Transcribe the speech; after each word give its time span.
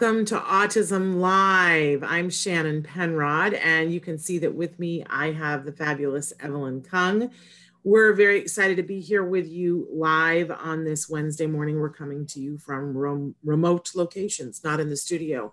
Welcome 0.00 0.24
to 0.24 0.38
Autism 0.38 1.16
Live. 1.16 2.04
I'm 2.04 2.30
Shannon 2.30 2.84
Penrod, 2.84 3.54
and 3.54 3.92
you 3.92 3.98
can 3.98 4.16
see 4.16 4.38
that 4.38 4.54
with 4.54 4.78
me 4.78 5.04
I 5.10 5.32
have 5.32 5.64
the 5.64 5.72
fabulous 5.72 6.32
Evelyn 6.38 6.82
Kung. 6.82 7.32
We're 7.82 8.12
very 8.12 8.38
excited 8.38 8.76
to 8.76 8.84
be 8.84 9.00
here 9.00 9.24
with 9.24 9.48
you 9.48 9.88
live 9.90 10.52
on 10.52 10.84
this 10.84 11.08
Wednesday 11.08 11.48
morning. 11.48 11.80
We're 11.80 11.90
coming 11.90 12.26
to 12.26 12.40
you 12.40 12.58
from 12.58 12.96
rom- 12.96 13.34
remote 13.42 13.90
locations, 13.96 14.62
not 14.62 14.78
in 14.78 14.88
the 14.88 14.96
studio. 14.96 15.52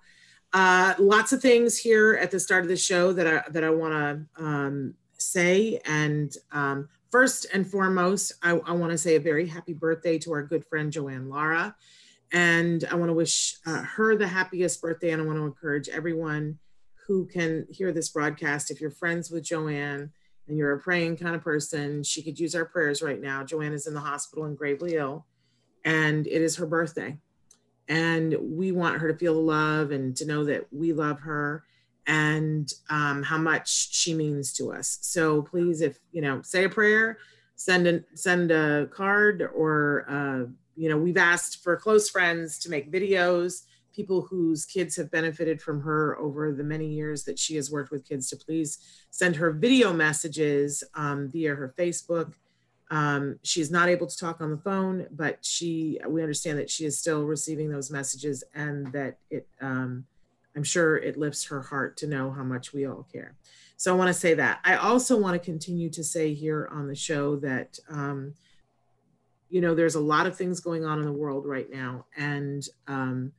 Uh, 0.53 0.93
lots 0.99 1.33
of 1.33 1.41
things 1.41 1.75
here 1.75 2.13
at 2.21 2.29
the 2.29 2.39
start 2.39 2.61
of 2.61 2.69
the 2.69 2.77
show 2.77 3.13
that 3.13 3.25
I, 3.25 3.49
that 3.49 3.63
I 3.63 3.71
want 3.71 3.93
to 4.37 4.43
um, 4.43 4.93
say. 5.17 5.79
And 5.85 6.31
um, 6.51 6.87
first 7.09 7.47
and 7.51 7.65
foremost, 7.65 8.33
I, 8.43 8.51
I 8.51 8.73
want 8.73 8.91
to 8.91 8.97
say 8.99 9.15
a 9.15 9.19
very 9.19 9.47
happy 9.47 9.73
birthday 9.73 10.19
to 10.19 10.33
our 10.33 10.43
good 10.43 10.63
friend 10.65 10.91
Joanne 10.91 11.29
Lara. 11.29 11.75
And 12.35 12.83
I 12.91 12.95
want 12.95 13.07
to 13.07 13.13
wish 13.13 13.55
uh, 13.65 13.81
her 13.83 14.17
the 14.17 14.27
happiest 14.27 14.81
birthday. 14.81 15.11
And 15.11 15.21
I 15.21 15.25
want 15.25 15.37
to 15.37 15.45
encourage 15.45 15.87
everyone 15.87 16.59
who 17.07 17.25
can 17.27 17.65
hear 17.69 17.93
this 17.93 18.09
broadcast. 18.09 18.69
If 18.69 18.81
you're 18.81 18.91
friends 18.91 19.31
with 19.31 19.45
Joanne 19.45 20.11
and 20.49 20.57
you're 20.57 20.73
a 20.73 20.79
praying 20.79 21.15
kind 21.15 21.33
of 21.33 21.41
person, 21.41 22.03
she 22.03 22.21
could 22.21 22.37
use 22.37 22.53
our 22.53 22.65
prayers 22.65 23.01
right 23.01 23.21
now. 23.21 23.45
Joanne 23.45 23.71
is 23.71 23.87
in 23.87 23.93
the 23.93 24.01
hospital 24.01 24.43
and 24.43 24.57
gravely 24.57 24.95
ill, 24.95 25.25
and 25.85 26.27
it 26.27 26.41
is 26.41 26.57
her 26.57 26.65
birthday. 26.65 27.17
And 27.87 28.35
we 28.41 28.73
want 28.73 28.99
her 28.99 29.09
to 29.09 29.17
feel 29.17 29.35
the 29.35 29.39
love 29.39 29.91
and 29.91 30.13
to 30.17 30.25
know 30.25 30.43
that 30.43 30.65
we 30.73 30.91
love 30.91 31.21
her 31.21 31.63
and 32.05 32.69
um, 32.89 33.23
how 33.23 33.37
much 33.37 33.93
she 33.95 34.13
means 34.13 34.51
to 34.53 34.73
us. 34.73 34.97
So 35.01 35.41
please, 35.41 35.79
if 35.79 35.99
you 36.11 36.21
know, 36.21 36.41
say 36.41 36.65
a 36.65 36.69
prayer, 36.69 37.17
send 37.55 37.87
a 37.87 38.03
send 38.13 38.51
a 38.51 38.87
card 38.87 39.49
or 39.55 40.05
uh, 40.09 40.51
you 40.75 40.89
know, 40.89 40.97
we've 40.97 41.17
asked 41.17 41.63
for 41.63 41.75
close 41.77 42.09
friends 42.09 42.59
to 42.59 42.69
make 42.69 42.91
videos, 42.91 43.63
people 43.95 44.21
whose 44.21 44.65
kids 44.65 44.95
have 44.97 45.09
benefited 45.09 45.61
from 45.61 45.81
her 45.81 46.17
over 46.19 46.51
the 46.51 46.63
many 46.63 46.87
years 46.87 47.23
that 47.23 47.39
she 47.39 47.55
has 47.55 47.71
worked 47.71 47.91
with 47.91 48.07
kids 48.07 48.29
to 48.29 48.35
please 48.35 48.79
send 49.09 49.35
her 49.35 49.51
video 49.51 49.93
messages 49.93 50.83
um, 50.95 51.29
via 51.29 51.55
her 51.55 51.73
Facebook. 51.77 52.33
Um, 52.91 53.39
she 53.41 53.61
is 53.61 53.71
not 53.71 53.89
able 53.89 54.05
to 54.05 54.17
talk 54.17 54.41
on 54.41 54.51
the 54.51 54.57
phone, 54.57 55.07
but 55.11 55.43
she, 55.43 55.99
we 56.07 56.21
understand 56.21 56.59
that 56.59 56.69
she 56.69 56.85
is 56.85 56.97
still 56.97 57.23
receiving 57.23 57.69
those 57.69 57.89
messages 57.89 58.43
and 58.53 58.91
that 58.91 59.17
it, 59.31 59.47
um, 59.61 60.05
I'm 60.55 60.63
sure 60.63 60.97
it 60.97 61.17
lifts 61.17 61.45
her 61.45 61.61
heart 61.61 61.97
to 61.97 62.07
know 62.07 62.31
how 62.31 62.43
much 62.43 62.73
we 62.73 62.85
all 62.85 63.07
care. 63.11 63.35
So 63.77 63.93
I 63.93 63.97
want 63.97 64.07
to 64.09 64.13
say 64.13 64.33
that. 64.35 64.59
I 64.63 64.75
also 64.75 65.17
want 65.17 65.33
to 65.33 65.45
continue 65.45 65.89
to 65.91 66.03
say 66.03 66.33
here 66.33 66.69
on 66.71 66.87
the 66.87 66.95
show 66.95 67.37
that 67.37 67.79
um, 67.89 68.33
you 69.49 69.61
know 69.61 69.75
there's 69.75 69.95
a 69.95 69.99
lot 69.99 70.27
of 70.27 70.37
things 70.37 70.59
going 70.59 70.85
on 70.85 70.99
in 70.99 71.05
the 71.05 71.11
world 71.11 71.45
right 71.45 71.69
now. 71.71 72.05
And 72.17 72.67
um, 72.87 73.31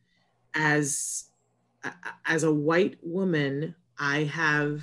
as 0.54 1.24
as 2.24 2.42
a 2.42 2.52
white 2.52 2.96
woman 3.02 3.74
i 3.98 4.24
have 4.24 4.82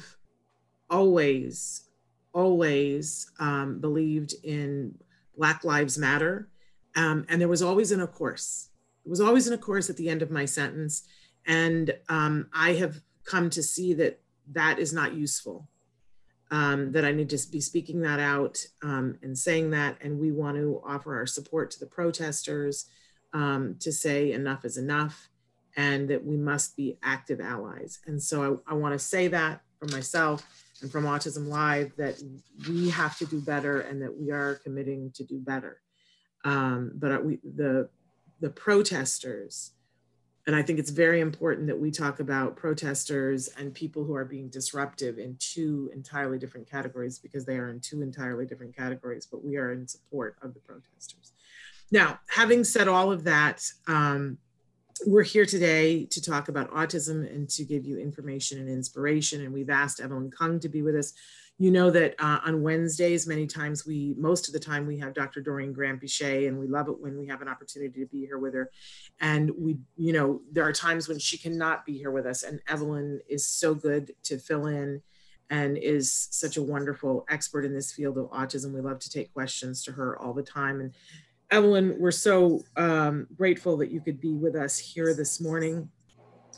always 0.89 1.89
always 2.33 3.29
um, 3.39 3.79
believed 3.79 4.33
in 4.43 4.95
black 5.37 5.63
lives 5.63 5.97
matter. 5.97 6.49
Um, 6.95 7.25
and 7.29 7.39
there 7.39 7.47
was 7.47 7.61
always 7.61 7.91
in 7.91 8.01
a 8.01 8.07
course. 8.07 8.69
It 9.05 9.09
was 9.09 9.21
always 9.21 9.47
in 9.47 9.53
a 9.53 9.57
course 9.57 9.89
at 9.89 9.97
the 9.97 10.09
end 10.09 10.21
of 10.21 10.31
my 10.31 10.45
sentence. 10.45 11.03
And 11.45 11.93
um, 12.09 12.47
i 12.53 12.73
have 12.73 13.01
come 13.25 13.49
to 13.51 13.63
see 13.63 13.93
that 13.93 14.19
that 14.51 14.79
is 14.79 14.93
not 14.93 15.13
useful 15.13 15.67
um, 16.51 16.91
that 16.91 17.05
I 17.05 17.11
need 17.11 17.29
to 17.29 17.39
be 17.51 17.61
speaking 17.61 18.01
that 18.01 18.19
out 18.19 18.65
um, 18.83 19.17
and 19.21 19.37
saying 19.37 19.71
that. 19.71 19.97
And 20.01 20.19
we 20.19 20.31
want 20.31 20.57
to 20.57 20.81
offer 20.85 21.15
our 21.15 21.25
support 21.25 21.71
to 21.71 21.79
the 21.79 21.85
protesters 21.85 22.85
um, 23.33 23.75
to 23.79 23.91
say 23.91 24.31
enough 24.31 24.63
is 24.65 24.77
enough 24.77 25.29
and 25.75 26.07
that 26.09 26.23
we 26.23 26.37
must 26.37 26.77
be 26.77 26.97
active 27.01 27.41
allies. 27.41 27.99
And 28.05 28.21
so 28.21 28.61
I, 28.67 28.71
I 28.71 28.75
want 28.75 28.93
to 28.93 28.99
say 28.99 29.27
that 29.29 29.61
for 29.79 29.87
myself 29.87 30.45
and 30.81 30.91
from 30.91 31.05
Autism 31.05 31.47
Live 31.47 31.95
that 31.97 32.21
we 32.67 32.89
have 32.89 33.17
to 33.17 33.25
do 33.25 33.41
better 33.41 33.81
and 33.81 34.01
that 34.01 34.15
we 34.15 34.31
are 34.31 34.55
committing 34.55 35.11
to 35.15 35.23
do 35.23 35.39
better. 35.39 35.81
Um, 36.45 36.91
but 36.95 37.25
we, 37.25 37.39
the, 37.43 37.89
the 38.41 38.49
protesters, 38.49 39.71
and 40.45 40.55
I 40.55 40.61
think 40.61 40.77
it's 40.77 40.89
very 40.89 41.21
important 41.21 41.67
that 41.67 41.79
we 41.79 41.89
talk 41.89 42.19
about 42.19 42.57
protesters 42.57 43.47
and 43.57 43.73
people 43.73 44.03
who 44.03 44.13
are 44.13 44.25
being 44.25 44.49
disruptive 44.49 45.17
in 45.17 45.37
two 45.39 45.89
entirely 45.93 46.37
different 46.37 46.69
categories 46.69 47.17
because 47.17 47.45
they 47.45 47.57
are 47.57 47.69
in 47.69 47.79
two 47.79 48.01
entirely 48.01 48.45
different 48.45 48.75
categories, 48.75 49.25
but 49.25 49.43
we 49.43 49.55
are 49.55 49.71
in 49.71 49.87
support 49.87 50.35
of 50.41 50.53
the 50.53 50.59
protesters. 50.59 51.31
Now, 51.91 52.19
having 52.27 52.65
said 52.65 52.89
all 52.89 53.11
of 53.11 53.23
that, 53.23 53.63
um, 53.87 54.37
we're 55.05 55.23
here 55.23 55.45
today 55.45 56.05
to 56.05 56.21
talk 56.21 56.49
about 56.49 56.71
autism 56.71 57.29
and 57.33 57.49
to 57.49 57.63
give 57.63 57.85
you 57.85 57.97
information 57.97 58.59
and 58.59 58.69
inspiration. 58.69 59.41
And 59.41 59.53
we've 59.53 59.69
asked 59.69 60.01
Evelyn 60.01 60.29
Kung 60.29 60.59
to 60.59 60.69
be 60.69 60.81
with 60.81 60.95
us 60.95 61.13
you 61.59 61.71
know 61.71 61.91
that 61.91 62.15
uh, 62.19 62.39
on 62.45 62.63
Wednesdays, 62.63 63.27
many 63.27 63.45
times 63.45 63.85
we, 63.85 64.15
most 64.17 64.47
of 64.47 64.53
the 64.53 64.59
time, 64.59 64.87
we 64.87 64.97
have 64.97 65.13
Dr. 65.13 65.39
Doreen 65.39 65.73
Granpeesheh, 65.73 66.47
and 66.47 66.59
we 66.59 66.67
love 66.67 66.87
it 66.89 66.99
when 66.99 67.17
we 67.17 67.27
have 67.27 67.41
an 67.41 67.47
opportunity 67.47 67.99
to 68.01 68.07
be 68.07 68.25
here 68.25 68.39
with 68.39 68.55
her. 68.55 68.71
And 69.21 69.51
we, 69.57 69.77
you 69.95 70.13
know, 70.13 70.41
there 70.51 70.65
are 70.65 70.73
times 70.73 71.07
when 71.07 71.19
she 71.19 71.37
cannot 71.37 71.85
be 71.85 71.97
here 71.97 72.11
with 72.11 72.25
us, 72.25 72.43
and 72.43 72.59
Evelyn 72.67 73.19
is 73.29 73.45
so 73.45 73.75
good 73.75 74.13
to 74.23 74.39
fill 74.39 74.65
in 74.65 75.01
and 75.49 75.77
is 75.77 76.27
such 76.31 76.57
a 76.57 76.63
wonderful 76.63 77.25
expert 77.29 77.65
in 77.65 77.73
this 77.73 77.91
field 77.91 78.17
of 78.17 78.31
autism. 78.31 78.73
We 78.73 78.81
love 78.81 78.99
to 78.99 79.09
take 79.09 79.31
questions 79.33 79.83
to 79.83 79.91
her 79.91 80.19
all 80.19 80.33
the 80.33 80.41
time. 80.41 80.81
And 80.81 80.93
Evelyn, 81.51 81.95
we're 81.99 82.09
so 82.09 82.63
um, 82.77 83.27
grateful 83.35 83.77
that 83.77 83.91
you 83.91 84.01
could 84.01 84.19
be 84.19 84.33
with 84.33 84.55
us 84.55 84.79
here 84.79 85.13
this 85.13 85.39
morning. 85.39 85.89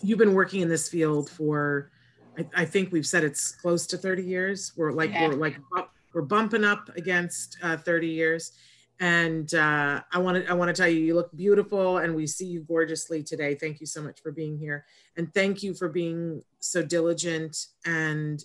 You've 0.01 0.19
been 0.19 0.33
working 0.33 0.61
in 0.61 0.69
this 0.69 0.87
field 0.87 1.29
for 1.29 1.91
I, 2.37 2.45
I 2.61 2.65
think 2.65 2.91
we've 2.91 3.07
said 3.07 3.23
it's 3.23 3.51
close 3.51 3.87
to 3.87 3.97
30 3.97 4.23
years. 4.23 4.73
We're 4.75 4.91
like, 4.91 5.11
yeah. 5.11 5.27
we're 5.27 5.35
like, 5.35 5.57
we're 6.13 6.21
bumping 6.21 6.63
up 6.63 6.89
against 6.95 7.57
uh, 7.61 7.77
30 7.77 8.07
years. 8.07 8.51
And 8.99 9.53
uh, 9.53 10.01
I 10.11 10.17
want 10.19 10.45
to 10.45 10.49
I 10.49 10.53
want 10.53 10.73
to 10.73 10.81
tell 10.81 10.89
you, 10.89 11.01
you 11.01 11.15
look 11.15 11.35
beautiful, 11.35 11.97
and 11.97 12.15
we 12.15 12.25
see 12.25 12.45
you 12.45 12.61
gorgeously 12.61 13.23
today. 13.23 13.53
Thank 13.53 13.81
you 13.81 13.85
so 13.85 14.01
much 14.01 14.21
for 14.21 14.31
being 14.31 14.57
here, 14.57 14.85
and 15.17 15.33
thank 15.33 15.61
you 15.61 15.73
for 15.73 15.89
being 15.89 16.41
so 16.59 16.81
diligent 16.81 17.57
and 17.85 18.41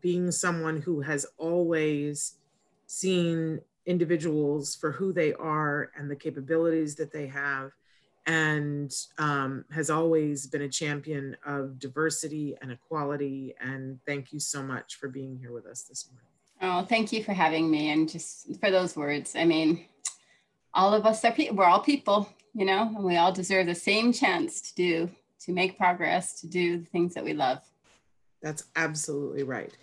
being 0.00 0.30
someone 0.30 0.80
who 0.80 1.00
has 1.00 1.26
always 1.38 2.36
seen 2.86 3.60
individuals 3.86 4.76
for 4.76 4.92
who 4.92 5.12
they 5.12 5.32
are 5.34 5.90
and 5.96 6.08
the 6.08 6.16
capabilities 6.16 6.94
that 6.94 7.12
they 7.12 7.26
have 7.26 7.72
and 8.26 8.94
um, 9.18 9.64
has 9.70 9.90
always 9.90 10.46
been 10.46 10.62
a 10.62 10.68
champion 10.68 11.36
of 11.44 11.78
diversity 11.78 12.56
and 12.62 12.72
equality. 12.72 13.54
And 13.60 13.98
thank 14.06 14.32
you 14.32 14.40
so 14.40 14.62
much 14.62 14.96
for 14.96 15.08
being 15.08 15.36
here 15.36 15.52
with 15.52 15.66
us 15.66 15.82
this 15.82 16.08
morning. 16.10 16.28
Oh, 16.62 16.86
thank 16.86 17.12
you 17.12 17.22
for 17.22 17.32
having 17.32 17.70
me 17.70 17.90
and 17.90 18.08
just 18.08 18.58
for 18.60 18.70
those 18.70 18.96
words. 18.96 19.34
I 19.36 19.44
mean, 19.44 19.84
all 20.72 20.94
of 20.94 21.04
us 21.04 21.24
are 21.24 21.32
people, 21.32 21.56
we're 21.56 21.66
all 21.66 21.80
people, 21.80 22.28
you 22.54 22.64
know, 22.64 22.82
and 22.82 23.04
we 23.04 23.16
all 23.16 23.32
deserve 23.32 23.66
the 23.66 23.74
same 23.74 24.12
chance 24.12 24.60
to 24.62 24.74
do, 24.74 25.10
to 25.40 25.52
make 25.52 25.76
progress, 25.76 26.40
to 26.40 26.46
do 26.46 26.78
the 26.78 26.86
things 26.86 27.14
that 27.14 27.24
we 27.24 27.34
love. 27.34 27.58
That's 28.40 28.64
absolutely 28.76 29.42
right. 29.42 29.76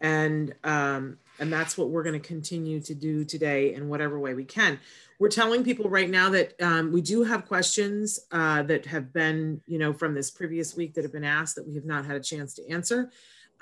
And 0.00 0.54
um, 0.64 1.18
And 1.38 1.52
that's 1.52 1.76
what 1.76 1.90
we're 1.90 2.02
going 2.02 2.20
to 2.20 2.26
continue 2.26 2.80
to 2.80 2.94
do 2.94 3.24
today 3.24 3.74
in 3.74 3.88
whatever 3.88 4.18
way 4.18 4.34
we 4.34 4.44
can. 4.44 4.78
We're 5.18 5.28
telling 5.28 5.64
people 5.64 5.88
right 5.88 6.10
now 6.10 6.30
that 6.30 6.60
um, 6.60 6.92
we 6.92 7.00
do 7.00 7.22
have 7.24 7.46
questions 7.46 8.20
uh, 8.32 8.62
that 8.64 8.86
have 8.86 9.12
been, 9.12 9.60
you 9.66 9.78
know, 9.78 9.92
from 9.92 10.14
this 10.14 10.30
previous 10.30 10.76
week 10.76 10.94
that 10.94 11.04
have 11.04 11.12
been 11.12 11.24
asked 11.24 11.56
that 11.56 11.66
we 11.66 11.74
have 11.74 11.86
not 11.86 12.04
had 12.04 12.16
a 12.16 12.20
chance 12.20 12.54
to 12.54 12.68
answer. 12.68 13.10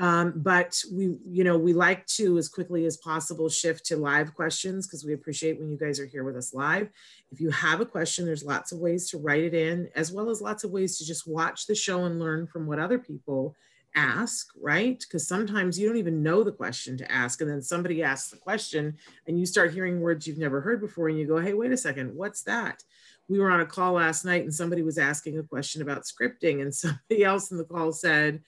Um, 0.00 0.32
but 0.37 0.82
we, 0.93 1.17
you 1.25 1.44
know, 1.44 1.56
we 1.56 1.73
like 1.73 2.05
to 2.06 2.37
as 2.37 2.49
quickly 2.49 2.85
as 2.85 2.97
possible 2.97 3.49
shift 3.49 3.87
to 3.87 3.97
live 3.97 4.35
questions 4.35 4.87
because 4.87 5.05
we 5.05 5.15
appreciate 5.15 5.59
when 5.61 5.70
you 5.70 5.79
guys 5.79 6.00
are 6.00 6.06
here 6.06 6.25
with 6.25 6.37
us 6.37 6.53
live. 6.53 6.88
If 7.31 7.41
you 7.41 7.50
have 7.50 7.81
a 7.81 7.87
question, 7.87 8.27
there's 8.27 8.43
lots 8.43 8.73
of 8.73 8.81
ways 8.81 9.09
to 9.11 9.19
write 9.19 9.44
it 9.44 9.55
in, 9.55 9.88
as 9.94 10.11
well 10.11 10.31
as 10.31 10.41
lots 10.41 10.65
of 10.65 10.73
ways 10.73 10.99
to 10.99 11.06
just 11.06 11.29
watch 11.29 11.67
the 11.67 11.77
show 11.77 12.05
and 12.05 12.19
learn 12.19 12.49
from 12.49 12.67
what 12.67 12.81
other 12.81 12.99
people 12.99 13.55
ask, 13.94 14.49
right? 14.61 14.99
Because 14.99 15.26
sometimes 15.26 15.79
you 15.79 15.88
don't 15.88 15.99
even 15.99 16.23
know 16.23 16.43
the 16.43 16.52
question 16.52 16.96
to 16.99 17.11
ask. 17.11 17.41
And 17.41 17.50
then 17.50 17.62
somebody 17.62 18.02
asks 18.02 18.31
the 18.31 18.37
question 18.37 18.96
and 19.26 19.38
you 19.38 19.46
start 19.46 19.73
hearing 19.73 20.00
words 20.00 20.26
you've 20.26 20.38
never 20.38 20.61
heard 20.61 20.81
before 20.81 21.08
and 21.08 21.19
you 21.19 21.26
go, 21.26 21.38
hey, 21.38 21.55
wait 21.55 21.73
a 21.73 21.76
second, 21.76 22.14
what's 22.14 22.43
that? 22.43 22.82
We 23.29 23.38
were 23.38 23.50
on 23.50 23.61
a 23.61 23.67
call 23.67 23.94
last 23.94 24.25
night 24.25 24.43
and 24.43 24.55
somebody 24.55 24.82
was 24.82 24.99
asking 24.99 25.38
a 25.38 25.43
question 25.43 25.82
about 25.82 26.05
scripting 26.05 26.62
and 26.62 26.75
somebody 26.75 27.25
else 27.25 27.50
in 27.50 27.58
the 27.58 27.64
call 27.64 27.93
said, 27.93 28.43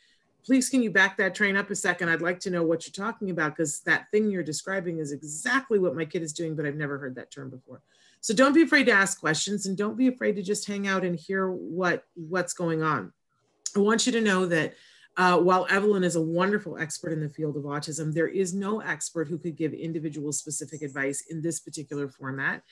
please 0.44 0.68
can 0.68 0.82
you 0.82 0.90
back 0.90 1.16
that 1.16 1.34
train 1.34 1.56
up 1.56 1.70
a 1.70 1.74
second? 1.74 2.08
I'd 2.08 2.22
like 2.22 2.38
to 2.40 2.50
know 2.50 2.62
what 2.62 2.86
you're 2.86 3.04
talking 3.06 3.30
about 3.30 3.56
because 3.56 3.80
that 3.80 4.10
thing 4.12 4.30
you're 4.30 4.44
describing 4.44 4.98
is 4.98 5.10
exactly 5.10 5.78
what 5.78 5.96
my 5.96 6.04
kid 6.04 6.22
is 6.22 6.32
doing, 6.32 6.54
but 6.54 6.64
I've 6.64 6.76
never 6.76 6.98
heard 6.98 7.16
that 7.16 7.32
term 7.32 7.50
before. 7.50 7.82
So 8.20 8.34
don't 8.34 8.54
be 8.54 8.62
afraid 8.62 8.84
to 8.84 8.92
ask 8.92 9.20
questions 9.20 9.66
and 9.66 9.76
don't 9.76 9.96
be 9.96 10.08
afraid 10.08 10.36
to 10.36 10.42
just 10.42 10.66
hang 10.66 10.86
out 10.86 11.04
and 11.04 11.16
hear 11.16 11.50
what 11.50 12.04
what's 12.14 12.54
going 12.54 12.82
on. 12.82 13.12
I 13.76 13.80
want 13.80 14.06
you 14.06 14.12
to 14.12 14.20
know 14.20 14.46
that 14.46 14.74
uh, 15.16 15.38
while 15.38 15.66
Evelyn 15.70 16.04
is 16.04 16.16
a 16.16 16.20
wonderful 16.20 16.76
expert 16.76 17.12
in 17.12 17.20
the 17.20 17.28
field 17.28 17.56
of 17.56 17.62
autism, 17.62 18.12
there 18.12 18.28
is 18.28 18.52
no 18.52 18.80
expert 18.80 19.28
who 19.28 19.38
could 19.38 19.56
give 19.56 19.72
individual 19.72 20.32
specific 20.32 20.82
advice 20.82 21.24
in 21.30 21.40
this 21.40 21.60
particular 21.60 22.08
format 22.08 22.62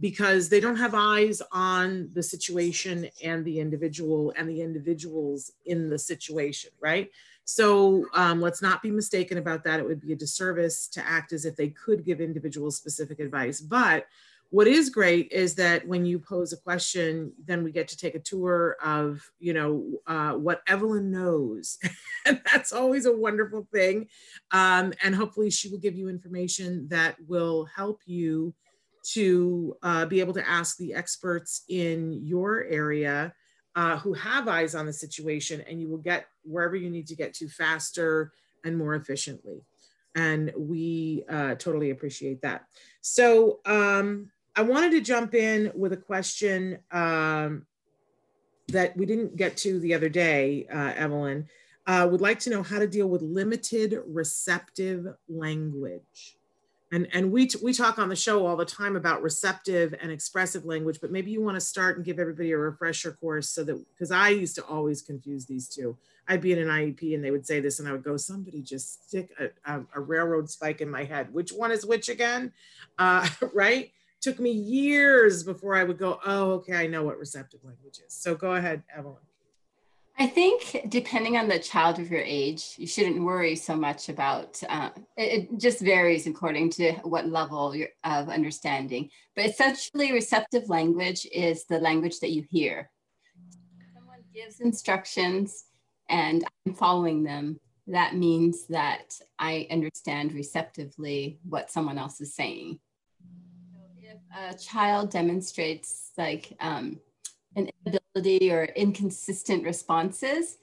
because 0.00 0.48
they 0.48 0.60
don't 0.60 0.76
have 0.76 0.94
eyes 0.94 1.40
on 1.52 2.10
the 2.12 2.22
situation 2.22 3.08
and 3.22 3.44
the 3.44 3.58
individual 3.58 4.34
and 4.36 4.48
the 4.48 4.60
individuals 4.60 5.52
in 5.64 5.88
the 5.88 5.98
situation, 5.98 6.70
right? 6.80 7.10
So 7.44 8.06
um, 8.14 8.40
let's 8.40 8.62
not 8.62 8.82
be 8.82 8.90
mistaken 8.90 9.38
about 9.38 9.64
that. 9.64 9.80
It 9.80 9.86
would 9.86 10.00
be 10.00 10.12
a 10.12 10.16
disservice 10.16 10.88
to 10.88 11.06
act 11.06 11.32
as 11.32 11.44
if 11.44 11.56
they 11.56 11.68
could 11.68 12.04
give 12.04 12.20
individual 12.20 12.70
specific 12.70 13.20
advice. 13.20 13.60
But 13.60 14.06
what 14.50 14.66
is 14.66 14.90
great 14.90 15.32
is 15.32 15.56
that 15.56 15.86
when 15.86 16.06
you 16.06 16.18
pose 16.18 16.52
a 16.52 16.56
question, 16.56 17.32
then 17.44 17.64
we 17.64 17.72
get 17.72 17.88
to 17.88 17.96
take 17.96 18.14
a 18.14 18.20
tour 18.20 18.76
of, 18.84 19.20
you 19.38 19.52
know, 19.52 19.84
uh, 20.06 20.32
what 20.32 20.62
Evelyn 20.68 21.10
knows. 21.10 21.78
and 22.26 22.40
that's 22.52 22.72
always 22.72 23.06
a 23.06 23.16
wonderful 23.16 23.66
thing. 23.72 24.06
Um, 24.52 24.92
and 25.02 25.14
hopefully 25.14 25.50
she 25.50 25.68
will 25.68 25.78
give 25.78 25.96
you 25.96 26.08
information 26.08 26.86
that 26.88 27.16
will 27.26 27.64
help 27.64 28.02
you 28.06 28.54
to 29.12 29.76
uh, 29.82 30.06
be 30.06 30.20
able 30.20 30.32
to 30.34 30.48
ask 30.48 30.76
the 30.76 30.94
experts 30.94 31.62
in 31.68 32.12
your 32.22 32.64
area 32.64 33.34
uh, 33.76 33.98
who 33.98 34.12
have 34.12 34.48
eyes 34.48 34.74
on 34.74 34.86
the 34.86 34.92
situation, 34.92 35.62
and 35.68 35.80
you 35.80 35.88
will 35.88 35.98
get 35.98 36.26
wherever 36.44 36.76
you 36.76 36.90
need 36.90 37.06
to 37.08 37.16
get 37.16 37.34
to 37.34 37.48
faster 37.48 38.32
and 38.64 38.76
more 38.78 38.94
efficiently. 38.94 39.64
And 40.14 40.52
we 40.56 41.24
uh, 41.28 41.56
totally 41.56 41.90
appreciate 41.90 42.40
that. 42.42 42.66
So 43.00 43.58
um, 43.66 44.30
I 44.56 44.62
wanted 44.62 44.92
to 44.92 45.00
jump 45.00 45.34
in 45.34 45.72
with 45.74 45.92
a 45.92 45.96
question 45.96 46.78
um, 46.92 47.66
that 48.68 48.96
we 48.96 49.04
didn't 49.04 49.36
get 49.36 49.56
to 49.58 49.80
the 49.80 49.94
other 49.94 50.08
day, 50.08 50.66
uh, 50.72 50.92
Evelyn. 50.94 51.48
Uh, 51.86 52.08
would 52.10 52.20
like 52.20 52.38
to 52.40 52.50
know 52.50 52.62
how 52.62 52.78
to 52.78 52.86
deal 52.86 53.08
with 53.08 53.20
limited 53.20 54.00
receptive 54.06 55.06
language. 55.28 56.38
And 56.92 57.08
and 57.12 57.32
we 57.32 57.50
we 57.62 57.74
talk 57.74 57.98
on 57.98 58.08
the 58.08 58.16
show 58.16 58.46
all 58.46 58.56
the 58.56 58.64
time 58.64 58.94
about 58.94 59.22
receptive 59.22 59.94
and 60.00 60.12
expressive 60.12 60.64
language 60.64 61.00
but 61.00 61.10
maybe 61.10 61.30
you 61.32 61.42
want 61.42 61.56
to 61.56 61.60
start 61.60 61.96
and 61.96 62.04
give 62.04 62.20
everybody 62.20 62.52
a 62.52 62.58
refresher 62.58 63.12
course 63.12 63.48
so 63.48 63.64
that 63.64 63.84
because 63.92 64.12
i 64.12 64.28
used 64.28 64.54
to 64.56 64.64
always 64.66 65.02
confuse 65.02 65.44
these 65.44 65.66
two. 65.66 65.96
I'd 66.28 66.40
be 66.40 66.52
in 66.52 66.60
an 66.60 66.68
iep 66.68 67.14
and 67.14 67.24
they 67.24 67.32
would 67.32 67.46
say 67.46 67.58
this 67.58 67.80
and 67.80 67.88
i 67.88 67.92
would 67.92 68.04
go 68.04 68.16
somebody 68.16 68.62
just 68.62 69.08
stick 69.08 69.30
a, 69.40 69.48
a, 69.64 69.84
a 69.96 70.00
railroad 70.00 70.48
spike 70.48 70.80
in 70.80 70.88
my 70.88 71.02
head. 71.02 71.32
Which 71.34 71.50
one 71.50 71.72
is 71.72 71.84
which 71.84 72.08
again? 72.08 72.52
Uh, 72.96 73.26
right 73.52 73.90
took 74.24 74.40
me 74.40 74.50
years 74.50 75.42
before 75.42 75.76
i 75.76 75.84
would 75.84 75.98
go 75.98 76.18
oh 76.24 76.52
okay 76.52 76.74
i 76.74 76.86
know 76.86 77.04
what 77.04 77.18
receptive 77.18 77.62
language 77.62 77.98
is 78.06 78.14
so 78.14 78.34
go 78.34 78.54
ahead 78.54 78.82
evelyn 78.96 79.20
I 80.16 80.28
think 80.28 80.86
depending 80.88 81.36
on 81.36 81.48
the 81.48 81.58
child 81.58 81.98
of 81.98 82.08
your 82.08 82.20
age, 82.20 82.74
you 82.76 82.86
shouldn't 82.86 83.24
worry 83.24 83.56
so 83.56 83.74
much 83.74 84.08
about. 84.08 84.62
Uh, 84.68 84.90
it, 85.16 85.50
it, 85.50 85.58
just 85.58 85.80
varies 85.80 86.28
according 86.28 86.70
to 86.70 86.92
what 87.02 87.26
level 87.26 87.74
of 88.04 88.28
understanding. 88.28 89.10
But 89.34 89.46
essentially, 89.46 90.12
receptive 90.12 90.68
language 90.68 91.26
is 91.32 91.64
the 91.64 91.80
language 91.80 92.20
that 92.20 92.30
you 92.30 92.44
hear. 92.48 92.90
Someone 93.92 94.20
gives 94.32 94.60
instructions, 94.60 95.64
and 96.08 96.44
I'm 96.64 96.74
following 96.74 97.24
them. 97.24 97.58
That 97.88 98.14
means 98.14 98.68
that 98.68 99.18
I 99.40 99.66
understand 99.68 100.32
receptively 100.32 101.40
what 101.42 101.72
someone 101.72 101.98
else 101.98 102.20
is 102.20 102.36
saying. 102.36 102.78
A 104.36 104.54
child 104.54 105.10
demonstrates 105.10 106.10
like 106.18 106.52
um, 106.60 106.98
an 107.56 107.70
inability 107.86 108.52
or 108.52 108.64
inconsistent 108.64 109.64
responses, 109.64 110.58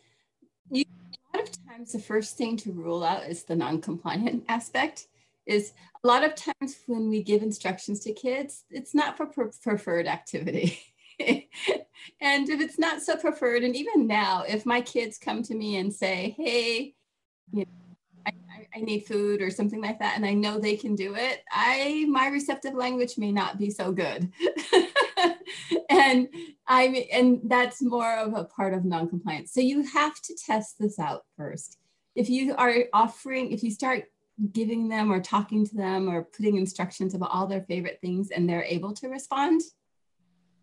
you, 0.70 0.86
a 1.34 1.38
lot 1.38 1.48
of 1.48 1.68
times 1.68 1.92
the 1.92 2.00
first 2.00 2.38
thing 2.38 2.58
to 2.58 2.72
rule 2.72 3.04
out 3.04 3.28
is 3.28 3.44
the 3.44 3.56
non-compliant 3.56 4.46
aspect. 4.50 5.08
Is 5.48 5.74
a 6.04 6.08
lot 6.08 6.24
of 6.24 6.36
times 6.36 6.78
when 6.86 7.10
we 7.10 7.24
give 7.24 7.42
instructions 7.42 8.00
to 8.02 8.14
kids, 8.14 8.64
it's 8.70 8.94
not 8.94 9.18
for 9.18 9.26
pre- 9.26 9.48
preferred 9.62 10.08
activity. 10.08 10.80
and 11.20 12.48
if 12.48 12.62
it's 12.62 12.78
not 12.78 13.02
so 13.02 13.16
preferred, 13.18 13.64
and 13.64 13.76
even 13.76 14.06
now, 14.06 14.44
if 14.48 14.66
my 14.66 14.82
kids 14.82 15.18
come 15.18 15.42
to 15.44 15.56
me 15.56 15.78
and 15.78 15.92
say, 15.92 16.36
"Hey, 16.38 16.94
you 17.52 17.66
know, 17.66 17.81
I, 18.76 18.80
need 18.80 19.06
food 19.06 19.42
or 19.42 19.50
something 19.50 19.82
like 19.82 20.00
that," 20.00 20.16
and 20.16 20.26
I 20.26 20.34
know 20.34 20.60
they 20.60 20.76
can 20.76 20.96
do 20.96 21.16
it, 21.16 21.44
I 21.52 22.06
my 22.10 22.28
receptive 22.28 22.74
language 22.74 23.18
may 23.18 23.32
not 23.32 23.58
be 23.58 23.70
so 23.70 23.92
good. 23.92 24.32
and 25.90 26.28
I 26.68 27.08
and 27.12 27.42
that's 27.46 27.82
more 27.82 28.18
of 28.18 28.34
a 28.36 28.46
part 28.46 28.74
of 28.74 28.86
non-compliance. 28.86 29.54
So 29.54 29.62
you 29.62 29.84
have 29.84 30.20
to 30.22 30.36
test 30.36 30.80
this 30.80 31.00
out 31.00 31.26
first. 31.38 31.78
If 32.16 32.30
you 32.30 32.56
are 32.56 32.74
offering, 32.94 33.52
if 33.52 33.64
you 33.64 33.72
start 33.72 34.06
giving 34.52 34.90
them 34.90 35.12
or 35.12 35.22
talking 35.22 35.66
to 35.68 35.76
them 35.76 36.10
or 36.10 36.24
putting 36.24 36.58
instructions 36.58 37.14
about 37.14 37.32
all 37.32 37.48
their 37.48 37.62
favorite 37.62 38.00
things 38.02 38.32
and 38.32 38.50
they're 38.50 38.64
able 38.64 38.94
to 38.94 39.08
respond. 39.08 39.62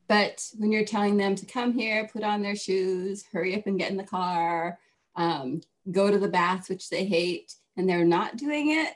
But 0.09 0.43
when 0.57 0.73
you're 0.73 0.85
telling 0.85 1.17
them 1.17 1.35
to 1.37 1.47
come 1.47 1.73
here, 1.73 2.09
put 2.11 2.23
on 2.23 2.43
their 2.43 2.57
shoes, 2.57 3.25
hurry 3.31 3.55
up 3.55 3.67
and 3.67 3.79
get 3.79 3.91
in 3.91 3.97
the 3.97 4.05
car, 4.05 4.79
um, 5.17 5.61
go 5.91 6.11
to 6.11 6.19
the 6.19 6.29
bath, 6.29 6.69
which 6.69 6.89
they 6.89 7.05
hate, 7.05 7.55
and 7.79 7.89
they're 7.89 8.05
not 8.05 8.37
doing 8.37 8.73
it, 8.73 8.95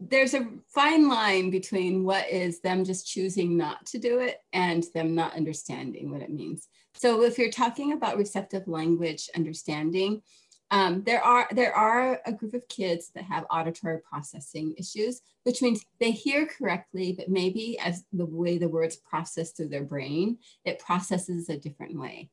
there's 0.00 0.34
a 0.34 0.48
fine 0.68 1.08
line 1.08 1.50
between 1.50 2.04
what 2.04 2.28
is 2.28 2.60
them 2.60 2.84
just 2.84 3.06
choosing 3.06 3.56
not 3.56 3.84
to 3.86 3.98
do 3.98 4.18
it 4.18 4.40
and 4.52 4.84
them 4.94 5.14
not 5.14 5.34
understanding 5.34 6.10
what 6.10 6.22
it 6.22 6.30
means. 6.30 6.68
So 6.94 7.22
if 7.22 7.38
you're 7.38 7.50
talking 7.50 7.92
about 7.92 8.18
receptive 8.18 8.68
language 8.68 9.30
understanding, 9.34 10.22
um, 10.70 11.02
there 11.04 11.22
are 11.22 11.48
there 11.50 11.74
are 11.74 12.20
a 12.24 12.32
group 12.32 12.54
of 12.54 12.66
kids 12.68 13.10
that 13.14 13.24
have 13.24 13.44
auditory 13.50 13.98
processing 13.98 14.74
issues, 14.78 15.20
which 15.42 15.60
means 15.60 15.84
they 16.00 16.12
hear 16.12 16.46
correctly, 16.46 17.12
but 17.12 17.28
maybe 17.28 17.78
as 17.78 18.04
the 18.12 18.24
way 18.24 18.56
the 18.56 18.68
words 18.68 18.96
process 18.96 19.52
through 19.52 19.68
their 19.68 19.84
brain, 19.84 20.38
it 20.64 20.78
processes 20.78 21.48
a 21.48 21.58
different 21.58 21.98
way. 21.98 22.30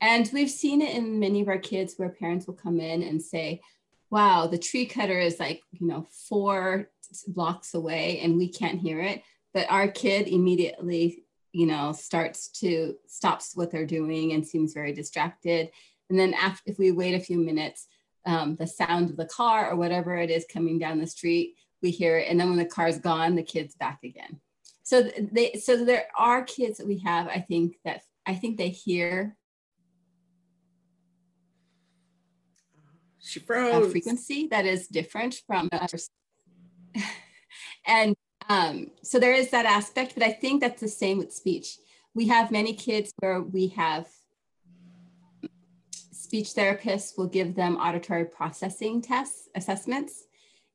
And 0.00 0.28
we've 0.32 0.50
seen 0.50 0.82
it 0.82 0.96
in 0.96 1.20
many 1.20 1.40
of 1.40 1.48
our 1.48 1.58
kids 1.58 1.94
where 1.96 2.08
parents 2.08 2.46
will 2.46 2.54
come 2.54 2.80
in 2.80 3.02
and 3.02 3.22
say, 3.22 3.60
wow, 4.10 4.46
the 4.46 4.58
tree 4.58 4.86
cutter 4.86 5.18
is 5.18 5.40
like, 5.40 5.62
you 5.72 5.86
know, 5.86 6.06
four 6.28 6.90
blocks 7.28 7.74
away 7.74 8.20
and 8.20 8.36
we 8.36 8.48
can't 8.48 8.80
hear 8.80 9.00
it. 9.00 9.22
But 9.52 9.70
our 9.70 9.88
kid 9.88 10.28
immediately, 10.28 11.24
you 11.52 11.66
know, 11.66 11.92
starts 11.92 12.48
to 12.60 12.96
stops 13.06 13.52
what 13.54 13.70
they're 13.70 13.86
doing 13.86 14.32
and 14.32 14.46
seems 14.46 14.74
very 14.74 14.92
distracted. 14.92 15.70
And 16.10 16.18
then 16.18 16.34
after, 16.34 16.70
if 16.70 16.78
we 16.78 16.92
wait 16.92 17.14
a 17.14 17.20
few 17.20 17.38
minutes, 17.38 17.86
um, 18.26 18.56
the 18.56 18.66
sound 18.66 19.10
of 19.10 19.16
the 19.16 19.26
car 19.26 19.70
or 19.70 19.76
whatever 19.76 20.16
it 20.16 20.30
is 20.30 20.44
coming 20.52 20.78
down 20.78 20.98
the 20.98 21.06
street, 21.06 21.54
we 21.82 21.90
hear 21.90 22.18
it. 22.18 22.28
And 22.28 22.38
then 22.38 22.48
when 22.48 22.58
the 22.58 22.64
car's 22.64 22.98
gone, 22.98 23.34
the 23.34 23.42
kid's 23.42 23.74
back 23.74 24.00
again. 24.04 24.40
So 24.82 25.02
they, 25.32 25.54
so 25.54 25.84
there 25.84 26.06
are 26.16 26.44
kids 26.44 26.78
that 26.78 26.86
we 26.86 26.98
have, 26.98 27.28
I 27.28 27.40
think 27.40 27.76
that 27.84 28.02
I 28.26 28.34
think 28.34 28.56
they 28.56 28.68
hear 28.68 29.36
She 33.26 33.40
froze. 33.40 33.86
A 33.86 33.90
frequency 33.90 34.46
that 34.48 34.66
is 34.66 34.86
different 34.86 35.42
from 35.46 35.68
and 37.86 38.14
um, 38.48 38.92
so 39.02 39.18
there 39.18 39.34
is 39.34 39.50
that 39.50 39.66
aspect, 39.66 40.14
but 40.14 40.22
I 40.22 40.30
think 40.30 40.60
that's 40.60 40.80
the 40.80 40.88
same 40.88 41.18
with 41.18 41.32
speech. 41.32 41.78
We 42.14 42.28
have 42.28 42.50
many 42.50 42.72
kids 42.72 43.12
where 43.18 43.42
we 43.42 43.68
have 43.68 44.06
speech 46.12 46.54
therapists 46.54 47.18
will 47.18 47.26
give 47.26 47.54
them 47.54 47.76
auditory 47.76 48.24
processing 48.24 49.02
tests, 49.02 49.48
assessments, 49.54 50.24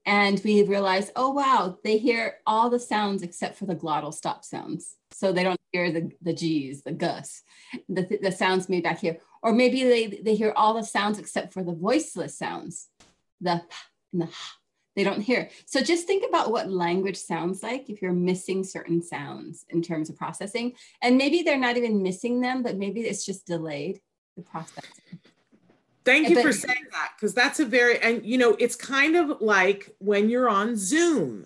And 0.06 0.42
we 0.44 0.64
realize, 0.64 1.12
oh, 1.16 1.30
wow, 1.30 1.78
they 1.84 1.98
hear 1.98 2.38
all 2.48 2.70
the 2.70 2.80
sounds 2.80 3.22
except 3.22 3.58
for 3.58 3.68
the 3.68 3.76
glottal 3.76 4.14
stop 4.14 4.44
sounds. 4.44 4.96
So 5.12 5.32
they 5.32 5.44
don't 5.44 5.60
hear 5.72 5.92
the, 5.92 6.12
the 6.22 6.34
G's, 6.34 6.84
the 6.84 6.92
gus, 6.92 7.44
the, 7.88 8.20
the 8.22 8.32
sounds 8.32 8.68
made 8.68 8.84
back 8.84 9.00
here. 9.00 9.20
Or 9.42 9.54
maybe 9.54 9.84
they, 9.84 10.08
they 10.08 10.36
hear 10.36 10.54
all 10.56 10.74
the 10.74 10.84
sounds 10.84 11.18
except 11.18 11.54
for 11.54 11.64
the 11.64 11.74
voiceless 11.74 12.38
sounds, 12.38 12.90
the 13.40 13.62
p 13.70 13.76
and 14.14 14.22
the 14.22 14.28
h. 14.28 14.34
They 14.96 15.04
don't 15.06 15.22
hear. 15.22 15.50
So 15.66 15.82
just 15.82 16.06
think 16.06 16.28
about 16.28 16.52
what 16.52 16.70
language 16.70 17.18
sounds 17.18 17.64
like 17.64 17.90
if 17.90 18.02
you're 18.02 18.12
missing 18.12 18.64
certain 18.64 19.02
sounds 19.02 19.66
in 19.70 19.82
terms 19.82 20.10
of 20.10 20.18
processing. 20.18 20.74
And 21.02 21.18
maybe 21.18 21.44
they're 21.44 21.58
not 21.58 21.78
even 21.78 22.04
missing 22.04 22.42
them, 22.42 22.62
but 22.62 22.76
maybe 22.76 23.02
it's 23.02 23.26
just 23.26 23.48
delayed 23.48 24.02
the 24.36 24.44
processing. 24.44 25.20
Thank 26.04 26.30
you 26.30 26.42
for 26.42 26.52
saying 26.52 26.88
that 26.92 27.12
because 27.16 27.34
that's 27.34 27.60
a 27.60 27.66
very, 27.66 28.00
and 28.00 28.26
you 28.26 28.38
know, 28.38 28.56
it's 28.60 28.76
kind 28.76 29.16
of 29.16 29.40
like 29.40 29.96
when 30.00 30.30
you're 30.30 30.50
on 30.50 30.76
Zoom 30.76 31.46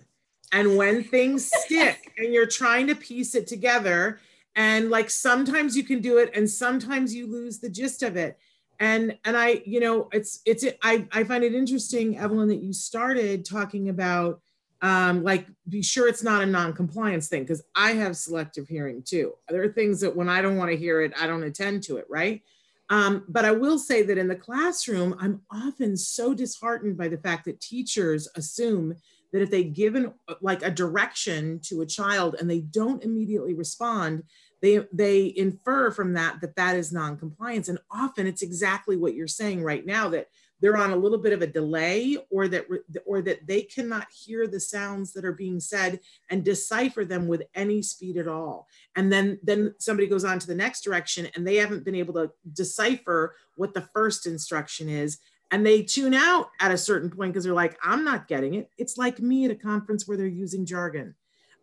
and 0.52 0.78
when 0.78 1.04
things 1.04 1.52
stick 1.66 2.14
and 2.18 2.34
you're 2.34 2.48
trying 2.48 2.88
to 2.88 2.96
piece 2.96 3.36
it 3.36 3.48
together. 3.48 4.20
And 4.55 4.89
like 4.89 5.09
sometimes 5.09 5.75
you 5.75 5.83
can 5.83 6.00
do 6.00 6.17
it 6.17 6.31
and 6.33 6.50
sometimes 6.50 7.13
you 7.13 7.27
lose 7.27 7.59
the 7.59 7.69
gist 7.69 8.03
of 8.03 8.15
it. 8.15 8.38
And 8.79 9.17
and 9.24 9.38
I, 9.38 9.62
you 9.65 9.79
know, 9.79 10.09
it's 10.12 10.41
it's 10.45 10.65
I, 10.83 11.07
I 11.12 11.24
find 11.24 11.43
it 11.43 11.53
interesting, 11.53 12.17
Evelyn, 12.17 12.50
that 12.50 12.63
you 12.63 12.74
started 12.74 13.45
talking 13.45 13.89
about 13.89 14.41
um, 14.81 15.24
like 15.24 15.47
be 15.69 15.81
sure 15.81 16.07
it's 16.07 16.24
not 16.24 16.43
a 16.43 16.45
non-compliance 16.45 17.27
thing 17.27 17.43
because 17.43 17.63
I 17.75 17.93
have 17.93 18.17
selective 18.17 18.67
hearing 18.67 19.01
too. 19.03 19.33
There 19.50 19.63
are 19.63 19.69
things 19.69 20.01
that 20.01 20.15
when 20.15 20.29
I 20.29 20.41
don't 20.41 20.57
want 20.57 20.71
to 20.71 20.77
hear 20.77 21.01
it, 21.01 21.13
I 21.19 21.27
don't 21.27 21.43
attend 21.43 21.83
to 21.83 21.97
it, 21.97 22.05
right? 22.09 22.41
Um, 22.89 23.24
but 23.27 23.45
I 23.45 23.51
will 23.51 23.79
say 23.79 24.03
that 24.03 24.17
in 24.17 24.27
the 24.27 24.35
classroom, 24.35 25.15
I'm 25.19 25.41
often 25.51 25.97
so 25.97 26.33
disheartened 26.33 26.97
by 26.97 27.07
the 27.07 27.17
fact 27.17 27.45
that 27.45 27.59
teachers 27.62 28.27
assume 28.35 28.95
that 29.36 29.42
if 29.42 29.51
they 29.51 29.65
give 29.65 29.96
an, 29.96 30.13
like 30.39 30.63
a 30.63 30.72
direction 30.72 31.60
to 31.63 31.82
a 31.82 31.86
child 31.86 32.38
and 32.39 32.50
they 32.50 32.62
don't 32.62 33.04
immediately 33.04 33.54
respond, 33.54 34.24
they, 34.62 34.80
they 34.94 35.34
infer 35.36 35.92
from 35.92 36.13
that 36.13 36.39
that 36.39 36.56
that 36.56 36.77
is 36.77 36.94
non-compliance. 36.94 37.68
And 37.68 37.77
often 37.92 38.27
it's 38.27 38.42
exactly 38.42 38.96
what 38.96 39.13
you're 39.13 39.27
saying 39.27 39.62
right 39.62 39.86
now, 39.86 40.08
that 40.08 40.30
they're 40.62 40.77
on 40.77 40.92
a 40.92 40.96
little 40.96 41.18
bit 41.18 41.34
of 41.34 41.42
a 41.42 41.48
delay 41.48 42.18
or 42.30 42.48
that 42.48 42.65
or 43.06 43.22
that 43.24 43.46
they 43.46 43.62
cannot 43.63 44.08
hear 44.10 44.48
the 44.48 44.62
sounds 44.62 45.12
that 45.12 45.25
are 45.25 45.34
being 45.34 45.60
said 45.60 46.00
and 46.30 46.46
decipher 46.46 47.04
them 47.04 47.27
with 47.27 47.44
any 47.56 47.82
speed 47.82 48.15
at 48.15 48.30
all 48.30 48.68
and 48.96 49.12
then 49.12 49.38
then 49.44 49.75
somebody 49.80 50.08
goes 50.08 50.24
on 50.24 50.39
to 50.39 50.48
the 50.48 50.56
next 50.56 50.82
direction 50.82 51.27
and 51.36 51.46
they 51.46 51.58
haven't 51.58 51.84
been 51.84 51.94
able 51.94 52.13
to 52.13 52.32
decipher 52.54 53.36
what 53.58 53.74
the 53.74 53.88
first 53.94 54.25
instruction 54.25 54.88
is 54.88 55.20
and 55.52 55.66
they 55.66 55.82
tune 55.82 56.14
out 56.14 56.50
at 56.60 56.72
a 56.72 56.78
certain 56.78 57.10
point 57.10 57.34
because 57.34 57.44
they're 57.44 57.54
like 57.54 57.78
i'm 57.84 58.04
not 58.04 58.28
getting 58.28 58.56
it 58.56 58.70
it's 58.78 58.98
like 58.98 59.20
me 59.20 59.46
at 59.46 59.52
a 59.52 59.56
conference 59.56 60.08
where 60.08 60.18
they're 60.18 60.28
using 60.28 60.66
jargon 60.66 61.16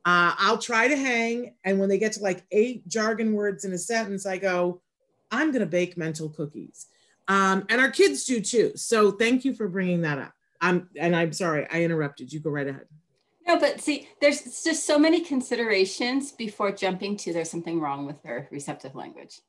uh, 0.04 0.34
i'll 0.38 0.58
try 0.58 0.88
to 0.88 0.96
hang 0.96 1.54
and 1.64 1.78
when 1.78 1.88
they 1.88 1.98
get 1.98 2.12
to 2.12 2.20
like 2.20 2.44
eight 2.50 2.86
jargon 2.88 3.32
words 3.32 3.64
in 3.64 3.72
a 3.72 3.78
sentence 3.78 4.26
i 4.26 4.36
go 4.36 4.80
i'm 5.30 5.50
going 5.52 5.60
to 5.60 5.66
bake 5.66 5.96
mental 5.96 6.28
cookies 6.28 6.86
um, 7.28 7.64
and 7.68 7.80
our 7.80 7.90
kids 7.90 8.24
do 8.24 8.40
too. 8.40 8.72
So 8.76 9.12
thank 9.12 9.44
you 9.44 9.54
for 9.54 9.68
bringing 9.68 10.02
that 10.02 10.18
up. 10.18 10.32
I'm, 10.60 10.88
and 10.96 11.14
I'm 11.14 11.32
sorry, 11.32 11.66
I 11.70 11.82
interrupted 11.82 12.32
you. 12.32 12.40
Go 12.40 12.50
right 12.50 12.66
ahead. 12.66 12.86
No, 13.46 13.58
but 13.58 13.80
see, 13.80 14.08
there's 14.20 14.62
just 14.62 14.86
so 14.86 14.98
many 14.98 15.20
considerations 15.20 16.32
before 16.32 16.70
jumping 16.72 17.16
to 17.18 17.32
there's 17.32 17.50
something 17.50 17.80
wrong 17.80 18.06
with 18.06 18.22
their 18.22 18.48
receptive 18.52 18.94
language 18.94 19.40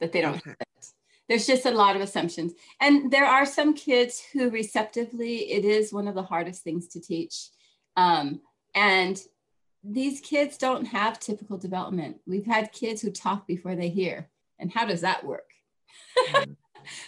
that 0.00 0.12
they 0.12 0.20
don't 0.20 0.36
okay. 0.36 0.54
There's 1.28 1.46
just 1.46 1.66
a 1.66 1.70
lot 1.70 1.96
of 1.96 2.02
assumptions. 2.02 2.52
And 2.80 3.10
there 3.10 3.24
are 3.26 3.46
some 3.46 3.74
kids 3.74 4.22
who 4.32 4.50
receptively, 4.50 5.52
it 5.52 5.64
is 5.64 5.92
one 5.92 6.08
of 6.08 6.14
the 6.14 6.22
hardest 6.22 6.62
things 6.62 6.88
to 6.88 7.00
teach. 7.00 7.48
Um, 7.96 8.40
and 8.74 9.20
these 9.82 10.20
kids 10.20 10.58
don't 10.58 10.86
have 10.86 11.20
typical 11.20 11.58
development. 11.58 12.18
We've 12.26 12.46
had 12.46 12.72
kids 12.72 13.00
who 13.02 13.10
talk 13.10 13.46
before 13.46 13.76
they 13.76 13.88
hear. 13.88 14.28
And 14.58 14.72
how 14.72 14.86
does 14.86 15.02
that 15.02 15.24
work? 15.24 15.50
Mm 16.32 16.56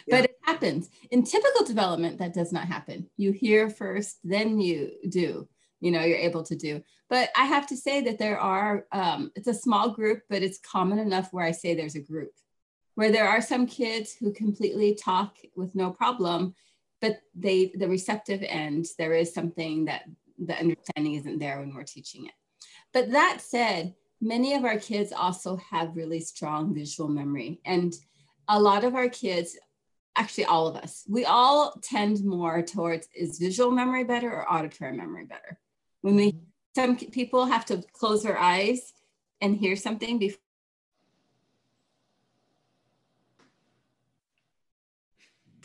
but 0.08 0.24
it 0.24 0.36
happens 0.42 0.90
in 1.10 1.22
typical 1.22 1.64
development 1.64 2.18
that 2.18 2.34
does 2.34 2.52
not 2.52 2.66
happen 2.66 3.08
you 3.16 3.32
hear 3.32 3.68
first 3.68 4.18
then 4.24 4.60
you 4.60 4.92
do 5.08 5.48
you 5.80 5.90
know 5.90 6.02
you're 6.02 6.18
able 6.18 6.42
to 6.42 6.56
do 6.56 6.82
but 7.08 7.30
i 7.36 7.44
have 7.44 7.66
to 7.66 7.76
say 7.76 8.00
that 8.00 8.18
there 8.18 8.38
are 8.38 8.86
um, 8.92 9.30
it's 9.34 9.48
a 9.48 9.54
small 9.54 9.90
group 9.90 10.22
but 10.28 10.42
it's 10.42 10.58
common 10.58 10.98
enough 10.98 11.32
where 11.32 11.44
i 11.44 11.50
say 11.50 11.74
there's 11.74 11.96
a 11.96 12.00
group 12.00 12.32
where 12.96 13.12
there 13.12 13.28
are 13.28 13.40
some 13.40 13.66
kids 13.66 14.16
who 14.18 14.32
completely 14.32 14.94
talk 14.94 15.36
with 15.54 15.74
no 15.74 15.90
problem 15.90 16.54
but 17.00 17.20
they 17.34 17.72
the 17.76 17.88
receptive 17.88 18.42
end 18.42 18.86
there 18.98 19.12
is 19.12 19.32
something 19.32 19.84
that 19.84 20.02
the 20.38 20.58
understanding 20.58 21.14
isn't 21.14 21.38
there 21.38 21.60
when 21.60 21.74
we're 21.74 21.84
teaching 21.84 22.26
it 22.26 22.32
but 22.92 23.10
that 23.12 23.40
said 23.40 23.94
many 24.20 24.54
of 24.54 24.64
our 24.64 24.78
kids 24.78 25.12
also 25.12 25.56
have 25.70 25.96
really 25.96 26.20
strong 26.20 26.74
visual 26.74 27.08
memory 27.08 27.60
and 27.64 27.94
a 28.48 28.60
lot 28.60 28.84
of 28.84 28.94
our 28.94 29.08
kids 29.08 29.56
actually 30.16 30.46
all 30.46 30.66
of 30.66 30.76
us, 30.76 31.04
we 31.08 31.24
all 31.24 31.78
tend 31.82 32.24
more 32.24 32.62
towards 32.62 33.08
is 33.14 33.38
visual 33.38 33.70
memory 33.70 34.04
better 34.04 34.32
or 34.32 34.50
auditory 34.50 34.92
memory 34.92 35.24
better? 35.24 35.58
When 36.00 36.16
we, 36.16 36.32
mm-hmm. 36.32 36.38
some 36.74 36.96
people 36.96 37.46
have 37.46 37.66
to 37.66 37.82
close 37.92 38.22
their 38.22 38.38
eyes 38.38 38.92
and 39.40 39.56
hear 39.56 39.76
something 39.76 40.18
before 40.18 40.40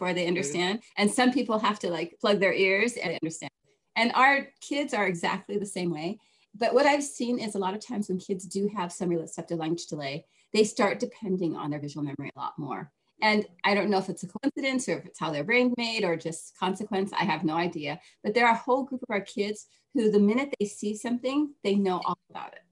before 0.01 0.13
they 0.15 0.27
understand. 0.27 0.81
And 0.97 1.11
some 1.11 1.31
people 1.31 1.59
have 1.59 1.77
to 1.79 1.89
like 1.91 2.17
plug 2.19 2.39
their 2.39 2.53
ears 2.53 2.97
and 2.97 3.19
understand. 3.21 3.51
And 3.95 4.11
our 4.15 4.47
kids 4.59 4.95
are 4.95 5.05
exactly 5.05 5.57
the 5.59 5.65
same 5.65 5.91
way. 5.91 6.17
But 6.55 6.73
what 6.73 6.87
I've 6.87 7.03
seen 7.03 7.37
is 7.37 7.53
a 7.53 7.59
lot 7.59 7.75
of 7.75 7.85
times 7.85 8.09
when 8.09 8.17
kids 8.17 8.45
do 8.45 8.67
have 8.75 8.91
some 8.91 9.09
receptive 9.09 9.59
language 9.59 9.85
delay, 9.85 10.25
they 10.53 10.63
start 10.63 10.99
depending 10.99 11.55
on 11.55 11.69
their 11.69 11.79
visual 11.79 12.03
memory 12.03 12.31
a 12.35 12.39
lot 12.39 12.53
more. 12.57 12.91
And 13.21 13.45
I 13.63 13.75
don't 13.75 13.91
know 13.91 13.99
if 13.99 14.09
it's 14.09 14.23
a 14.23 14.27
coincidence 14.27 14.89
or 14.89 14.97
if 14.97 15.05
it's 15.05 15.19
how 15.19 15.29
their 15.29 15.43
brain's 15.43 15.75
made 15.77 16.03
or 16.03 16.15
just 16.15 16.57
consequence. 16.57 17.11
I 17.13 17.23
have 17.23 17.43
no 17.43 17.55
idea. 17.55 17.99
But 18.23 18.33
there 18.33 18.47
are 18.47 18.55
a 18.55 18.57
whole 18.57 18.83
group 18.83 19.03
of 19.03 19.11
our 19.11 19.21
kids 19.21 19.67
who, 19.93 20.09
the 20.09 20.19
minute 20.19 20.51
they 20.59 20.65
see 20.65 20.95
something, 20.95 21.53
they 21.63 21.75
know 21.75 22.01
all 22.05 22.17
about 22.31 22.53
it. 22.53 22.63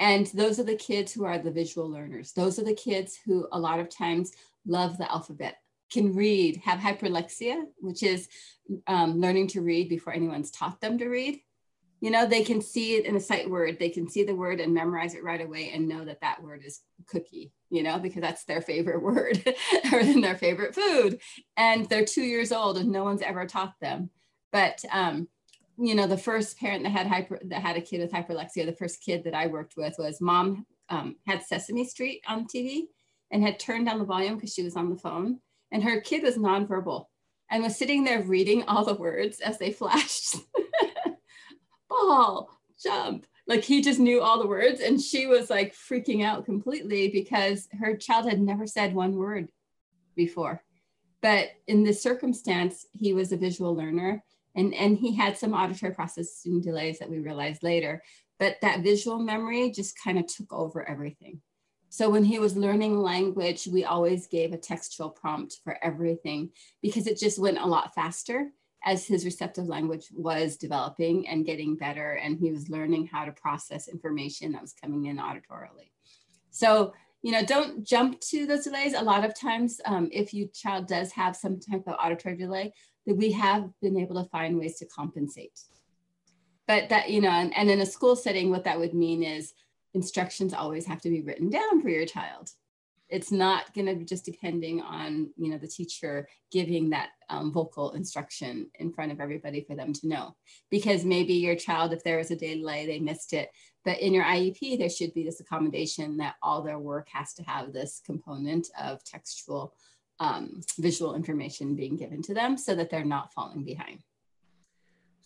And 0.00 0.26
those 0.26 0.58
are 0.58 0.64
the 0.64 0.74
kids 0.74 1.12
who 1.12 1.24
are 1.24 1.38
the 1.38 1.52
visual 1.52 1.88
learners. 1.88 2.32
Those 2.32 2.58
are 2.58 2.64
the 2.64 2.74
kids 2.74 3.16
who, 3.24 3.46
a 3.52 3.58
lot 3.60 3.78
of 3.78 3.88
times, 3.88 4.32
love 4.66 4.98
the 4.98 5.10
alphabet, 5.10 5.58
can 5.90 6.14
read, 6.14 6.58
have 6.64 6.78
hyperlexia, 6.80 7.62
which 7.78 8.02
is 8.02 8.28
um, 8.86 9.20
learning 9.20 9.48
to 9.48 9.60
read 9.60 9.88
before 9.88 10.12
anyone's 10.12 10.50
taught 10.50 10.80
them 10.80 10.98
to 10.98 11.08
read. 11.08 11.40
You 12.00 12.12
know 12.12 12.26
they 12.26 12.44
can 12.44 12.60
see 12.60 12.94
it 12.94 13.06
in 13.06 13.16
a 13.16 13.20
sight 13.20 13.50
word. 13.50 13.78
They 13.78 13.90
can 13.90 14.08
see 14.08 14.22
the 14.22 14.34
word 14.34 14.60
and 14.60 14.72
memorize 14.72 15.14
it 15.14 15.24
right 15.24 15.40
away 15.40 15.72
and 15.74 15.88
know 15.88 16.04
that 16.04 16.20
that 16.20 16.42
word 16.42 16.62
is 16.64 16.80
cookie 17.06 17.52
you 17.70 17.82
know 17.82 17.98
because 17.98 18.20
that's 18.20 18.44
their 18.44 18.60
favorite 18.60 19.02
word 19.02 19.42
or 19.92 20.04
their 20.04 20.36
favorite 20.36 20.74
food. 20.74 21.20
And 21.56 21.88
they're 21.88 22.04
two 22.04 22.22
years 22.22 22.52
old 22.52 22.78
and 22.78 22.90
no 22.90 23.04
one's 23.04 23.22
ever 23.22 23.46
taught 23.46 23.74
them. 23.80 24.10
But 24.52 24.84
um, 24.92 25.28
you 25.78 25.94
know 25.94 26.06
the 26.06 26.18
first 26.18 26.58
parent 26.58 26.82
that 26.82 26.90
had 26.90 27.06
hyper 27.06 27.38
that 27.44 27.62
had 27.62 27.76
a 27.76 27.80
kid 27.80 28.00
with 28.00 28.12
hyperlexia 28.12 28.66
the 28.66 28.72
first 28.72 29.00
kid 29.00 29.22
that 29.24 29.34
i 29.34 29.46
worked 29.46 29.74
with 29.76 29.94
was 29.98 30.20
mom 30.20 30.66
um, 30.90 31.16
had 31.26 31.42
sesame 31.42 31.84
street 31.84 32.20
on 32.26 32.46
tv 32.46 32.86
and 33.30 33.42
had 33.42 33.60
turned 33.60 33.86
down 33.86 33.98
the 33.98 34.04
volume 34.04 34.34
because 34.34 34.52
she 34.52 34.62
was 34.62 34.76
on 34.76 34.90
the 34.90 34.96
phone 34.96 35.38
and 35.70 35.82
her 35.84 36.00
kid 36.00 36.22
was 36.22 36.36
nonverbal 36.36 37.06
and 37.50 37.62
was 37.62 37.76
sitting 37.76 38.04
there 38.04 38.22
reading 38.22 38.64
all 38.64 38.84
the 38.84 38.94
words 38.94 39.40
as 39.40 39.58
they 39.58 39.72
flashed 39.72 40.36
ball, 41.88 42.50
jump. 42.82 43.26
Like 43.46 43.64
he 43.64 43.80
just 43.80 43.98
knew 43.98 44.20
all 44.20 44.38
the 44.38 44.46
words. 44.46 44.80
And 44.80 45.00
she 45.00 45.26
was 45.26 45.48
like 45.48 45.74
freaking 45.74 46.24
out 46.24 46.44
completely 46.44 47.08
because 47.08 47.66
her 47.80 47.96
child 47.96 48.28
had 48.28 48.40
never 48.40 48.66
said 48.66 48.94
one 48.94 49.16
word 49.16 49.48
before. 50.14 50.62
But 51.22 51.48
in 51.66 51.82
this 51.82 52.02
circumstance, 52.02 52.86
he 52.92 53.14
was 53.14 53.32
a 53.32 53.36
visual 53.36 53.74
learner 53.74 54.22
and, 54.54 54.74
and 54.74 54.98
he 54.98 55.14
had 55.14 55.38
some 55.38 55.54
auditory 55.54 55.94
processing 55.94 56.60
delays 56.60 56.98
that 56.98 57.10
we 57.10 57.18
realized 57.18 57.62
later. 57.62 58.02
But 58.38 58.56
that 58.62 58.82
visual 58.82 59.18
memory 59.18 59.70
just 59.70 59.98
kind 60.02 60.18
of 60.18 60.26
took 60.26 60.52
over 60.52 60.88
everything. 60.88 61.40
So 61.90 62.10
when 62.10 62.24
he 62.24 62.38
was 62.38 62.56
learning 62.56 62.98
language, 62.98 63.66
we 63.66 63.84
always 63.84 64.26
gave 64.26 64.52
a 64.52 64.58
textual 64.58 65.10
prompt 65.10 65.58
for 65.64 65.78
everything 65.82 66.50
because 66.82 67.06
it 67.06 67.18
just 67.18 67.38
went 67.38 67.58
a 67.58 67.66
lot 67.66 67.94
faster 67.94 68.50
as 68.84 69.06
his 69.06 69.24
receptive 69.24 69.66
language 69.66 70.06
was 70.12 70.56
developing 70.56 71.26
and 71.26 71.44
getting 71.44 71.76
better, 71.76 72.12
and 72.12 72.38
he 72.38 72.52
was 72.52 72.68
learning 72.68 73.06
how 73.06 73.24
to 73.24 73.32
process 73.32 73.88
information 73.88 74.52
that 74.52 74.62
was 74.62 74.72
coming 74.72 75.06
in 75.06 75.16
auditorily. 75.16 75.90
So, 76.50 76.92
you 77.22 77.32
know, 77.32 77.44
don't 77.44 77.84
jump 77.84 78.20
to 78.20 78.46
those 78.46 78.64
delays. 78.64 78.94
A 78.94 79.02
lot 79.02 79.24
of 79.24 79.38
times, 79.38 79.80
um, 79.84 80.08
if 80.12 80.32
your 80.32 80.46
child 80.54 80.86
does 80.86 81.10
have 81.12 81.34
some 81.34 81.58
type 81.58 81.82
of 81.88 81.96
auditory 82.02 82.36
delay, 82.36 82.72
that 83.06 83.16
we 83.16 83.32
have 83.32 83.68
been 83.82 83.98
able 83.98 84.22
to 84.22 84.28
find 84.30 84.58
ways 84.58 84.78
to 84.78 84.86
compensate. 84.86 85.58
But 86.68 86.90
that, 86.90 87.10
you 87.10 87.20
know, 87.20 87.30
and, 87.30 87.56
and 87.56 87.70
in 87.70 87.80
a 87.80 87.86
school 87.86 88.14
setting, 88.14 88.50
what 88.50 88.64
that 88.64 88.78
would 88.78 88.94
mean 88.94 89.22
is 89.22 89.54
instructions 89.98 90.54
always 90.54 90.86
have 90.86 91.00
to 91.02 91.10
be 91.10 91.22
written 91.22 91.50
down 91.50 91.82
for 91.82 91.90
your 91.96 92.06
child 92.06 92.46
It's 93.16 93.32
not 93.32 93.62
going 93.74 93.88
to 93.88 93.96
be 94.00 94.04
just 94.04 94.24
depending 94.32 94.76
on, 94.98 95.08
you 95.42 95.48
know, 95.50 95.58
the 95.58 95.74
teacher 95.78 96.28
giving 96.56 96.84
that 96.90 97.10
um, 97.34 97.46
vocal 97.52 97.92
instruction 98.00 98.52
in 98.82 98.92
front 98.92 99.12
of 99.12 99.20
everybody 99.20 99.60
for 99.66 99.74
them 99.74 99.92
to 99.94 100.08
know. 100.12 100.24
Because 100.70 101.12
maybe 101.14 101.34
your 101.34 101.56
child, 101.66 101.92
if 101.92 102.02
there 102.04 102.18
was 102.18 102.30
a 102.30 102.36
delay, 102.36 102.80
they 102.86 103.00
missed 103.10 103.32
it. 103.40 103.48
But 103.86 103.98
in 104.04 104.12
your 104.16 104.26
IEP, 104.34 104.60
there 104.78 104.96
should 104.96 105.14
be 105.14 105.24
this 105.24 105.40
accommodation 105.40 106.18
that 106.18 106.36
all 106.42 106.60
their 106.62 106.78
work 106.78 107.08
has 107.18 107.34
to 107.34 107.42
have 107.52 107.72
this 107.72 107.92
component 108.10 108.68
of 108.88 109.02
textual 109.14 109.62
um, 110.20 110.60
visual 110.78 111.14
information 111.20 111.76
being 111.82 111.96
given 111.96 112.20
to 112.22 112.34
them 112.34 112.56
so 112.56 112.74
that 112.74 112.90
they're 112.90 113.14
not 113.16 113.32
falling 113.32 113.64
behind. 113.64 114.00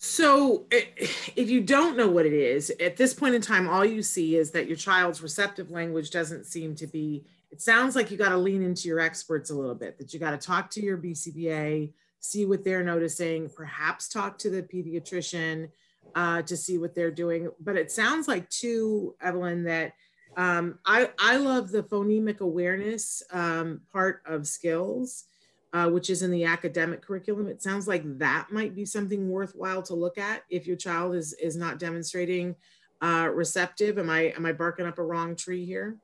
So, 0.04 0.66
if 0.72 1.48
you 1.48 1.60
don't 1.60 1.96
know 1.96 2.08
what 2.08 2.26
it 2.26 2.32
is, 2.32 2.70
at 2.80 2.96
this 2.96 3.14
point 3.14 3.36
in 3.36 3.40
time, 3.40 3.68
all 3.68 3.84
you 3.84 4.02
see 4.02 4.34
is 4.34 4.50
that 4.50 4.66
your 4.66 4.76
child's 4.76 5.22
receptive 5.22 5.70
language 5.70 6.10
doesn't 6.10 6.44
seem 6.44 6.74
to 6.74 6.88
be, 6.88 7.24
it 7.52 7.62
sounds 7.62 7.94
like 7.94 8.10
you 8.10 8.16
got 8.16 8.30
to 8.30 8.36
lean 8.36 8.64
into 8.64 8.88
your 8.88 8.98
experts 8.98 9.50
a 9.50 9.54
little 9.54 9.76
bit, 9.76 9.98
that 9.98 10.12
you 10.12 10.18
got 10.18 10.32
to 10.32 10.44
talk 10.44 10.70
to 10.70 10.82
your 10.82 10.98
BCBA, 10.98 11.92
see 12.18 12.46
what 12.46 12.64
they're 12.64 12.82
noticing, 12.82 13.48
perhaps 13.48 14.08
talk 14.08 14.38
to 14.38 14.50
the 14.50 14.64
pediatrician 14.64 15.68
uh, 16.16 16.42
to 16.42 16.56
see 16.56 16.78
what 16.78 16.96
they're 16.96 17.12
doing. 17.12 17.48
But 17.60 17.76
it 17.76 17.92
sounds 17.92 18.26
like, 18.26 18.50
too, 18.50 19.14
Evelyn, 19.22 19.62
that 19.64 19.92
um, 20.36 20.80
I, 20.84 21.10
I 21.16 21.36
love 21.36 21.70
the 21.70 21.84
phonemic 21.84 22.40
awareness 22.40 23.22
um, 23.30 23.82
part 23.92 24.22
of 24.26 24.48
skills 24.48 25.26
uh, 25.72 25.88
which 25.88 26.10
is 26.10 26.22
in 26.22 26.30
the 26.30 26.44
academic 26.44 27.02
curriculum. 27.02 27.48
It 27.48 27.62
sounds 27.62 27.88
like 27.88 28.18
that 28.18 28.48
might 28.50 28.74
be 28.74 28.84
something 28.84 29.28
worthwhile 29.28 29.82
to 29.84 29.94
look 29.94 30.18
at 30.18 30.42
if 30.50 30.66
your 30.66 30.76
child 30.76 31.14
is 31.14 31.32
is 31.34 31.56
not 31.56 31.78
demonstrating 31.78 32.56
uh, 33.00 33.30
receptive. 33.32 33.98
Am 33.98 34.10
I 34.10 34.32
am 34.36 34.46
I 34.46 34.52
barking 34.52 34.86
up 34.86 34.98
a 34.98 35.04
wrong 35.04 35.36
tree 35.36 35.64
here? 35.64 35.96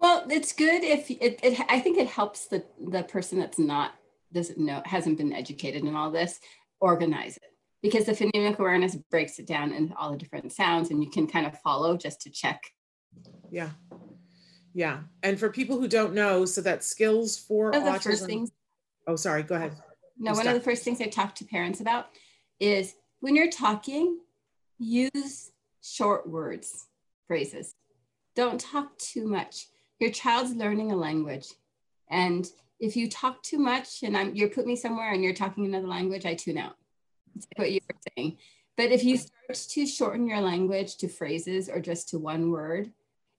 Well, 0.00 0.24
it's 0.30 0.52
good 0.52 0.84
if 0.84 1.10
it, 1.10 1.40
it 1.42 1.60
I 1.68 1.80
think 1.80 1.98
it 1.98 2.08
helps 2.08 2.46
the 2.46 2.64
the 2.88 3.02
person 3.02 3.38
that's 3.38 3.58
not 3.58 3.94
doesn't 4.32 4.58
know 4.58 4.82
hasn't 4.84 5.18
been 5.18 5.32
educated 5.32 5.84
in 5.84 5.96
all 5.96 6.10
this 6.10 6.38
organize 6.80 7.36
it 7.36 7.54
because 7.82 8.04
the 8.04 8.12
phonemic 8.12 8.58
awareness 8.58 8.96
breaks 9.10 9.38
it 9.38 9.46
down 9.46 9.72
into 9.72 9.94
all 9.96 10.12
the 10.12 10.18
different 10.18 10.52
sounds 10.52 10.90
and 10.90 11.02
you 11.02 11.10
can 11.10 11.26
kind 11.26 11.46
of 11.46 11.58
follow 11.60 11.96
just 11.96 12.20
to 12.20 12.30
check. 12.30 12.60
Yeah. 13.50 13.70
Yeah. 14.74 15.00
And 15.22 15.38
for 15.38 15.50
people 15.50 15.78
who 15.78 15.88
don't 15.88 16.14
know, 16.14 16.44
so 16.44 16.60
that 16.60 16.84
skills 16.84 17.38
for 17.38 17.72
One 18.42 18.48
Oh, 19.08 19.16
sorry, 19.16 19.42
go 19.42 19.54
ahead. 19.54 19.72
No, 20.18 20.32
one 20.32 20.46
of 20.46 20.54
the 20.54 20.60
first 20.60 20.84
things 20.84 21.00
I 21.00 21.06
talk 21.06 21.34
to 21.36 21.44
parents 21.44 21.80
about 21.80 22.08
is 22.60 22.94
when 23.20 23.34
you're 23.34 23.50
talking, 23.50 24.18
use 24.78 25.50
short 25.82 26.28
words, 26.28 26.86
phrases. 27.26 27.74
Don't 28.36 28.60
talk 28.60 28.96
too 28.98 29.26
much. 29.26 29.68
Your 29.98 30.10
child's 30.10 30.54
learning 30.54 30.92
a 30.92 30.96
language. 30.96 31.46
And 32.10 32.46
if 32.80 32.96
you 32.96 33.08
talk 33.08 33.42
too 33.42 33.58
much 33.58 34.02
and 34.02 34.16
I'm, 34.16 34.34
you're 34.34 34.50
put 34.50 34.66
me 34.66 34.76
somewhere 34.76 35.12
and 35.12 35.24
you're 35.24 35.32
talking 35.32 35.64
another 35.64 35.88
language, 35.88 36.26
I 36.26 36.34
tune 36.34 36.58
out. 36.58 36.76
That's 37.34 37.46
what 37.56 37.72
you 37.72 37.80
were 37.88 37.98
saying. 38.14 38.36
But 38.76 38.92
if 38.92 39.02
you 39.02 39.16
start 39.16 39.58
to 39.70 39.86
shorten 39.86 40.28
your 40.28 40.40
language 40.40 40.98
to 40.98 41.08
phrases 41.08 41.70
or 41.70 41.80
just 41.80 42.10
to 42.10 42.18
one 42.18 42.50
word, 42.50 42.92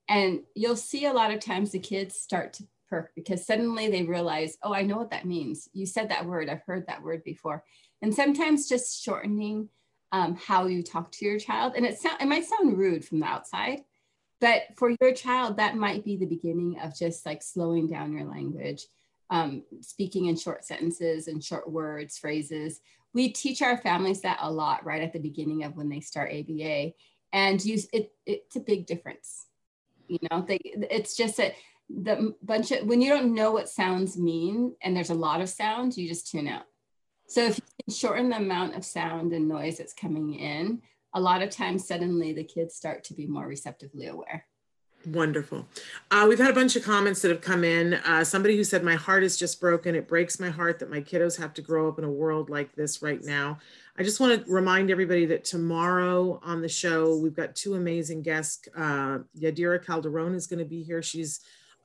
and 0.09 0.41
you'll 0.55 0.75
see 0.75 1.05
a 1.05 1.13
lot 1.13 1.31
of 1.31 1.39
times 1.39 1.71
the 1.71 1.79
kids 1.79 2.15
start 2.15 2.53
to 2.53 2.63
perk 2.89 3.11
because 3.15 3.45
suddenly 3.45 3.89
they 3.89 4.03
realize, 4.03 4.57
oh, 4.63 4.73
I 4.73 4.83
know 4.83 4.97
what 4.97 5.11
that 5.11 5.25
means. 5.25 5.69
You 5.73 5.85
said 5.85 6.09
that 6.09 6.25
word, 6.25 6.49
I've 6.49 6.63
heard 6.65 6.87
that 6.87 7.03
word 7.03 7.23
before. 7.23 7.63
And 8.01 8.13
sometimes 8.13 8.69
just 8.69 9.03
shortening 9.03 9.69
um, 10.11 10.35
how 10.35 10.65
you 10.65 10.81
talk 10.81 11.11
to 11.13 11.25
your 11.25 11.37
child, 11.39 11.73
and 11.75 11.85
it, 11.85 11.99
sound, 11.99 12.17
it 12.19 12.27
might 12.27 12.45
sound 12.45 12.77
rude 12.77 13.05
from 13.05 13.19
the 13.19 13.27
outside, 13.27 13.81
but 14.41 14.63
for 14.75 14.95
your 15.01 15.13
child, 15.13 15.57
that 15.57 15.75
might 15.75 16.03
be 16.03 16.15
the 16.15 16.25
beginning 16.25 16.79
of 16.79 16.97
just 16.97 17.25
like 17.25 17.43
slowing 17.43 17.87
down 17.87 18.13
your 18.13 18.25
language, 18.25 18.85
um, 19.29 19.63
speaking 19.81 20.25
in 20.25 20.35
short 20.35 20.65
sentences 20.65 21.27
and 21.27 21.43
short 21.43 21.69
words, 21.69 22.17
phrases. 22.17 22.79
We 23.13 23.29
teach 23.29 23.61
our 23.61 23.77
families 23.77 24.21
that 24.21 24.39
a 24.41 24.51
lot 24.51 24.85
right 24.85 25.01
at 25.01 25.13
the 25.13 25.19
beginning 25.19 25.63
of 25.63 25.75
when 25.75 25.89
they 25.89 25.99
start 25.99 26.31
ABA, 26.31 26.93
and 27.33 27.63
use 27.63 27.87
it. 27.93 28.11
It's 28.25 28.55
a 28.55 28.61
big 28.61 28.87
difference. 28.87 29.45
You 30.07 30.19
know, 30.31 30.43
they, 30.47 30.59
it's 30.63 31.15
just 31.15 31.37
that 31.37 31.53
the 31.89 32.35
bunch 32.43 32.71
of 32.71 32.85
when 32.85 33.01
you 33.01 33.09
don't 33.09 33.33
know 33.33 33.51
what 33.51 33.69
sounds 33.69 34.17
mean 34.17 34.75
and 34.81 34.95
there's 34.95 35.09
a 35.09 35.15
lot 35.15 35.41
of 35.41 35.49
sounds, 35.49 35.97
you 35.97 36.07
just 36.07 36.29
tune 36.29 36.47
out. 36.47 36.63
So 37.27 37.45
if 37.45 37.57
you 37.57 37.63
can 37.85 37.93
shorten 37.93 38.29
the 38.29 38.37
amount 38.37 38.75
of 38.75 38.85
sound 38.85 39.33
and 39.33 39.47
noise 39.47 39.77
that's 39.77 39.93
coming 39.93 40.33
in, 40.33 40.81
a 41.13 41.21
lot 41.21 41.41
of 41.41 41.49
times 41.49 41.87
suddenly 41.87 42.33
the 42.33 42.43
kids 42.43 42.75
start 42.75 43.03
to 43.05 43.13
be 43.13 43.27
more 43.27 43.47
receptively 43.47 44.07
aware. 44.07 44.45
Wonderful. 45.05 45.65
Uh, 46.11 46.25
we've 46.27 46.39
had 46.39 46.49
a 46.49 46.53
bunch 46.53 46.75
of 46.75 46.83
comments 46.83 47.21
that 47.21 47.31
have 47.31 47.39
come 47.39 47.63
in. 47.63 47.93
Uh, 47.93 48.23
somebody 48.23 48.57
who 48.57 48.65
said, 48.65 48.83
My 48.83 48.95
heart 48.95 49.23
is 49.23 49.37
just 49.37 49.61
broken. 49.61 49.95
It 49.95 50.09
breaks 50.09 50.39
my 50.41 50.49
heart 50.49 50.79
that 50.79 50.89
my 50.89 50.99
kiddos 50.99 51.39
have 51.39 51.53
to 51.53 51.61
grow 51.61 51.87
up 51.87 51.99
in 51.99 52.03
a 52.03 52.11
world 52.11 52.49
like 52.49 52.75
this 52.75 53.01
right 53.01 53.23
now. 53.23 53.59
I 53.97 54.03
just 54.03 54.19
want 54.19 54.45
to 54.45 54.51
remind 54.51 54.91
everybody 54.91 55.25
that 55.27 55.45
tomorrow 55.45 56.39
on 56.43 56.61
the 56.61 56.67
show, 56.67 57.17
we've 57.17 57.35
got 57.35 57.55
two 57.55 57.75
amazing 57.75 58.23
guests. 58.23 58.67
Uh, 58.75 59.19
Yadira 59.39 59.83
Calderon 59.83 60.35
is 60.35 60.47
going 60.47 60.59
to 60.59 60.65
be 60.65 60.83
here. 60.83 61.01
She's 61.01 61.39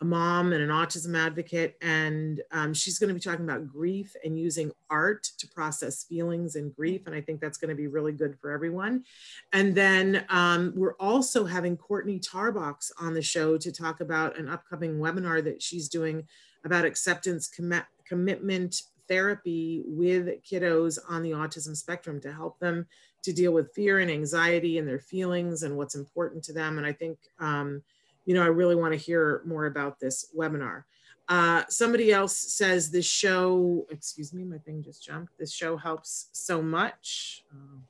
a 0.04 0.06
mom 0.06 0.52
and 0.52 0.62
an 0.62 0.68
autism 0.68 1.16
advocate, 1.18 1.76
and 1.80 2.42
um, 2.52 2.74
she's 2.74 2.98
going 2.98 3.08
to 3.08 3.14
be 3.14 3.20
talking 3.20 3.44
about 3.44 3.66
grief 3.66 4.14
and 4.22 4.38
using 4.38 4.70
art 4.90 5.24
to 5.38 5.48
process 5.48 6.04
feelings 6.04 6.56
and 6.56 6.74
grief. 6.76 7.06
And 7.06 7.14
I 7.14 7.22
think 7.22 7.40
that's 7.40 7.56
going 7.56 7.70
to 7.70 7.74
be 7.74 7.86
really 7.86 8.12
good 8.12 8.38
for 8.38 8.50
everyone. 8.50 9.04
And 9.52 9.74
then 9.74 10.24
um, 10.28 10.72
we're 10.76 10.96
also 11.00 11.46
having 11.46 11.76
Courtney 11.76 12.20
Tarbox 12.20 12.92
on 13.00 13.14
the 13.14 13.22
show 13.22 13.56
to 13.56 13.72
talk 13.72 14.00
about 14.00 14.38
an 14.38 14.48
upcoming 14.48 14.98
webinar 14.98 15.42
that 15.42 15.62
she's 15.62 15.88
doing 15.88 16.24
about 16.64 16.84
acceptance 16.84 17.48
com- 17.48 17.86
commitment 18.06 18.82
therapy 19.08 19.82
with 19.86 20.42
kiddos 20.42 20.98
on 21.08 21.22
the 21.22 21.30
autism 21.30 21.76
spectrum 21.76 22.20
to 22.20 22.32
help 22.32 22.58
them 22.58 22.86
to 23.22 23.32
deal 23.32 23.52
with 23.52 23.72
fear 23.74 24.00
and 24.00 24.10
anxiety 24.10 24.78
and 24.78 24.86
their 24.86 24.98
feelings 24.98 25.62
and 25.62 25.76
what's 25.76 25.94
important 25.94 26.42
to 26.44 26.52
them. 26.52 26.76
And 26.78 26.86
I 26.86 26.92
think 26.92 27.18
um, 27.38 27.82
you 28.24 28.34
know, 28.34 28.42
I 28.42 28.46
really 28.46 28.74
want 28.74 28.92
to 28.92 28.98
hear 28.98 29.42
more 29.44 29.66
about 29.66 30.00
this 30.00 30.30
webinar. 30.36 30.84
Uh, 31.28 31.62
somebody 31.68 32.12
else 32.12 32.36
says 32.36 32.90
this 32.90 33.06
show, 33.06 33.86
excuse 33.90 34.32
me, 34.34 34.44
my 34.44 34.58
thing 34.58 34.82
just 34.82 35.02
jumped. 35.02 35.36
This 35.38 35.52
show 35.52 35.76
helps 35.76 36.28
so 36.32 36.60
much. 36.60 37.44
Um, 37.50 37.84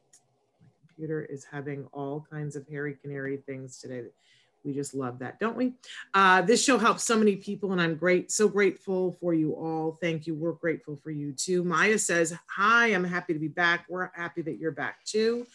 my 0.63 0.87
computer 0.87 1.23
is 1.23 1.45
having 1.45 1.87
all 1.93 2.25
kinds 2.31 2.55
of 2.55 2.67
hairy 2.69 2.97
canary 3.03 3.39
things 3.39 3.79
today. 3.79 4.05
We 4.65 4.73
just 4.73 4.95
love 4.95 5.19
that, 5.19 5.39
don't 5.41 5.57
we? 5.57 5.75
Uh, 6.15 6.41
this 6.41 6.65
show 6.65 6.79
helps 6.79 7.05
so 7.05 7.19
many 7.19 7.37
people, 7.37 7.73
and 7.73 7.81
I'm 7.81 7.97
great, 7.97 8.33
so 8.33 8.49
grateful 8.49 9.13
for 9.21 9.35
you 9.35 9.53
all. 9.53 9.99
Thank 10.01 10.27
you. 10.27 10.35
We're 10.35 10.53
grateful 10.53 10.99
for 11.03 11.11
you 11.11 11.33
too. 11.33 11.65
Maya 11.65 11.99
says, 11.99 12.35
Hi, 12.57 12.87
I'm 12.87 13.05
happy 13.05 13.35
to 13.35 13.39
be 13.39 13.49
back. 13.49 13.85
We're 13.91 14.11
happy 14.15 14.41
that 14.43 14.59
you're 14.59 14.73
back 14.73 15.05
too. 15.05 15.47